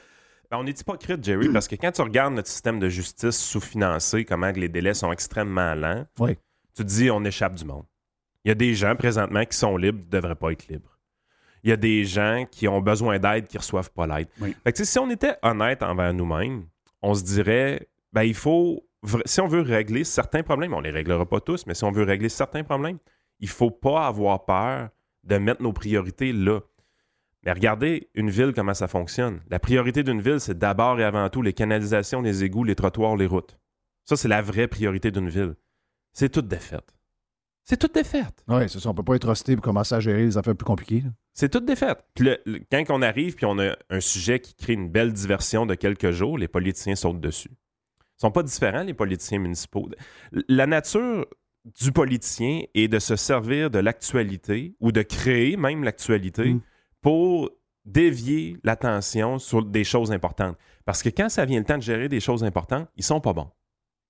[0.50, 4.24] Ben, on est hypocrite, Jerry, parce que quand tu regardes notre système de justice sous-financé,
[4.24, 6.36] comment les délais sont extrêmement lents, Oui.
[6.74, 7.84] tu te dis on échappe du monde.
[8.48, 10.98] Il y a des gens présentement qui sont libres, qui ne devraient pas être libres.
[11.62, 14.28] Il y a des gens qui ont besoin d'aide, qui ne reçoivent pas l'aide.
[14.40, 14.56] Oui.
[14.64, 16.64] Fait que, tu sais, si on était honnête envers nous-mêmes,
[17.02, 18.88] on se dirait, ben, il faut,
[19.26, 21.90] si on veut régler certains problèmes, on ne les réglera pas tous, mais si on
[21.90, 22.96] veut régler certains problèmes,
[23.38, 24.88] il ne faut pas avoir peur
[25.24, 26.60] de mettre nos priorités là.
[27.44, 29.42] Mais regardez une ville, comment ça fonctionne.
[29.50, 33.14] La priorité d'une ville, c'est d'abord et avant tout les canalisations, les égouts, les trottoirs,
[33.14, 33.58] les routes.
[34.06, 35.54] Ça, c'est la vraie priorité d'une ville.
[36.14, 36.97] C'est toute défaite.
[37.68, 38.42] C'est toute défaite.
[38.48, 38.88] Oui, c'est ça.
[38.88, 41.02] On peut pas être hosté pour commencer à gérer les affaires plus compliquées.
[41.02, 41.10] là.
[41.34, 42.02] C'est toute défaite.
[42.14, 45.12] Puis le- le- quand on arrive, puis on a un sujet qui crée une belle
[45.12, 47.50] diversion de quelques jours, les politiciens sautent dessus.
[47.50, 49.88] Ils sont pas différents, les politiciens municipaux.
[50.48, 51.26] La nature
[51.78, 56.60] du politicien est de se servir de l'actualité ou de créer même l'actualité Mm.
[57.02, 57.50] pour
[57.84, 60.56] dévier l'attention sur des choses importantes.
[60.86, 63.34] Parce que quand ça vient le temps de gérer des choses importantes, ils sont pas
[63.34, 63.50] bons.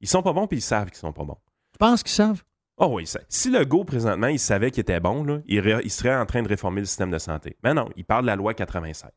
[0.01, 1.39] Ils sont pas bons, puis ils savent qu'ils sont pas bons.
[1.73, 2.43] Tu penses qu'ils savent?
[2.81, 5.81] Oh oui, ça- si le go, présentement, il savait qu'il était bon, là, il, ré-
[5.85, 7.57] il serait en train de réformer le système de santé.
[7.65, 9.11] Mais non, il parle de la loi 96.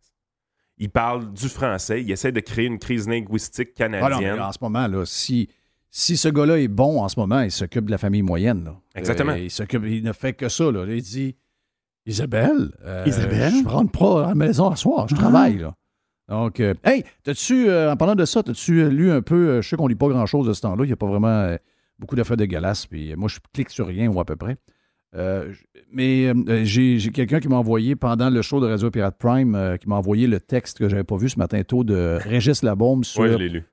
[0.77, 4.39] Il parle du français, il essaie de créer une crise linguistique Ah non, mais canadienne.
[4.41, 5.47] en ce moment, là, si,
[5.91, 8.63] si ce gars-là est bon en ce moment, il s'occupe de la famille moyenne.
[8.63, 8.75] là.
[8.95, 9.33] Exactement.
[9.33, 10.71] Euh, il, s'occupe, il ne fait que ça.
[10.71, 10.85] Là.
[10.87, 11.35] Il dit
[12.07, 12.71] Isabelle.
[12.83, 13.53] euh, Isabelle?
[13.63, 15.19] Je rentre pas à la maison à soir, je Ah.
[15.19, 15.75] travaille, là.
[16.29, 19.69] Donc, euh, hey, t'as-tu, euh, en parlant de ça, t'as-tu lu un peu, euh, je
[19.69, 21.57] sais qu'on lit pas grand-chose de ce temps-là, il n'y a pas vraiment euh,
[22.01, 24.57] beaucoup d'affaires de galas, puis euh, moi, je clique sur rien ou à peu près.
[25.13, 25.53] Euh,
[25.91, 29.77] mais euh, j'ai quelqu'un qui m'a envoyé pendant le show de Radio Pirate Prime, euh,
[29.77, 33.03] qui m'a envoyé le texte que j'avais pas vu ce matin tôt de Régis Labaume
[33.03, 33.21] sur.
[33.21, 33.63] Ouais, je l'ai lu.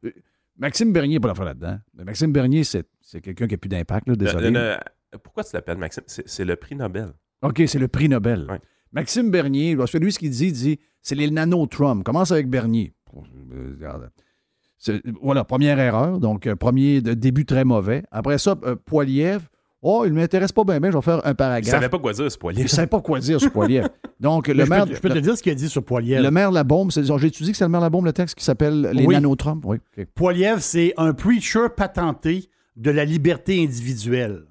[0.59, 1.79] Maxime Bernier pas l'affaire là-dedans.
[2.05, 2.85] Maxime Bernier, c'est
[3.23, 4.51] quelqu'un qui a plus d'impact, là, désolé.
[4.51, 4.77] Le-
[5.13, 6.03] le- pourquoi tu l'appelles Maxime?
[6.07, 7.13] C'est le prix Nobel.
[7.43, 8.47] OK, c'est le prix Nobel.
[8.51, 8.59] Ouais.
[8.93, 12.03] Maxime Bernier, parce que lui, ce qu'il dit, il dit c'est les nano-Trump.
[12.05, 12.93] Commence avec Bernier.
[13.13, 14.11] Regarde.
[14.79, 16.19] C'est- Voilà, première erreur.
[16.21, 18.03] Donc, euh, premier de- début très mauvais.
[18.11, 19.49] Après ça, euh, Poiliev.
[19.81, 20.91] Oh, il ne m'intéresse pas bien, bien.
[20.91, 21.71] Je vais faire un Il paragraphe.
[21.71, 22.61] savait pas quoi dire, ce poilier.
[22.61, 23.89] Il ne savait pas quoi dire sur Poiliev.
[24.21, 25.85] Donc, Mais le je, maire, peux, je peux te dire ce qu'il a dit sur
[25.85, 26.21] Poiliev.
[26.21, 28.05] le maire de la bombe, c'est j'ai étudié que c'est le maire de la bombe,
[28.05, 29.15] le texte qui s'appelle Les Oui.
[29.15, 29.63] nano-Trump.
[29.67, 29.77] Oui.
[29.97, 30.05] OK.
[30.17, 34.47] Poiliev, c'est un preacher patenté de la liberté individuelle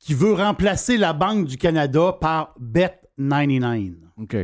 [0.00, 3.94] qui veut remplacer la Banque du Canada par Bet99.
[4.20, 4.36] OK.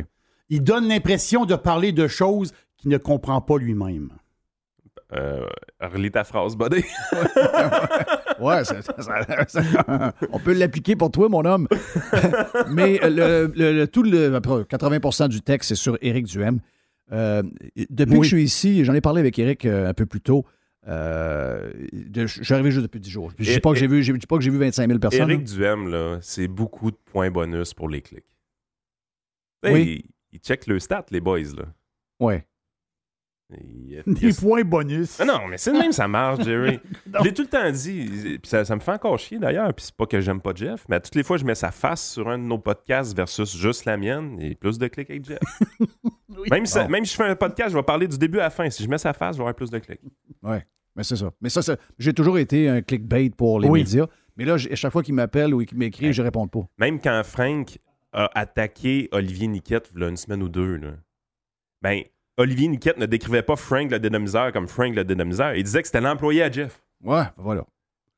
[0.49, 4.09] Il donne l'impression de parler de choses qu'il ne comprend pas lui-même.
[5.15, 5.45] Euh,
[5.79, 6.83] relis ta phrase, buddy.
[8.39, 11.67] Ouais, ça- ça- ça- ça- on peut l'appliquer pour toi, mon homme.
[12.69, 16.59] Mais le, le- le- tout le 80% du texte, c'est sur Éric Duhem.
[17.11, 17.43] Euh,
[17.89, 18.19] depuis Oui.
[18.19, 20.45] que je suis ici, j'en ai parlé avec Éric euh, un peu plus tôt.
[20.87, 23.31] euh, de- je suis arrivé juste depuis 10 jours.
[23.37, 24.99] Je ne dis pas que j'ai vu, je dis pas que j'ai vu 25 000
[24.99, 25.29] personnes.
[25.29, 25.43] Éric.
[25.45, 28.25] Duhem, là, c'est beaucoup de points bonus pour les clics.
[29.63, 30.03] Oui.
[30.05, 31.39] Il, il check le stat, les boys.
[31.55, 31.65] Là.
[32.19, 32.45] Ouais.
[33.59, 35.19] Il- Des points bonus.
[35.19, 36.79] Ah non, mais c'est de même, ça marche, Jerry.
[37.19, 38.39] je l'ai tout le temps dit.
[38.41, 39.73] Puis ça, ça me fait encore chier d'ailleurs.
[39.73, 41.71] Puis c'est pas que j'aime pas Jeff, mais à toutes les fois, je mets sa
[41.71, 45.25] face sur un de nos podcasts versus juste la mienne, et plus de clics avec
[45.25, 45.39] Jeff.
[46.51, 48.49] même, si, même si je fais un podcast, je vais parler du début à la
[48.49, 48.69] fin.
[48.69, 50.01] Si je mets sa face, je vais avoir plus de clics.
[50.41, 50.65] Ouais.
[50.95, 51.31] Mais c'est ça.
[51.41, 53.79] Mais ça, ça- j'ai toujours été un clickbait pour les Oui.
[53.79, 54.07] médias.
[54.37, 56.67] Mais là, à chaque fois qu'il m'appelle ou qu'il m'écrit, je réponds pas.
[56.79, 57.77] Même quand Frank
[58.11, 60.91] a attaqué Olivier Niquette il y a une semaine ou deux, là,
[61.81, 62.01] ben,
[62.37, 65.53] Olivier Niquette ne décrivait pas Frank le dénomiseur comme Frank le dénomiseur.
[65.55, 66.81] Il disait que c'était l'employé à Jeff.
[67.03, 67.63] Ouais, voilà.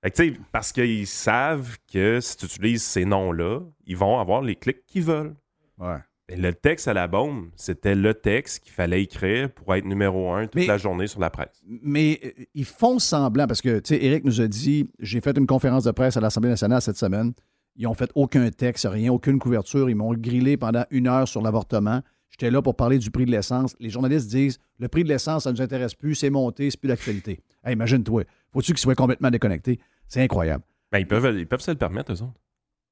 [0.04, 4.20] Fait que, tu sais, parce qu'ils savent que si tu utilises ces noms-là, ils vont
[4.20, 5.36] avoir les clics qu'ils veulent.
[5.78, 5.98] Ouais.
[6.30, 10.32] Et le texte à la bombe, c'était le texte qu'il fallait écrire pour être numéro
[10.32, 11.62] un toute Mais- la journée sur la presse.
[11.68, 15.38] Mais euh, ils font semblant, parce que, tu sais, Eric nous a dit, j'ai fait
[15.38, 17.34] une conférence de presse à l'Assemblée nationale cette semaine.
[17.76, 19.90] Ils ont fait aucun texte, rien, aucune couverture.
[19.90, 22.02] Ils m'ont grillé pendant une heure sur l'avortement.
[22.38, 23.78] J'étais là pour parler du prix de l'essence.
[23.80, 26.78] Les journalistes disent, le prix de l'essence, ça ne nous intéresse plus, c'est monté, c'est
[26.78, 27.40] plus d'actualité.
[27.64, 29.80] Hey, imagine-toi, faut-tu qu'ils soient complètement déconnectés?
[30.10, 30.64] C'est incroyable.
[30.92, 32.40] Ben, ils, peuvent, ils peuvent se le permettre, eux autres.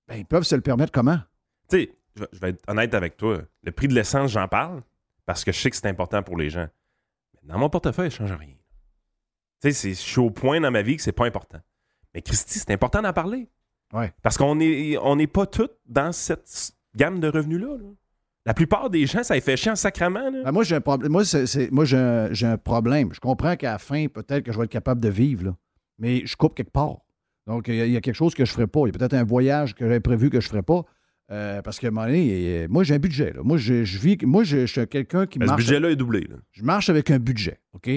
[0.07, 1.17] Ben, ils peuvent se le permettre comment?
[1.69, 3.41] Tu sais, je vais- je être honnête avec toi.
[3.63, 4.81] Le prix de l'essence, j'en parle
[5.25, 6.67] parce que je sais que c'est important pour les gens.
[7.33, 8.55] Mais dans mon portefeuille, ça ne change rien.
[9.61, 11.59] Tu sais, je suis au point dans ma vie que c'est pas important.
[12.13, 13.49] Mais Christy, c'est important d'en parler.
[13.91, 14.13] Ouais.
[14.21, 17.77] Parce qu'on n'est on pas tous dans cette gamme de revenus-là.
[17.77, 17.89] là.
[18.45, 20.29] La plupart des gens, ça les fait chier en sacrament.
[20.29, 20.43] là.
[20.43, 21.11] Ben, moi, j'ai un problème.
[21.11, 23.09] Moi, c'est- c'est- moi j'ai un, j'ai un problème.
[23.13, 25.55] Je comprends qu'à la fin, peut-être que je vais être capable de vivre, là.
[25.99, 26.97] mais je coupe quelque part.
[27.47, 28.81] Donc, il y, a- il y a quelque chose que je ne ferai pas.
[28.81, 30.83] Il y a peut-être un voyage que j'avais prévu que je ne ferai pas.
[31.31, 33.31] euh, parce moment donné, moi, j'ai un budget.
[33.33, 33.41] là.
[33.43, 34.17] Moi, je, je vis.
[34.23, 35.57] Moi, je, je suis quelqu'un qui ce marche.
[35.63, 36.21] budget-là est doublé.
[36.29, 36.35] là.
[36.51, 37.59] Je marche avec un budget.
[37.73, 37.89] OK?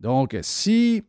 [0.00, 1.02] Donc, si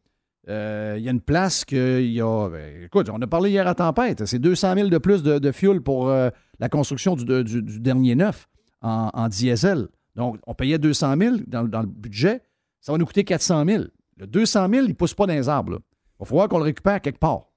[0.48, 2.50] euh, il y a une place qu'il y a.
[2.50, 4.26] ben, écoute, on a parlé hier à Tempête.
[4.26, 6.30] C'est 200 000 de plus de, de fuel pour euh,
[6.60, 8.48] la construction du, de- du- du dernier neuf
[8.86, 9.88] en, diesel.
[10.16, 12.42] Donc, on payait 200 000 dans, le budget.
[12.82, 13.84] Ça va nous coûter 400 000.
[14.18, 15.80] Le 200 000, il ne pousse pas dans les arbres.
[15.80, 17.50] Il va falloir qu'on le récupère quelque part.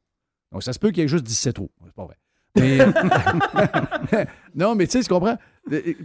[0.53, 1.71] Donc, ça se peut qu'il y ait juste 17 trous.
[1.85, 2.17] C'est pas vrai.
[4.55, 5.37] Non, mais tu sais, tu comprends?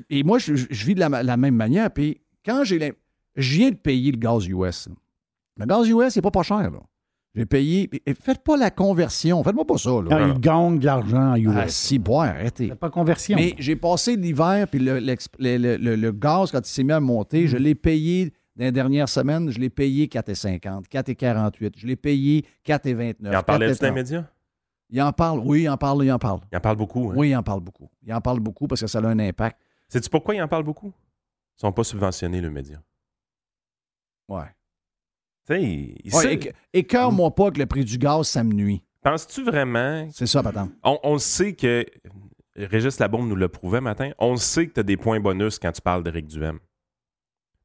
[0.10, 1.90] Et moi, je, je vis de la, même manière.
[1.90, 2.94] Puis quand j'ai
[3.36, 4.90] je viens de payer le gaz US.
[5.58, 6.70] Le gaz US, c'est pas pas cher.
[6.70, 6.80] là.
[7.36, 7.90] J'ai payé.
[7.92, 9.44] et- et Faites pas la conversion.
[9.44, 9.90] Faites-moi pas ça.
[9.90, 10.06] Là.
[10.10, 11.50] Quand il gagne de l'argent en US.
[11.56, 12.68] Ah, si, boire, arrêtez.
[12.70, 13.36] C'est pas conversion.
[13.36, 16.92] Mais j'ai passé l'hiver, puis le, le- le- le- le gaz, quand il s'est mis
[16.92, 17.48] à monter, Mm.
[17.48, 21.74] je l'ai payé dans les dernières semaines, je l'ai payé 4,50, 4,48.
[21.78, 23.32] Je l'ai payé 4,29.
[23.34, 23.84] Il en parlait-tu dans 4,30.
[23.88, 24.26] les médias?
[24.92, 26.42] Il en parle, oui, il en parle, il en parle.
[26.52, 27.10] Il en parle beaucoup.
[27.10, 27.14] hein?
[27.18, 27.90] Oui, il en parle beaucoup.
[28.06, 29.60] Il en parle beaucoup parce que ça a un impact.
[29.90, 30.94] Sais-tu pourquoi il en parle beaucoup?
[31.58, 32.78] Ils sont pas subventionnés, le média.
[34.30, 34.46] Ouais.
[35.50, 38.84] Tu sais, Écœure-moi pas que le prix du gaz, ça me nuit.
[39.02, 40.08] Penses-tu vraiment.
[40.12, 40.72] C'est ça, patente.
[40.84, 41.86] On, on le sait que.
[42.56, 44.12] Régis Labombe nous l'a prouvé matin.
[44.20, 46.60] On le sait que tu as des points bonus quand tu parles d'Éric Duhem.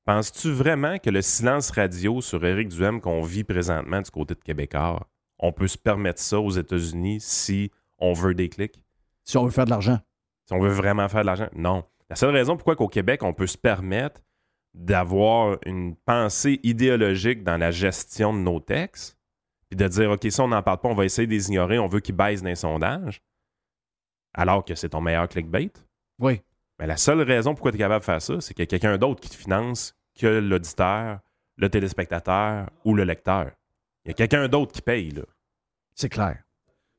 [0.07, 4.41] Penses-tu vraiment que le silence radio sur Éric Duhem qu'on vit présentement du côté de
[4.41, 5.07] Québécois,
[5.39, 8.81] on peut se permettre ça aux États-Unis si on veut des clics?
[9.25, 9.99] Si on veut faire de l'argent.
[10.47, 11.49] Si on veut vraiment faire de l'argent?
[11.55, 11.85] Non.
[12.09, 14.23] La seule raison pourquoi qu'au Québec, on peut se permettre
[14.75, 19.19] d'avoir une pensée idéologique dans la gestion de nos textes,
[19.69, 21.79] puis de dire, OK, ça, on n'en parle pas, on va essayer de les ignorer,
[21.79, 23.21] on veut qu'ils baissent dans les sondages,
[24.35, 25.73] alors que c'est ton meilleur clickbait,
[26.19, 26.41] Oui.
[26.79, 28.67] Mais la seule raison pourquoi tu es capable de faire ça, c'est qu'il y a
[28.67, 31.19] quelqu'un d'autre qui te finance que l'auditeur,
[31.57, 33.51] le téléspectateur ou le lecteur.
[34.05, 35.23] Il y a quelqu'un d'autre qui paye, là.
[35.95, 36.45] C'est clair.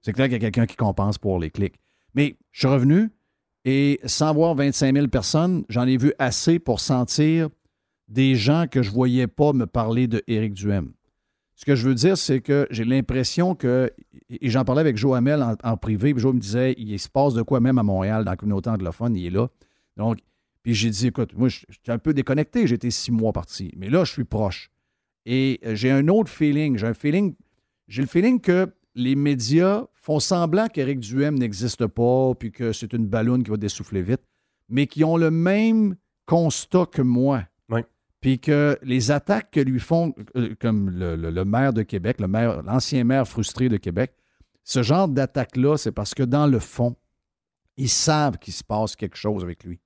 [0.01, 1.79] C'est clair qu'il y a quelqu'un qui compense pour les clics.
[2.13, 3.09] Mais je suis revenu
[3.63, 7.49] et sans voir 25 000 personnes, j'en ai vu assez pour sentir
[8.10, 10.91] des gens que je ne voyais pas me parler de Éric Duhem.
[11.56, 13.91] Ce que je veux dire, c'est que j'ai l'impression que,
[14.30, 17.34] et j'en parlais avec Joe Hamel en, privé, puis Joe me disait, il se passe
[17.34, 19.49] de quoi même à Montréal, dans la communauté anglophone, il est là.
[19.98, 20.19] Donc,
[20.64, 23.90] puis j'ai dit, écoute, moi, je suis un peu déconnecté, été six mois parti, mais
[23.90, 24.72] là, je suis proche.
[25.26, 27.36] Et euh, j'ai un autre feeling, j'ai un feeling,
[27.88, 32.94] j'ai le feeling que les médias font semblant qu'Éric Duhem n'existe pas, puis que c'est
[32.94, 34.22] une ballonne qui va dessouffler vite,
[34.69, 35.95] mais qui ont le même
[36.26, 37.44] constat que moi.
[38.21, 42.61] Puis que les attaques que lui font, euh, comme le, maire de Québec, le maire,
[42.63, 44.13] l'ancien maire frustré de Québec,
[44.63, 46.95] ce genre d'attaque-là, c'est parce que dans le fond,
[47.77, 49.79] ils savent qu'il se passe quelque chose avec lui.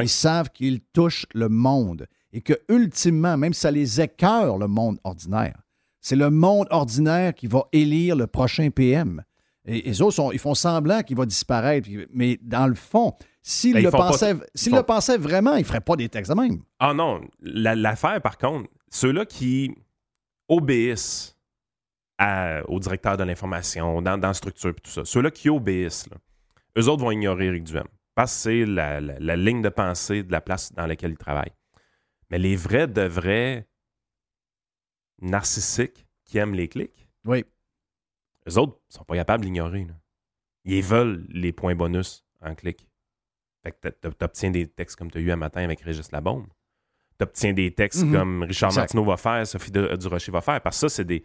[0.00, 4.68] Ils savent qu'il touche le monde et que, ultimement, même si ça les écœure, le
[4.68, 5.62] monde ordinaire,
[6.00, 9.22] c'est le monde ordinaire qui va élire le prochain PM.
[9.64, 11.88] Et les autres, sont, ils font semblant qu'il va disparaître.
[12.12, 13.14] Mais dans le fond,
[13.48, 16.62] s'il ben, le, pensait, le pensait vraiment, il ne ferait pas des textes de même.
[16.78, 17.22] Ah non.
[17.40, 19.74] L'affaire, par contre, ceux-là qui
[20.48, 21.34] obéissent
[22.66, 26.10] au directeur de l'information, dans, dans la structure et tout ça, ceux-là qui obéissent,
[26.76, 27.86] eux autres vont ignorer Eric Duhem.
[28.14, 31.54] Parce que c'est la, la, ligne de pensée de la place dans laquelle ils travaillent.
[32.30, 33.66] Mais les vrais de vrais
[35.22, 37.46] narcissiques qui aiment les clics, oui.
[38.46, 39.86] eux autres sont pas capables d'ignorer.
[40.66, 42.87] Ils veulent les points bonus en clic.
[43.62, 46.46] Fait que tu obtiens des textes comme tu as eu un matin avec Régis Labombe.
[47.18, 48.12] Tu obtiens des textes mhm.
[48.12, 50.60] comme Richard Martineau va faire, Sophie Durocher va faire.
[50.60, 51.24] Parce que ça, c'est des.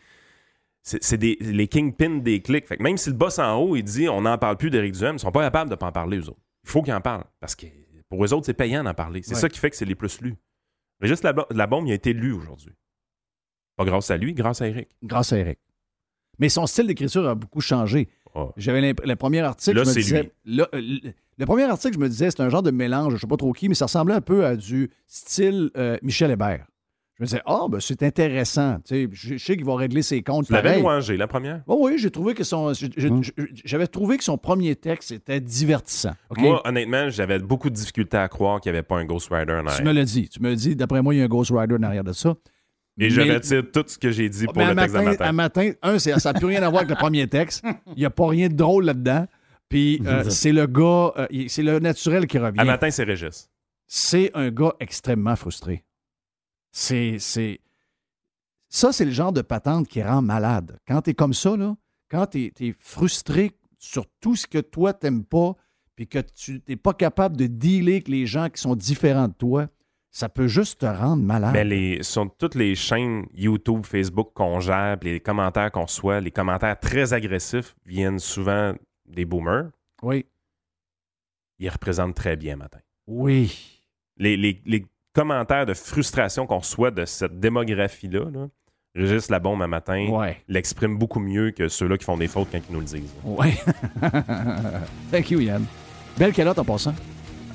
[0.86, 2.68] C'est des, les kingpins des clics.
[2.68, 4.96] Fait que même si le boss en haut, il dit on n'en parle plus d'Éric
[4.96, 6.42] Duhem, ils sont pas capables de pas en parler, eux autres.
[6.66, 7.24] Il faut qu'ils en parlent.
[7.40, 7.68] Parce que
[8.10, 9.22] pour eux autres, c'est payant d'en parler.
[9.24, 10.36] C'est ça qui fait que c'est les plus lus.
[11.00, 12.74] Régis Labombe, il a été lu aujourd'hui.
[13.78, 14.90] Pas grâce à lui, grâce à Eric.
[15.02, 15.60] Grâce à Eric.
[16.40, 18.10] Mais son style d'écriture a beaucoup changé.
[18.36, 18.48] Ah.
[18.58, 20.32] J'avais le premier article, là, je me disais.
[20.48, 20.66] Euh,
[21.38, 23.38] le, premier article, je me disais, c'est un genre de mélange, je ne sais pas
[23.38, 26.66] trop qui, mais ça ressemblait un peu à du style euh, Michel Hébert.
[27.16, 28.80] Je me disais, ah, ben, c'est intéressant.
[28.84, 30.48] Tu sais, je, sais qu'il va régler ses comptes.
[30.48, 31.62] Tu l'avais louangé, la première?
[31.68, 32.74] Oh, oui, j'ai trouvé que son.
[32.98, 33.22] Hum.
[33.64, 36.14] J'avais trouvé que son premier texte était divertissant.
[36.36, 39.54] Moi, honnêtement, j'avais beaucoup de difficultés à croire qu'il n'y avait pas un Ghost Rider
[39.54, 39.78] en arrière.
[39.78, 40.28] Tu me l'as dit.
[40.28, 42.14] Tu me l'as dit, d'après moi, il y a un Ghost Rider en arrière de
[42.14, 42.36] ça.
[43.00, 45.32] Et je retire tout ce que j'ai dit pour le texte matin.
[45.32, 47.66] matin, un, ça n'a plus rien à voir avec le premier texte.
[47.96, 49.28] Il n'y a pas rien de drôle là-dedans.
[49.70, 52.60] Puis euh, c'est le gars, euh, c'est le naturel qui revient.
[52.60, 53.50] À matin, c'est Régis.
[53.88, 55.84] C'est un gars extrêmement frustré.
[56.72, 57.18] C'est.
[58.70, 60.80] Ça, c'est le genre de patente qui rend malade.
[60.88, 61.76] Quand tu es comme ça, là,
[62.10, 65.56] quand tu es, frustré sur tout ce que toi, t'aimes pas,
[65.96, 69.34] puis que tu n'es pas capable de dealer avec les gens qui sont différents de
[69.34, 69.68] toi,
[70.14, 71.54] ça peut juste te rendre malade.
[71.54, 76.30] Mais les, sur toutes les chaînes YouTube, Facebook qu'on gère, les commentaires qu'on reçoit, les
[76.30, 78.74] commentaires très agressifs viennent souvent
[79.08, 79.72] des boomers.
[80.04, 80.28] Oui.
[81.58, 82.78] Ils représentent très bien matin.
[83.08, 83.82] Oui.
[84.18, 88.48] Les, les, commentaires de frustration qu'on reçoit de cette démographie-là, là,
[88.96, 90.42] Régis Labombe un matin ouais.
[90.48, 93.14] l'exprime beaucoup mieux que ceux-là qui font des fautes quand ils nous le disent.
[93.24, 93.54] Oui.
[95.12, 95.66] Thank you, Yann.
[96.18, 96.96] Belle calotte en passant.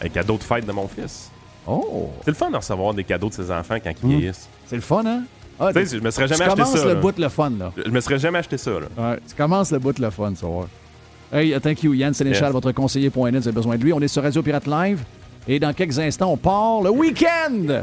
[0.01, 1.33] Un cadeau de fête de mon fils.
[1.69, 2.11] Oh!
[2.25, 4.19] C'est le fun de recevoir des cadeaux de ses enfants quand ils hmm.
[4.19, 4.49] vieillissent.
[4.67, 5.23] C'est le fun, hein?
[5.61, 6.73] Ah, tu sais, je me serais jamais acheté ça.
[6.73, 7.73] Tu commences le bout de le fun, là.
[7.85, 8.87] Je me serais jamais acheté ça, là.
[8.97, 11.39] Ouais, tu commences le bout de le fun, ça va.
[11.39, 13.93] Hey, thank you, Yann Sénéchal, votre conseiller.net, vous avez besoin de lui.
[13.93, 15.03] On est sur Radio Pirate Live.
[15.47, 17.83] Et dans quelques instants, on part le week-end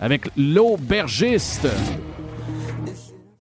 [0.00, 1.66] avec l'aubergiste.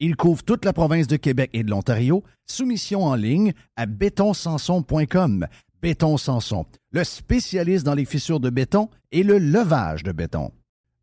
[0.00, 2.24] Il couvre toute la province de Québec et de l'Ontario.
[2.46, 5.46] Soumission en ligne à bétonsanson.com.
[5.80, 10.50] Béton Sanson, le spécialiste dans les fissures de béton et le levage de béton.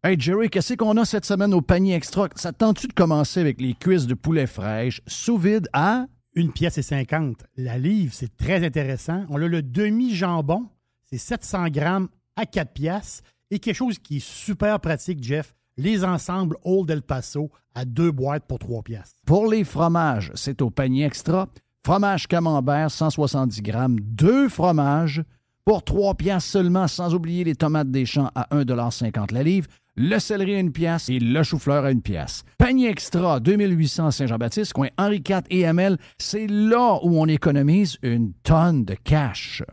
[0.03, 2.27] Hey Jerry, qu'est-ce qu'on a cette semaine au panier extra?
[2.35, 6.07] Ça tente-tu de commencer avec les cuisses de poulet fraîche sous vide à?
[6.33, 7.37] Une pièce et 50.
[7.57, 9.25] La livre, c'est très intéressant.
[9.29, 10.67] On a le demi-jambon,
[11.05, 13.21] c'est 700 grammes à 4 pièces.
[13.51, 18.11] Et quelque chose qui est super pratique, Jeff, les ensembles Old El Paso à deux
[18.11, 19.15] boîtes pour 3 pièces.
[19.25, 21.47] Pour les fromages, c'est au panier extra.
[21.83, 25.23] Fromage camembert, 170 grammes, deux fromages
[25.65, 30.19] pour 3 piastres seulement, sans oublier les tomates des champs à 1,50 la livre, le
[30.19, 32.43] céleri à une pièce et le chou-fleur à une pièce.
[32.59, 38.33] Panier extra 2800 Saint-Jean-Baptiste, coin Henri IV et Hamel, c'est là où on économise une
[38.43, 39.63] tonne de cash.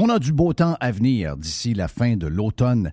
[0.00, 2.92] On a du beau temps à venir d'ici la fin de l'automne.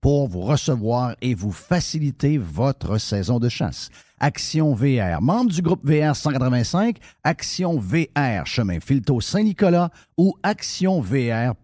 [0.00, 3.90] pour vous recevoir et vous faciliter votre saison de chasse.
[4.20, 11.58] Action VR, membre du groupe VR 185, Action VR, chemin Filto Saint-Nicolas ou actionvr.ca.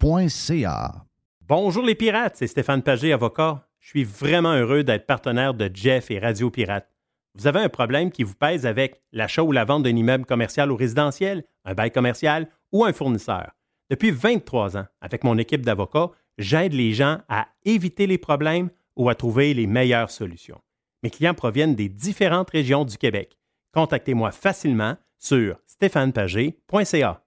[1.46, 3.68] Bonjour les pirates, c'est Stéphane Pagé, avocat.
[3.80, 6.88] Je suis vraiment heureux d'être partenaire de Jeff et Radio Pirate.
[7.34, 10.70] Vous avez un problème qui vous pèse avec l'achat ou la vente d'un immeuble commercial
[10.70, 13.50] ou résidentiel, un bail commercial ou un fournisseur.
[13.90, 19.08] Depuis 23 ans, avec mon équipe d'avocats, j'aide les gens à éviter les problèmes ou
[19.08, 20.60] à trouver les meilleures solutions.
[21.02, 23.36] Mes clients proviennent des différentes régions du Québec.
[23.72, 27.20] Contactez-moi facilement sur stéphanepagé.ca.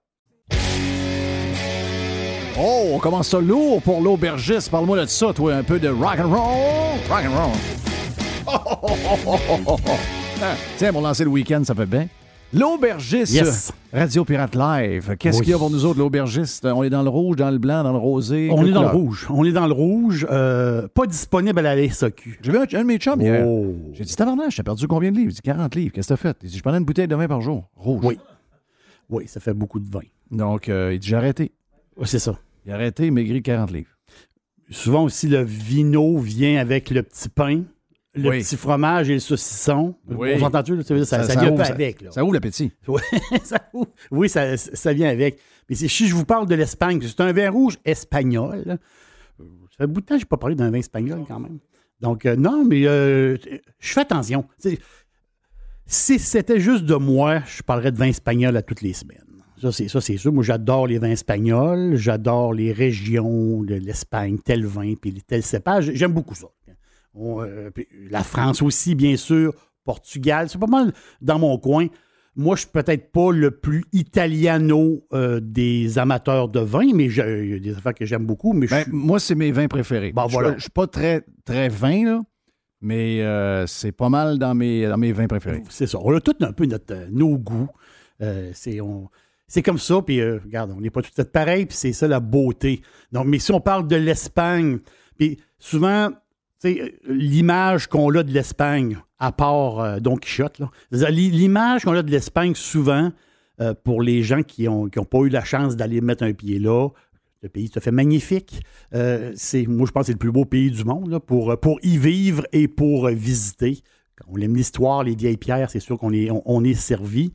[2.60, 4.70] Oh, on commence ça lourd pour l'aubergiste.
[4.70, 6.98] Parle-moi de ça, toi, un peu de rock and roll.
[7.08, 7.52] Rock and roll.
[10.76, 12.08] Tiens, pour lancer le week-end, ça fait bien.
[12.54, 13.72] L'aubergiste, Yes.
[13.92, 15.16] Radio Pirate Live.
[15.18, 15.44] Qu'est-ce Oui.
[15.44, 16.64] qu'il y a pour nous autres, l'aubergiste?
[16.64, 18.48] On est dans le rouge, dans le blanc, dans le rosé.
[18.50, 19.26] On est dans le rouge.
[19.28, 20.26] On est dans le rouge.
[20.30, 22.38] euh, pas disponible à la SAQ.
[22.40, 23.46] J'ai vu un, un de mes chums hier.
[23.46, 23.74] Oh.
[23.92, 25.30] J'ai dit, tabarnak, j'ai perdu combien de livres?
[25.30, 25.92] Il dit 40 livres.
[25.92, 26.36] Qu'est-ce que t'as fait?
[26.42, 27.68] Il dit, je prenais une bouteille de vin par jour.
[27.76, 28.00] Rouge.
[28.02, 28.18] Oui.
[29.10, 30.00] Oui, ça fait beaucoup de vin.
[30.30, 31.52] Donc, euh, il dit, j'ai arrêté.
[31.98, 32.38] Ouais, c'est ça.
[32.64, 33.90] Il a arrêté, il maigrit 40 livres.
[34.70, 37.62] Souvent aussi, le vino vient avec le petit pain,
[38.22, 38.40] le Oui.
[38.42, 39.94] petit fromage et le saucisson.
[40.08, 40.32] Oui.
[40.36, 40.82] On s'entend-tu?
[41.04, 42.02] Ça, vient ouvre, avec.
[42.02, 42.10] là.
[42.10, 42.72] Ça ouvre l'appétit.
[42.88, 43.00] Oui,
[43.44, 43.58] ça,
[44.10, 45.38] oui, ça, ça vient avec.
[45.68, 48.62] Mais si je vous parle de l'Espagne, c'est un vin rouge espagnol.
[48.66, 48.76] là.
[49.38, 49.44] Ça
[49.78, 51.58] fait un bout de temps que je n'ai pas parlé d'un vin espagnol quand même.
[52.00, 53.36] Donc, euh, non, mais euh,
[53.80, 54.44] je fais attention.
[55.86, 59.22] Si c'était juste de moi, je parlerais de vin espagnol à toutes les semaines.
[59.60, 60.32] Ça, c'est ça, c'est sûr.
[60.32, 65.90] Moi, j'adore les vins espagnols, j'adore les régions de l'Espagne, tel vin, puis tel cépage.
[65.94, 66.46] J'aime beaucoup ça.
[67.14, 67.70] On, euh,
[68.10, 69.54] la France aussi, bien sûr.
[69.84, 71.86] Portugal, c'est pas mal dans mon coin.
[72.36, 77.16] Moi, je suis peut-être pas le plus italiano euh, des amateurs de vin, mais il
[77.16, 78.52] y a des affaires que j'aime beaucoup.
[78.52, 80.12] Mais Ben, suis- moi, c'est mes vins préférés.
[80.12, 80.54] Bon, je, voilà.
[80.56, 82.20] je suis pas très, très vin, là,
[82.80, 85.62] mais euh, c'est pas mal dans mes, dans mes vins préférés.
[85.70, 85.98] c'est ça.
[86.00, 87.68] On a tous un peu notre, nos goûts.
[88.20, 89.08] Euh, c'est on-
[89.50, 92.06] c'est comme ça, puis regarde, on n'est pas tout à fait pareil, puis c'est ça
[92.06, 92.82] la beauté.
[93.12, 94.78] Donc, mais si on parle de l'Espagne,
[95.18, 96.10] puis souvent,
[97.04, 100.60] l'image qu'on a de l'Espagne, à part euh, Don Quichotte,
[100.90, 103.12] l'image qu'on a de l'Espagne, souvent,
[103.60, 106.58] euh, pour les gens qui n'ont ont pas eu la chance d'aller mettre un pied
[106.58, 106.88] là,
[107.42, 108.62] le pays à fait magnifique.
[108.94, 109.34] Euh,
[109.68, 112.46] moi, je pense que c'est le plus beau pays du monde pour, euh, y vivre
[112.52, 113.78] et pour euh, visiter.
[114.16, 117.32] Quand on aime l'histoire, les vieilles pierres, c'est sûr qu'on est, on, est servi.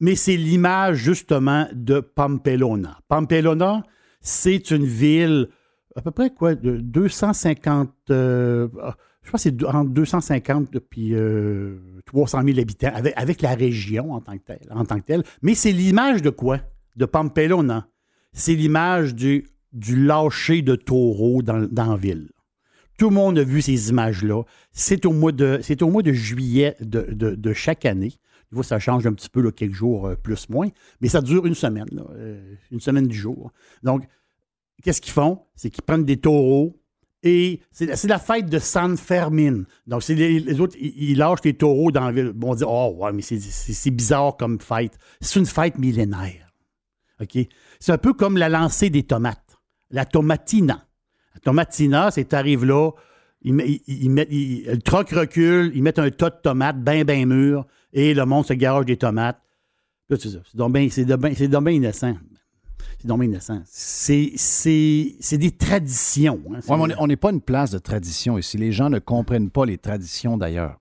[0.00, 2.98] Mais c'est l'image, justement, de Pamplona.
[3.08, 3.82] Pamplona,
[4.20, 5.48] c'est une ville
[5.96, 8.68] à peu près quoi, de 250, euh,
[9.22, 14.36] je pense c'est entre 250 puis euh, 300 000 habitants, avec, la région en tant
[14.36, 15.22] que telle.
[15.42, 16.60] Mais c'est l'image de quoi?
[16.96, 17.88] De Pamplona.
[18.32, 19.46] C'est l'image du,
[19.90, 22.30] lâcher de taureaux dans, la ville.
[22.98, 24.42] Tout le monde a vu ces images-là.
[24.72, 28.12] C'est au mois de, c'est au mois de juillet de, chaque année.
[28.52, 30.68] Fois, ça change un petit peu, quelques jours euh, plus, moins,
[31.00, 33.50] mais ça dure une semaine, euh, une semaine du jour.
[33.82, 34.06] Donc,
[34.82, 35.40] qu'est-ce qu'ils font?
[35.54, 36.78] C'est qu'ils prennent des taureaux
[37.22, 39.62] et c'est la fête de San Fermin.
[39.86, 42.32] Donc, les, autres, ils, lâchent les taureaux dans la ville.
[42.34, 44.98] Bon, on dit, oh, ouais, mais c'est- bizarre comme fête.
[45.20, 46.52] C'est une fête millénaire.
[47.20, 47.38] OK?
[47.78, 49.56] C'est un peu comme la lancée des tomates.
[49.90, 50.88] La tomatina.
[51.34, 52.90] La tomatina, c'est tu arrives là,
[53.42, 53.54] ils,
[53.86, 58.14] ils- ils le troc recule, ils mettent un tas de tomates bien, bien mûres, et
[58.14, 59.40] le monde se garage des tomates.
[60.18, 62.16] C'est donc bien bien innocent.
[62.98, 63.60] C'est donc bien innocent.
[63.66, 66.40] C'est- C'est c'est des traditions.
[66.50, 66.58] hein.
[66.60, 68.56] C'est- Ouais, mais on est- on n'est pas une place de tradition ici.
[68.58, 70.78] Les gens ne comprennent pas les traditions d'ailleurs.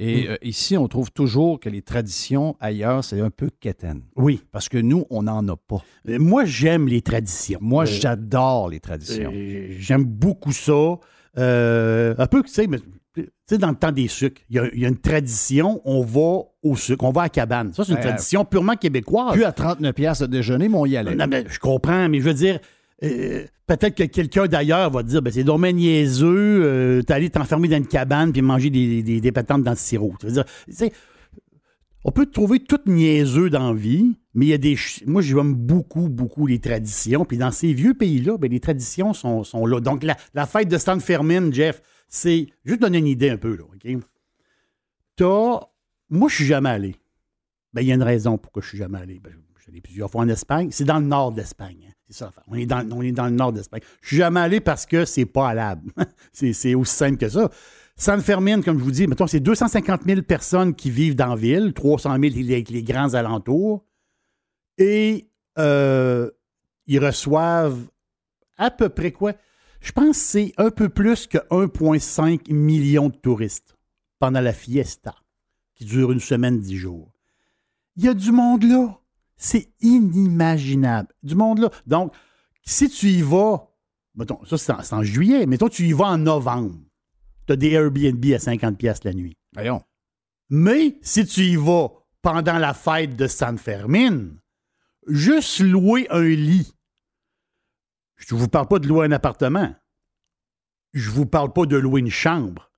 [0.00, 4.02] Et euh, ici, on trouve toujours que les traditions ailleurs, c'est un peu quétaine.
[4.14, 4.40] Oui.
[4.52, 5.82] Parce que nous, on n'en a pas.
[6.08, 7.58] Euh, Moi, j'aime les traditions.
[7.60, 9.32] Moi, Euh, j'adore les traditions.
[9.78, 10.98] J'aime beaucoup ça.
[11.36, 12.78] Un peu, tu sais, mais,
[13.24, 15.80] tu sais, dans le temps des sucres, il y, a- il y a une tradition,
[15.84, 17.72] on va au sucre, on va à la cabane.
[17.74, 19.32] Ça, c'est une tradition purement québécoise.
[19.32, 21.14] Plus à 39 pièces de déjeuner, mais on y allait.
[21.14, 22.58] Non, mais je comprends, mais je veux dire,
[23.04, 27.30] euh, peut-être que quelqu'un d'ailleurs va te dire, ben, c'est dommage niaiseux, euh, t'es allé
[27.30, 30.14] t'enfermer dans une cabane puis manger des, des, des patentes dans le sirop.
[30.20, 30.92] Tu veux dire, tu sais,
[32.04, 34.76] on peut trouver tout niaiseux dans la vie, mais il y a des.
[35.06, 37.24] Moi, j'aime beaucoup, beaucoup les traditions.
[37.24, 39.80] Puis dans ces vieux pays-là, ben, les traditions sont, sont là.
[39.80, 42.46] Donc, la, la fête de Stan Fermin, Jeff, c'est.
[42.64, 44.02] Juste donner une idée un peu, là, OK?
[45.16, 45.60] T'as.
[46.10, 46.96] Moi, je suis jamais allé.
[47.72, 49.20] Ben, il y a une raison pourquoi je suis jamais allé.
[49.20, 50.68] Ben, je suis plusieurs fois en Espagne.
[50.70, 51.86] C'est dans le nord d'Espagne.
[51.88, 51.92] hein.
[52.06, 52.32] C'est ça.
[52.46, 53.82] On est dans, on est dans le nord d'Espagne.
[54.00, 55.92] Je suis jamais allé parce que c'est pas allable.
[56.32, 57.50] c'est, c'est aussi simple que ça.
[57.96, 61.36] San Fermin, comme je vous dis, mettons, c'est 250 000 personnes qui vivent dans la
[61.36, 63.84] ville, 300 000 avec les grands alentours.
[64.78, 65.28] Et
[65.58, 66.30] euh,
[66.86, 67.88] ils reçoivent
[68.56, 69.34] à peu près quoi?
[69.80, 73.76] Je pense que c'est un peu plus que 1,5 million de touristes
[74.18, 75.14] pendant la fiesta,
[75.74, 77.12] qui dure une semaine, dix jours.
[77.96, 79.00] Il y a du monde là.
[79.36, 81.08] C'est inimaginable.
[81.22, 81.70] Du monde là.
[81.86, 82.12] Donc,
[82.64, 83.70] si tu y vas,
[84.14, 86.76] mettons, ça c'est en, c'est en juillet, mettons, tu y vas en novembre,
[87.46, 89.36] tu as des Airbnb à 50$ piastres la nuit.
[89.54, 89.82] Voyons.
[90.50, 91.88] Mais si tu y vas
[92.22, 94.30] pendant la fête de San Fermin,
[95.06, 96.72] juste louer un lit.
[98.18, 99.74] Je ne vous parle pas de louer un appartement.
[100.92, 102.70] Je vous parle pas de louer une chambre.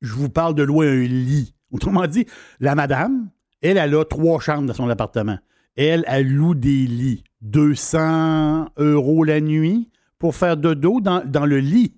[0.00, 1.54] Je vous parle de louer un lit.
[1.70, 2.26] Autrement dit,
[2.60, 5.38] la madame, elle, elle a trois chambres dans son appartement.
[5.76, 7.22] Elle, elle loue des lits.
[7.42, 11.94] 200 euros la nuit pour faire dodo dans, dans le lit.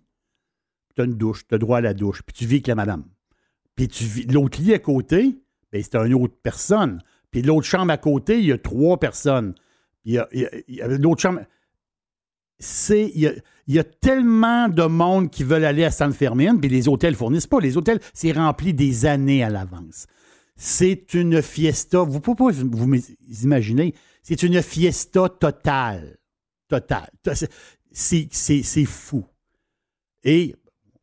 [0.94, 2.74] Tu as une douche, tu as droit à la douche, puis tu vis avec la
[2.74, 3.04] madame.
[3.76, 5.40] Puis tu vis- l'autre lit à côté,
[5.72, 7.00] ben, c'est une autre personne.
[7.30, 9.54] Puis l'autre chambre à côté, il y a trois personnes.
[10.02, 11.40] Puis il il a l'autre chambre.
[12.60, 13.32] C'est, il, y a,
[13.66, 17.14] il y a tellement de monde qui veulent aller à San Fermin, puis les hôtels
[17.14, 17.60] fournissent pas.
[17.60, 20.06] Les hôtels, c'est rempli des années à l'avance.
[20.56, 22.02] C'est une fiesta.
[22.02, 22.96] Vous pouvez pas vous
[23.42, 23.94] imaginer.
[24.22, 26.18] C'est une fiesta totale.
[26.68, 27.10] Totale.
[27.92, 29.24] C'est, c'est, c'est fou.
[30.22, 30.54] Et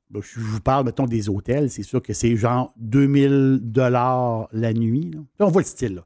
[0.09, 1.69] ben, je vous parle, mettons, des hôtels.
[1.69, 5.11] C'est sûr que c'est genre 2000 dollars la nuit.
[5.11, 5.19] là.
[5.39, 5.95] Là, on voit le style.
[5.95, 6.05] Là.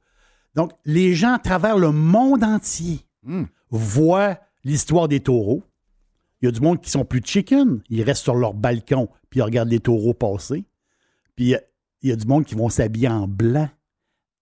[0.56, 3.00] Donc, les gens à travers le monde entier
[3.70, 5.64] voient l'histoire des taureaux.
[6.42, 7.82] Il y a du monde qui sont plus chicken.
[7.90, 10.66] Ils restent sur leur balcon puis ils regardent les taureaux passer.
[11.36, 11.62] Puis il y a-
[12.02, 13.70] il y a du monde qui vont s'habiller en blanc.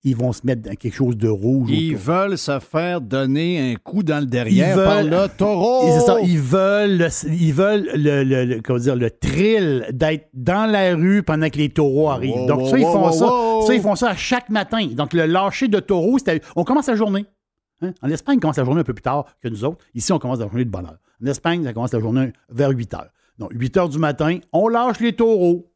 [0.06, 1.70] Ils vont se mettre dans quelque chose de rouge.
[1.70, 2.06] Ils autour.
[2.06, 5.82] veulent se faire donner un coup dans le derrière Ils par veulent- le taureau.
[6.00, 10.30] C'est ça, ils veulent, le, ils veulent le, le- le- comment dire, le thrill d'être
[10.34, 12.34] dans la rue pendant que les taureaux arrivent.
[12.34, 13.68] Wow, Donc, wow, ça, ils font wow, ça.
[13.68, 14.88] Ça, ils font ça à chaque matin.
[14.94, 16.40] Donc, le lâcher de taureau, c'était.
[16.56, 17.26] On commence la journée.
[17.82, 17.94] Hein?
[18.02, 19.84] En Espagne, on commence la journée un peu plus tard que nous autres.
[19.94, 21.00] Ici, on commence la journée de bonne heure.
[21.22, 23.10] En Espagne, ça commence la journée vers 8 heures.
[23.38, 25.72] Donc, 8 heures du matin, on lâche les taureaux.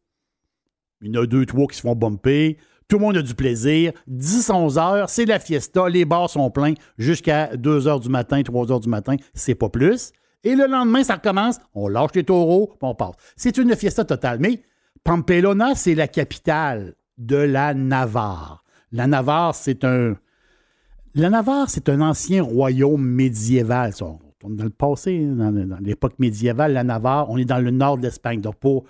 [1.01, 2.57] Il y en a deux, trois qui se font bumper.
[2.87, 3.93] Tout le monde a du plaisir.
[4.07, 5.89] 10, 11 heures, c'est la fiesta.
[5.89, 9.15] Les bars sont pleins jusqu'à 2 heures du matin, 3 heures du matin.
[9.33, 10.11] C'est pas plus.
[10.43, 11.57] Et le lendemain, ça recommence.
[11.73, 13.15] On lâche les taureaux, puis on passe.
[13.35, 14.39] C'est une fiesta totale.
[14.39, 14.61] Mais
[15.03, 18.63] Pamplona, c'est la capitale de la Navarre.
[18.91, 20.15] La Navarre, c'est un.
[21.15, 23.93] La Navarre, c'est un ancien royaume médiéval.
[24.01, 27.97] On retourne dans le passé, dans, l'époque médiévale, la Navarre, on est dans le nord
[27.97, 28.41] de l'Espagne.
[28.41, 28.85] Donc, pour,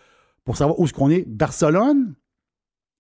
[0.56, 2.16] savoir où est-ce qu'on est, Barcelone,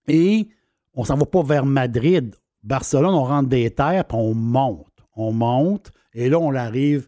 [0.09, 0.49] et
[0.93, 2.35] on s'en va pas vers Madrid.
[2.63, 4.87] Barcelone, on rentre des terres, puis on monte.
[5.15, 7.07] On monte, et là, on arrive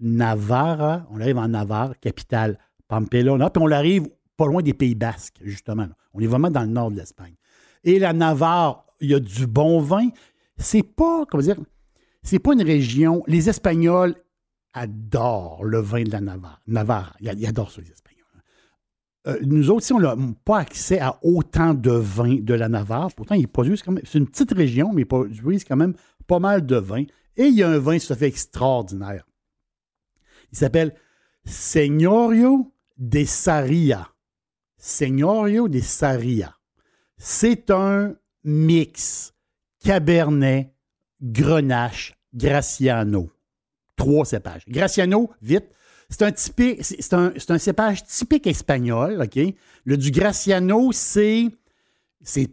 [0.00, 2.58] Navarra, on arrive en Navarre, capitale
[2.88, 4.08] Pamplona, puis on arrive
[4.38, 5.86] pas loin des Pays Basques, justement.
[6.14, 7.34] On est vraiment dans le nord de l'Espagne.
[7.84, 10.08] Et la Navarre, il y a du bon vin.
[10.62, 13.22] C'est pas, pas une région.
[13.26, 14.14] Les Espagnols
[14.72, 16.60] adorent le vin de la Navarre.
[16.66, 18.22] Navarre, ils adorent ça, les Espagnols.
[19.26, 23.34] Euh, nous autres, on n'a pas accès à autant de vin de la Navarre, pourtant,
[23.34, 24.04] ils produisent quand même.
[24.04, 25.94] C'est une petite région, mais ils produisent quand même
[26.26, 27.04] pas mal de vin.
[27.36, 29.24] Et il y a un vin tout à fait extraordinaire.
[30.52, 30.94] Il s'appelle
[31.44, 34.08] Signorio de Saria.
[34.76, 36.56] Signorio de Saria.
[37.16, 38.14] C'est un
[38.44, 39.32] mix
[39.82, 40.72] Cabernet,
[41.20, 43.30] Grenache, Graciano.
[43.96, 44.64] Trois cépages.
[44.68, 45.70] Graciano, vite.
[46.08, 49.54] C'est un, cépage typique espagnol, OK?
[49.84, 51.50] Le du Graciano, c'est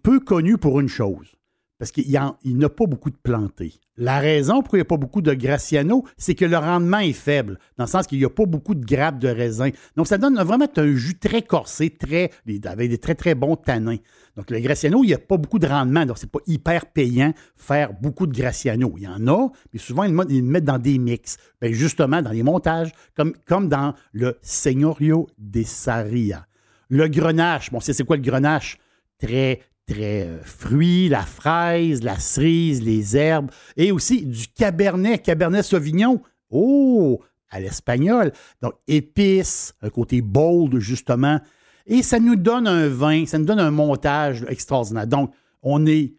[0.02, 1.36] peu connu pour une chose.
[1.80, 3.80] Parce qu'il n'a pas beaucoup de plantés.
[3.96, 7.14] La raison pour il n'y a pas beaucoup de Graciano, c'est que le rendement est
[7.14, 9.70] faible, dans le sens qu'il n'y a pas beaucoup de grappes de raisin.
[9.96, 12.32] Donc, ça donne vraiment un jus très corsé, très,
[12.66, 13.98] avec des très, très bons tanins.
[14.36, 17.34] Donc, le Graciano, il n'y a pas beaucoup de rendement, donc c'est pas hyper payant
[17.56, 18.94] faire beaucoup de Graciano.
[18.98, 21.38] Il y en a, mais souvent, ils le mettent- dans des mix.
[21.62, 26.46] Ben, justement, dans les montages, comme, dans le Signorio de Saria.
[26.90, 28.78] Le grenache, bon, c'est quoi le grenache?
[29.18, 35.64] Très, très euh, fruits, la fraise, la cerise, les herbes, et aussi du cabernet, cabernet
[35.64, 36.22] sauvignon.
[36.52, 38.32] Oh, à l'espagnol.
[38.62, 41.40] Donc, épices, un côté bold, justement.
[41.86, 45.08] Et ça nous donne un vin, ça nous donne un montage extraordinaire.
[45.08, 45.34] Donc,
[45.64, 46.14] on est,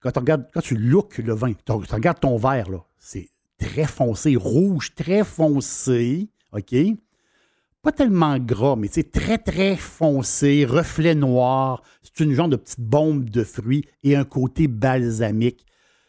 [0.00, 3.28] quand, on regarde, quand tu look le vin, tu regardes ton verre, là, c'est
[3.58, 6.74] très foncé, rouge, très foncé, OK?
[7.84, 11.82] Pas tellement gras, mais c'est très, très foncé, reflet noir.
[12.02, 15.66] C'est une genre de petite bombe de fruits et un côté balsamique.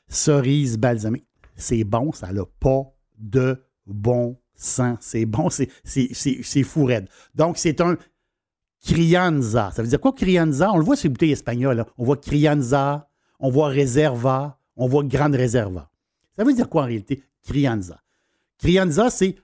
[0.07, 1.27] Cerise balsamique.
[1.57, 2.83] C'est bon, ça n'a pas
[3.19, 4.99] de bon sens.
[5.01, 7.09] C'est bon, c'est- fou raide.
[7.35, 7.97] Donc, c'est un
[8.81, 9.71] Crianza.
[9.73, 10.71] Ça veut dire quoi, Crianza?
[10.71, 11.75] On le voit sur les bouteilles espagnoles.
[11.77, 11.87] là.
[11.97, 15.91] On voit Crianza, on voit Reserva, on voit Grande Reserva.
[16.37, 18.01] Ça veut dire quoi en réalité, Crianza?
[18.59, 19.35] Crianza, c'est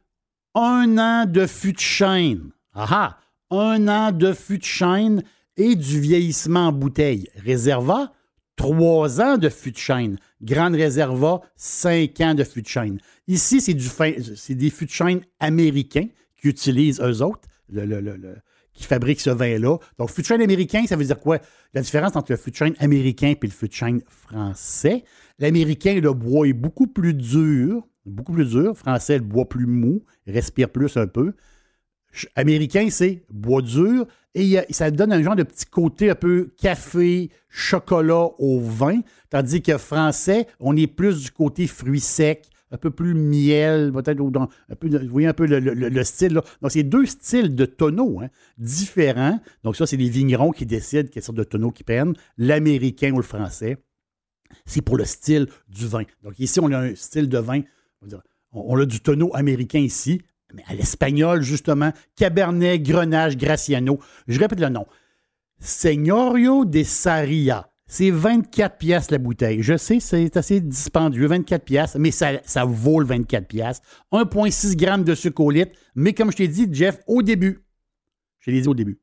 [0.56, 2.52] un an de fût de chêne.
[2.74, 3.18] Ah ah!
[3.52, 5.24] Un an de fût de chêne
[5.58, 7.28] et du vieillissement en bouteille.
[7.46, 8.14] Reserva,
[8.56, 10.18] trois ans de fût de chêne.
[10.42, 13.00] Grande Reserva, cinq ans de fût de chêne.
[13.28, 16.08] Ici, c'est du fin- c'est des fûts de chêne américains
[16.40, 17.48] qui utilisent eux autres,
[18.74, 19.78] qui fabriquent ce vin-là.
[19.98, 21.40] Donc, fût de chêne américain, ça veut dire quoi?
[21.74, 25.04] La différence entre le fût de chêne américain et le fût de chêne français.
[25.40, 28.78] L'américain, le bois est beaucoup plus dur, beaucoup plus dur.
[28.78, 31.34] Français, le bois plus mou, respire plus un peu.
[32.36, 37.30] Américain, c'est bois dur et ça donne un genre de petit côté un peu café,
[37.50, 42.92] chocolat au vin, tandis que français, on est plus du côté fruits secs, un peu
[42.92, 44.32] plus miel, peut-être vous
[45.10, 46.36] voyez un peu le style.
[46.36, 46.44] Là.
[46.62, 49.40] Donc, c'est deux styles de tonneaux hein, différents.
[49.64, 53.18] Donc, ça, c'est les vignerons qui décident quelle sorte de tonneau qu'ils prennent, l'américain ou
[53.18, 53.78] le français.
[54.66, 56.04] C'est pour le style du vin.
[56.24, 57.62] Donc, ici, on a un style de vin,
[58.52, 60.22] on, a du tonneau américain ici,
[60.54, 64.00] mais à l'espagnol, justement, Cabernet, Grenache, Graciano.
[64.28, 64.86] Je répète le nom.
[65.60, 67.68] Signorio de Saria.
[67.88, 69.62] C'est 24 pièces la bouteille.
[69.62, 73.82] Je sais, c'est assez dispendieux, 24 pièces, mais ça, ça vaut le 24 pièces.
[74.14, 75.78] 1,6 g de sucre au litre.
[75.96, 77.66] Mais comme je t'ai dit, Jeff, au début,
[78.40, 79.02] je l'ai dit au début,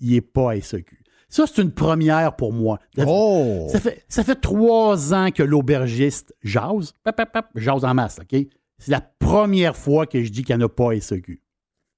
[0.00, 0.99] il n'est pas SEQ.
[1.30, 2.80] Ça, c'est une première pour moi.
[3.06, 3.68] Oh!
[3.70, 6.92] Ça fait, ça fait trois ans que l'aubergiste jase.
[7.04, 8.38] Pap, pap, pap, jase en masse, OK?
[8.78, 11.40] C'est la première fois que je dis qu'il n'y en a pas SEQ.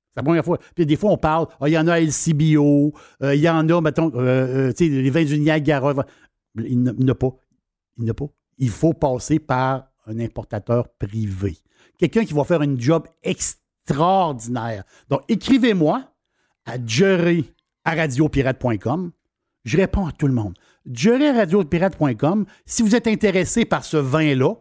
[0.09, 0.59] C'est la première fois.
[0.75, 2.93] Puis des fois, on parle, ah, il y en a à LCBO,
[3.23, 4.19] euh, il y en a, mettons, euh,
[4.69, 5.95] euh, tu sais, les vins du Niagara.
[6.57, 7.35] Il n'y en a pas.
[7.97, 8.27] Il n'y en a pas.
[8.59, 11.57] Il faut passer par un importateur privé.
[11.99, 14.85] Quelqu'un qui va faire une job extraordinaire.
[15.09, 16.03] Donc, écrivez-moi
[16.67, 17.51] à jerry
[17.85, 19.13] à radiopirate.com.
[19.65, 20.55] Je réponds à tout le monde.
[20.87, 22.47] Radiopirate.com.
[22.67, 24.55] Si vous êtes intéressé par ce vin-là,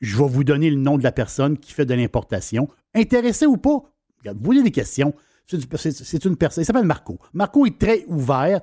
[0.00, 2.68] je vais vous donner le nom de la personne qui fait de l'importation.
[2.94, 3.82] Intéressé ou pas,
[4.24, 5.14] vous voulez des questions.
[5.46, 6.62] C'est une personne.
[6.62, 7.18] Il s'appelle Marco.
[7.32, 8.60] Marco est très ouvert.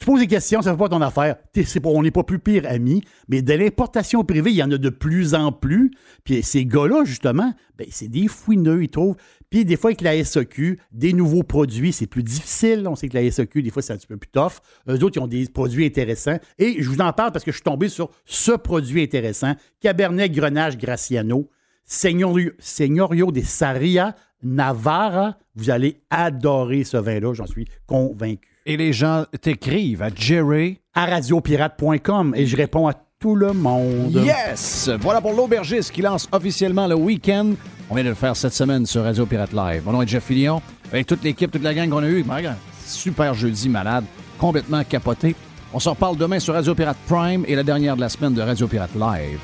[0.00, 1.36] Tu poses des questions, ça ne fait pas ton affaire.
[1.84, 4.88] On n'est pas plus pire amis, mais de l'importation privée, il y en a de
[4.88, 5.90] plus en plus.
[6.24, 9.16] Puis ces gars-là, justement, ben, c'est des fouineux, ils trouvent.
[9.50, 12.88] Puis des fois, avec la SEQ, des nouveaux produits, c'est plus difficile.
[12.88, 14.62] On sait que la SEQ, des fois, c'est un petit peu plus tough.
[14.88, 16.38] Eux autres, ils ont des produits intéressants.
[16.58, 19.54] Et je vous en parle parce que je suis tombé sur ce produit intéressant.
[19.80, 21.50] Cabernet Grenache Graciano.
[21.84, 25.36] Signorio, Signorio de Saria Navarra.
[25.56, 28.49] Vous allez adorer ce vin-là, j'en suis convaincu.
[28.66, 30.80] Et les gens t'écrivent à Jerry.
[30.94, 34.12] À radiopirate.com et je réponds à tout le monde.
[34.12, 34.90] Yes!
[35.00, 37.52] Voilà pour l'aubergiste qui lance officiellement le week-end.
[37.88, 39.82] On vient de le faire cette semaine sur Radio Pirate Live.
[39.84, 40.60] Mon nom est Jeff Fillion.
[40.92, 42.22] Avec toute l'équipe, toute la gang qu'on a eue.
[42.22, 44.04] Ben, Super jeudi malade.
[44.38, 45.34] Complètement capoté.
[45.72, 48.42] On s'en reparle demain sur Radio Pirate Prime et la dernière de la semaine de
[48.42, 49.40] Radio Pirate Live.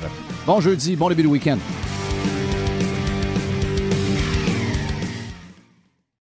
[0.46, 1.58] Bon jeudi, bon début de week-end.